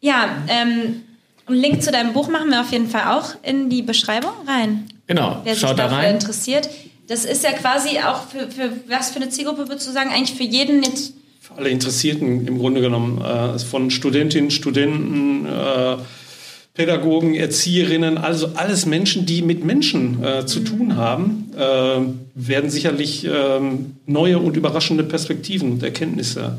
Ja, 0.00 0.28
ähm, 0.48 1.02
einen 1.46 1.56
Link 1.60 1.82
zu 1.82 1.90
deinem 1.92 2.12
Buch 2.12 2.28
machen 2.28 2.50
wir 2.50 2.60
auf 2.60 2.70
jeden 2.72 2.88
Fall 2.88 3.16
auch 3.16 3.34
in 3.42 3.68
die 3.70 3.82
Beschreibung 3.82 4.32
rein. 4.46 4.88
Genau, 5.06 5.40
Wer 5.44 5.54
sich 5.54 5.60
schaut 5.60 5.78
da 5.78 5.84
dafür 5.84 5.98
rein. 5.98 6.14
interessiert. 6.16 6.68
Das 7.08 7.24
ist 7.24 7.42
ja 7.42 7.52
quasi 7.52 7.98
auch 8.00 8.22
für, 8.28 8.50
für 8.50 8.72
was 8.88 9.10
für 9.10 9.16
eine 9.20 9.28
Zielgruppe 9.30 9.68
würdest 9.68 9.86
du 9.88 9.92
sagen? 9.92 10.10
Eigentlich 10.10 10.36
für 10.36 10.42
jeden 10.44 10.82
jetzt. 10.82 11.14
Alle 11.58 11.70
Interessierten 11.70 12.46
im 12.46 12.58
Grunde 12.58 12.80
genommen, 12.80 13.20
äh, 13.20 13.58
von 13.58 13.90
Studentinnen, 13.90 14.52
Studenten, 14.52 15.44
äh, 15.44 15.96
Pädagogen, 16.72 17.34
Erzieherinnen, 17.34 18.16
also 18.16 18.50
alles 18.54 18.86
Menschen, 18.86 19.26
die 19.26 19.42
mit 19.42 19.64
Menschen 19.64 20.22
äh, 20.22 20.46
zu 20.46 20.60
tun 20.60 20.94
haben, 20.94 21.50
äh, 21.58 22.00
werden 22.36 22.70
sicherlich 22.70 23.26
ähm, 23.26 23.96
neue 24.06 24.38
und 24.38 24.56
überraschende 24.56 25.02
Perspektiven 25.02 25.72
und 25.72 25.82
Erkenntnisse 25.82 26.58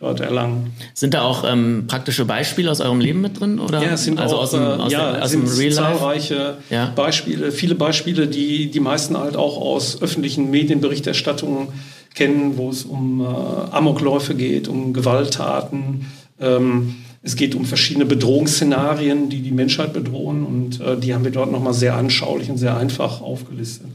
dort 0.00 0.18
erlangen. 0.18 0.72
Sind 0.94 1.14
da 1.14 1.22
auch 1.22 1.44
ähm, 1.46 1.84
praktische 1.86 2.24
Beispiele 2.24 2.72
aus 2.72 2.80
eurem 2.80 2.98
Leben 2.98 3.20
mit 3.20 3.38
drin? 3.38 3.60
Oder? 3.60 3.80
Ja, 3.80 3.92
es 3.92 4.02
sind 4.02 4.18
also 4.18 4.38
auch 4.38 4.42
aus 4.42 4.50
dem, 4.50 4.62
äh, 4.62 4.64
aus 4.64 4.92
ja, 4.92 5.12
der, 5.12 5.22
aus 5.22 5.30
dem 5.30 5.46
Real 5.46 5.72
zahlreiche 5.72 6.56
Ja. 6.70 6.86
Beispiele, 6.96 7.52
viele 7.52 7.76
Beispiele, 7.76 8.26
die 8.26 8.72
die 8.72 8.80
meisten 8.80 9.16
halt 9.16 9.36
auch 9.36 9.56
aus 9.56 10.02
öffentlichen 10.02 10.50
Medienberichterstattungen 10.50 11.68
kennen, 12.14 12.56
wo 12.56 12.70
es 12.70 12.84
um 12.84 13.20
äh, 13.20 13.24
Amokläufe 13.24 14.34
geht, 14.34 14.68
um 14.68 14.92
Gewalttaten. 14.92 16.06
Ähm, 16.40 16.96
es 17.22 17.36
geht 17.36 17.54
um 17.54 17.64
verschiedene 17.64 18.06
Bedrohungsszenarien, 18.06 19.28
die 19.28 19.42
die 19.42 19.52
Menschheit 19.52 19.92
bedrohen 19.92 20.44
und 20.44 20.80
äh, 20.80 20.98
die 20.98 21.14
haben 21.14 21.24
wir 21.24 21.30
dort 21.30 21.52
nochmal 21.52 21.74
sehr 21.74 21.94
anschaulich 21.94 22.50
und 22.50 22.56
sehr 22.56 22.76
einfach 22.76 23.20
aufgelistet. 23.20 23.88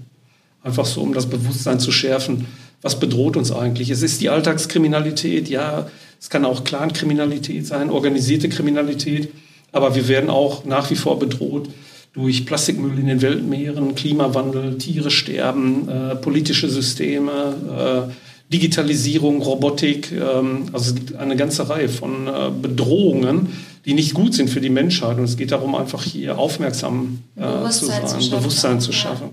Einfach 0.63 0.85
so, 0.85 1.01
um 1.01 1.13
das 1.13 1.27
Bewusstsein 1.27 1.79
zu 1.79 1.91
schärfen, 1.91 2.45
was 2.81 2.99
bedroht 2.99 3.35
uns 3.35 3.51
eigentlich. 3.51 3.89
Es 3.89 4.01
ist 4.01 4.21
die 4.21 4.29
Alltagskriminalität, 4.29 5.49
ja, 5.49 5.87
es 6.19 6.29
kann 6.29 6.45
auch 6.45 6.63
Clankriminalität 6.63 7.65
sein, 7.67 7.89
organisierte 7.89 8.49
Kriminalität, 8.49 9.31
aber 9.71 9.95
wir 9.95 10.07
werden 10.07 10.29
auch 10.29 10.65
nach 10.65 10.89
wie 10.89 10.95
vor 10.95 11.19
bedroht 11.19 11.69
durch 12.15 12.45
Plastikmüll 12.45 12.97
in 12.97 13.07
den 13.07 13.21
Weltmeeren, 13.21 13.93
Klimawandel, 13.93 14.77
Tiere 14.77 15.11
sterben, 15.11 15.87
äh, 15.89 16.15
politische 16.15 16.69
Systeme, 16.69 18.07
äh, 18.09 18.13
Digitalisierung, 18.53 19.41
Robotik. 19.41 20.11
Ähm, 20.13 20.63
also 20.71 20.91
es 20.91 20.95
gibt 20.95 21.15
eine 21.15 21.35
ganze 21.35 21.67
Reihe 21.69 21.89
von 21.89 22.27
äh, 22.27 22.31
Bedrohungen, 22.61 23.49
die 23.85 23.93
nicht 23.93 24.13
gut 24.13 24.33
sind 24.33 24.49
für 24.49 24.61
die 24.61 24.69
Menschheit. 24.69 25.17
Und 25.17 25.25
es 25.25 25.35
geht 25.35 25.51
darum, 25.51 25.75
einfach 25.75 26.03
hier 26.03 26.37
aufmerksam 26.39 27.19
äh, 27.35 27.69
zu 27.69 27.85
sein, 27.85 28.07
zu 28.07 28.21
schaffen. 28.21 28.39
Bewusstsein 28.39 28.79
zu 28.79 28.91
Ja. 28.91 28.97
schaffen. 28.97 29.29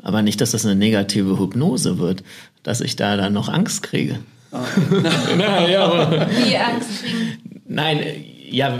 Aber 0.00 0.22
nicht, 0.22 0.40
dass 0.40 0.52
das 0.52 0.64
eine 0.64 0.76
negative 0.76 1.38
Hypnose 1.40 1.98
wird, 1.98 2.22
dass 2.62 2.80
ich 2.80 2.94
da 2.96 3.16
dann 3.16 3.32
noch 3.32 3.48
Angst 3.48 3.82
kriege. 3.82 4.20
Na, 5.36 5.68
ja, 5.68 5.84
aber- 5.84 6.26
Die 6.26 6.56
Angst 6.56 7.02
kriegen. 7.02 7.60
Nein, 7.66 8.00
ja, 8.50 8.78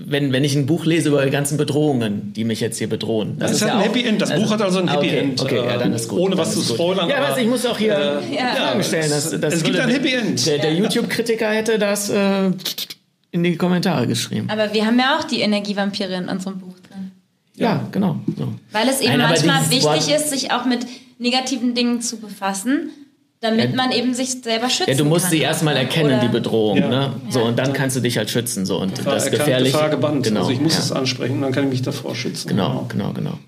wenn, 0.00 0.32
wenn 0.32 0.44
ich 0.44 0.54
ein 0.56 0.66
Buch 0.66 0.84
lese 0.84 1.08
über 1.08 1.24
die 1.24 1.30
ganzen 1.30 1.56
Bedrohungen, 1.58 2.32
die 2.34 2.44
mich 2.44 2.60
jetzt 2.60 2.78
hier 2.78 2.88
bedrohen. 2.88 3.36
Das 3.38 3.52
ist 3.52 3.62
hat 3.62 3.68
ja 3.68 3.74
ein 3.74 3.80
auch- 3.80 3.84
Happy 3.86 4.04
End. 4.04 4.20
Das 4.22 4.32
Buch 4.34 4.50
hat 4.50 4.62
also 4.62 4.78
ein 4.78 4.88
Ah, 4.88 4.92
Happy 4.94 5.06
okay, 5.08 5.18
End. 5.18 5.40
Okay, 5.42 5.56
ja, 5.56 5.76
dann 5.76 5.92
ist 5.92 6.08
gut. 6.08 6.18
Ohne 6.20 6.36
was 6.38 6.54
zu 6.54 6.62
spoilern, 6.62 7.08
Ja, 7.08 7.16
aber- 7.18 7.30
was, 7.30 7.38
ich 7.38 7.46
muss 7.48 7.64
auch 7.66 7.78
hier 7.78 7.94
Äh, 8.30 8.34
Ja. 8.36 8.54
Fragen 8.54 8.82
stellen. 8.84 9.10
Das, 9.10 9.30
das 9.40 9.54
Es 9.54 9.62
gibt 9.62 9.76
würde- 9.76 9.82
ein 9.88 9.90
Happy 9.90 10.12
End. 10.14 10.46
Der, 10.46 10.58
der 10.58 10.74
YouTube-Kritiker 10.74 11.48
hätte 11.50 11.78
das 11.78 12.10
äh, 12.10 12.50
in 13.30 13.42
die 13.44 13.56
Kommentare 13.56 14.06
geschrieben. 14.06 14.48
Aber 14.50 14.72
wir 14.72 14.86
haben 14.86 14.98
ja 14.98 15.18
auch 15.18 15.24
die 15.24 15.40
Energievampire 15.40 16.14
in 16.14 16.28
unserem 16.28 16.58
Buch 16.58 16.74
drin. 16.88 17.12
Ja, 17.56 17.86
genau. 17.92 18.20
So. 18.36 18.54
Weil 18.72 18.88
es 18.88 19.00
eben 19.00 19.18
Nein, 19.18 19.28
manchmal 19.30 19.62
wichtig 19.70 19.84
Wort- 19.84 20.08
ist, 20.16 20.30
sich 20.30 20.52
auch 20.52 20.64
mit 20.64 20.86
negativen 21.18 21.74
Dingen 21.74 22.00
zu 22.00 22.18
befassen, 22.18 22.90
damit 23.40 23.70
Ja. 23.70 23.76
man 23.76 23.92
eben 23.92 24.14
sich 24.14 24.30
selber 24.42 24.68
schützen 24.68 24.90
Ja, 24.90 24.96
du 24.96 25.04
musst 25.04 25.26
kann. 25.26 25.30
sie 25.32 25.38
erstmal 25.40 25.76
erkennen, 25.76 26.06
Oder- 26.14 26.20
die 26.20 26.28
Bedrohung. 26.28 26.78
Ja. 26.78 26.88
Ne? 26.88 27.12
So, 27.30 27.40
Ja. 27.40 27.44
und 27.46 27.58
dann 27.58 27.72
kannst 27.72 27.96
du 27.96 28.00
dich 28.00 28.18
halt 28.18 28.30
schützen. 28.30 28.66
So. 28.66 28.80
Und 28.80 28.96
Gefahr 28.96 29.14
das 29.14 29.24
erkannt, 29.26 29.44
gefährliche. 29.44 29.72
Gefahr 29.72 29.90
gebannt. 29.90 30.24
Genau, 30.24 30.40
also 30.40 30.52
ich 30.52 30.60
muss 30.60 30.74
ja. 30.74 30.80
es 30.80 30.92
ansprechen, 30.92 31.40
dann 31.40 31.52
kann 31.52 31.64
ich 31.64 31.70
mich 31.70 31.82
davor 31.82 32.14
schützen. 32.14 32.48
Genau, 32.48 32.86
genau, 32.88 33.12
genau. 33.12 33.38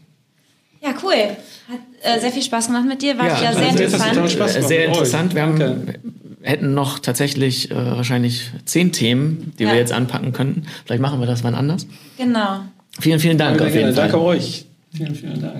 Ja, 0.82 0.94
cool. 1.02 1.12
Hat 1.12 1.78
äh, 2.02 2.20
sehr 2.20 2.30
viel 2.30 2.42
Spaß 2.42 2.68
gemacht 2.68 2.86
mit 2.86 3.02
dir. 3.02 3.18
War 3.18 3.26
Ja, 3.26 3.38
wieder 3.40 3.52
sehr 3.52 3.68
also 3.68 3.82
interessant. 3.82 4.30
Spaß 4.30 4.54
gemacht 4.54 4.68
Sehr 4.68 4.86
interessant. 4.86 5.34
Wir 5.34 5.42
haben, 5.42 5.94
hätten 6.42 6.72
noch 6.72 6.98
tatsächlich 7.00 7.70
äh, 7.70 7.74
wahrscheinlich 7.74 8.50
zehn 8.64 8.92
Themen, 8.92 9.52
die 9.58 9.64
Ja. 9.64 9.72
wir 9.72 9.78
jetzt 9.78 9.92
anpacken 9.92 10.32
könnten. 10.32 10.66
Vielleicht 10.86 11.02
machen 11.02 11.20
wir 11.20 11.26
das 11.26 11.44
wann 11.44 11.54
anders. 11.54 11.86
Genau. 12.16 12.60
Vielen, 12.98 13.20
vielen 13.20 13.36
Dank 13.38 13.58
Danke, 13.58 13.70
auf 13.70 13.76
jeden 13.76 13.94
Fall. 13.94 14.08
Danke 14.08 14.20
euch. 14.24 14.64
Vielen, 14.96 15.14
vielen 15.14 15.40
Dank. 15.40 15.56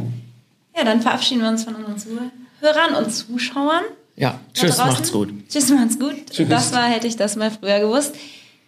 Ja, 0.76 0.84
dann 0.84 1.02
verabschieden 1.02 1.42
wir 1.42 1.48
uns 1.50 1.64
von 1.64 1.74
unseren 1.74 1.98
Zuhörern 1.98 2.94
und 3.04 3.10
Zuschauern. 3.12 3.82
Ja, 4.20 4.38
tschüss, 4.52 4.76
draußen. 4.76 4.92
macht's 4.92 5.12
gut. 5.12 5.28
Tschüss, 5.48 5.70
macht's 5.70 5.98
gut. 5.98 6.14
Tschüss. 6.30 6.48
Das 6.48 6.72
war, 6.72 6.84
hätte 6.88 7.06
ich 7.06 7.16
das 7.16 7.36
mal 7.36 7.50
früher 7.50 7.80
gewusst. 7.80 8.14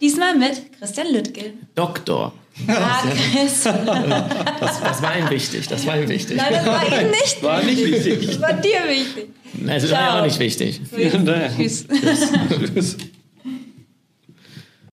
Diesmal 0.01 0.35
mit 0.37 0.63
Christian 0.79 1.13
Lüttke. 1.13 1.53
Doktor. 1.75 2.33
Ah, 2.67 3.03
Chris. 3.33 3.65
Nein, 3.65 4.25
Das, 4.61 4.81
das 4.81 5.03
war 5.03 5.17
ihm 5.19 5.31
wichtig. 5.31 5.69
Das 5.69 5.87
war 5.87 5.97
ihm 6.01 6.09
wichtig. 6.09 6.37
das 6.39 6.67
war 6.67 6.83
ihm 7.01 7.11
nicht. 7.11 7.43
War 7.43 7.63
nicht 7.63 7.85
wichtig. 7.85 8.27
Das 8.27 8.41
war 8.41 8.53
dir 8.55 8.81
wichtig. 8.89 9.29
Also, 9.69 9.87
das 9.89 9.97
war 9.97 10.03
ja 10.03 10.21
auch 10.21 10.25
nicht 10.25 10.39
wichtig. 10.39 10.81
Vielen 10.95 11.25
Dank. 11.27 11.57
Tschüss. 11.57 11.87
Tschüss. 11.89 12.97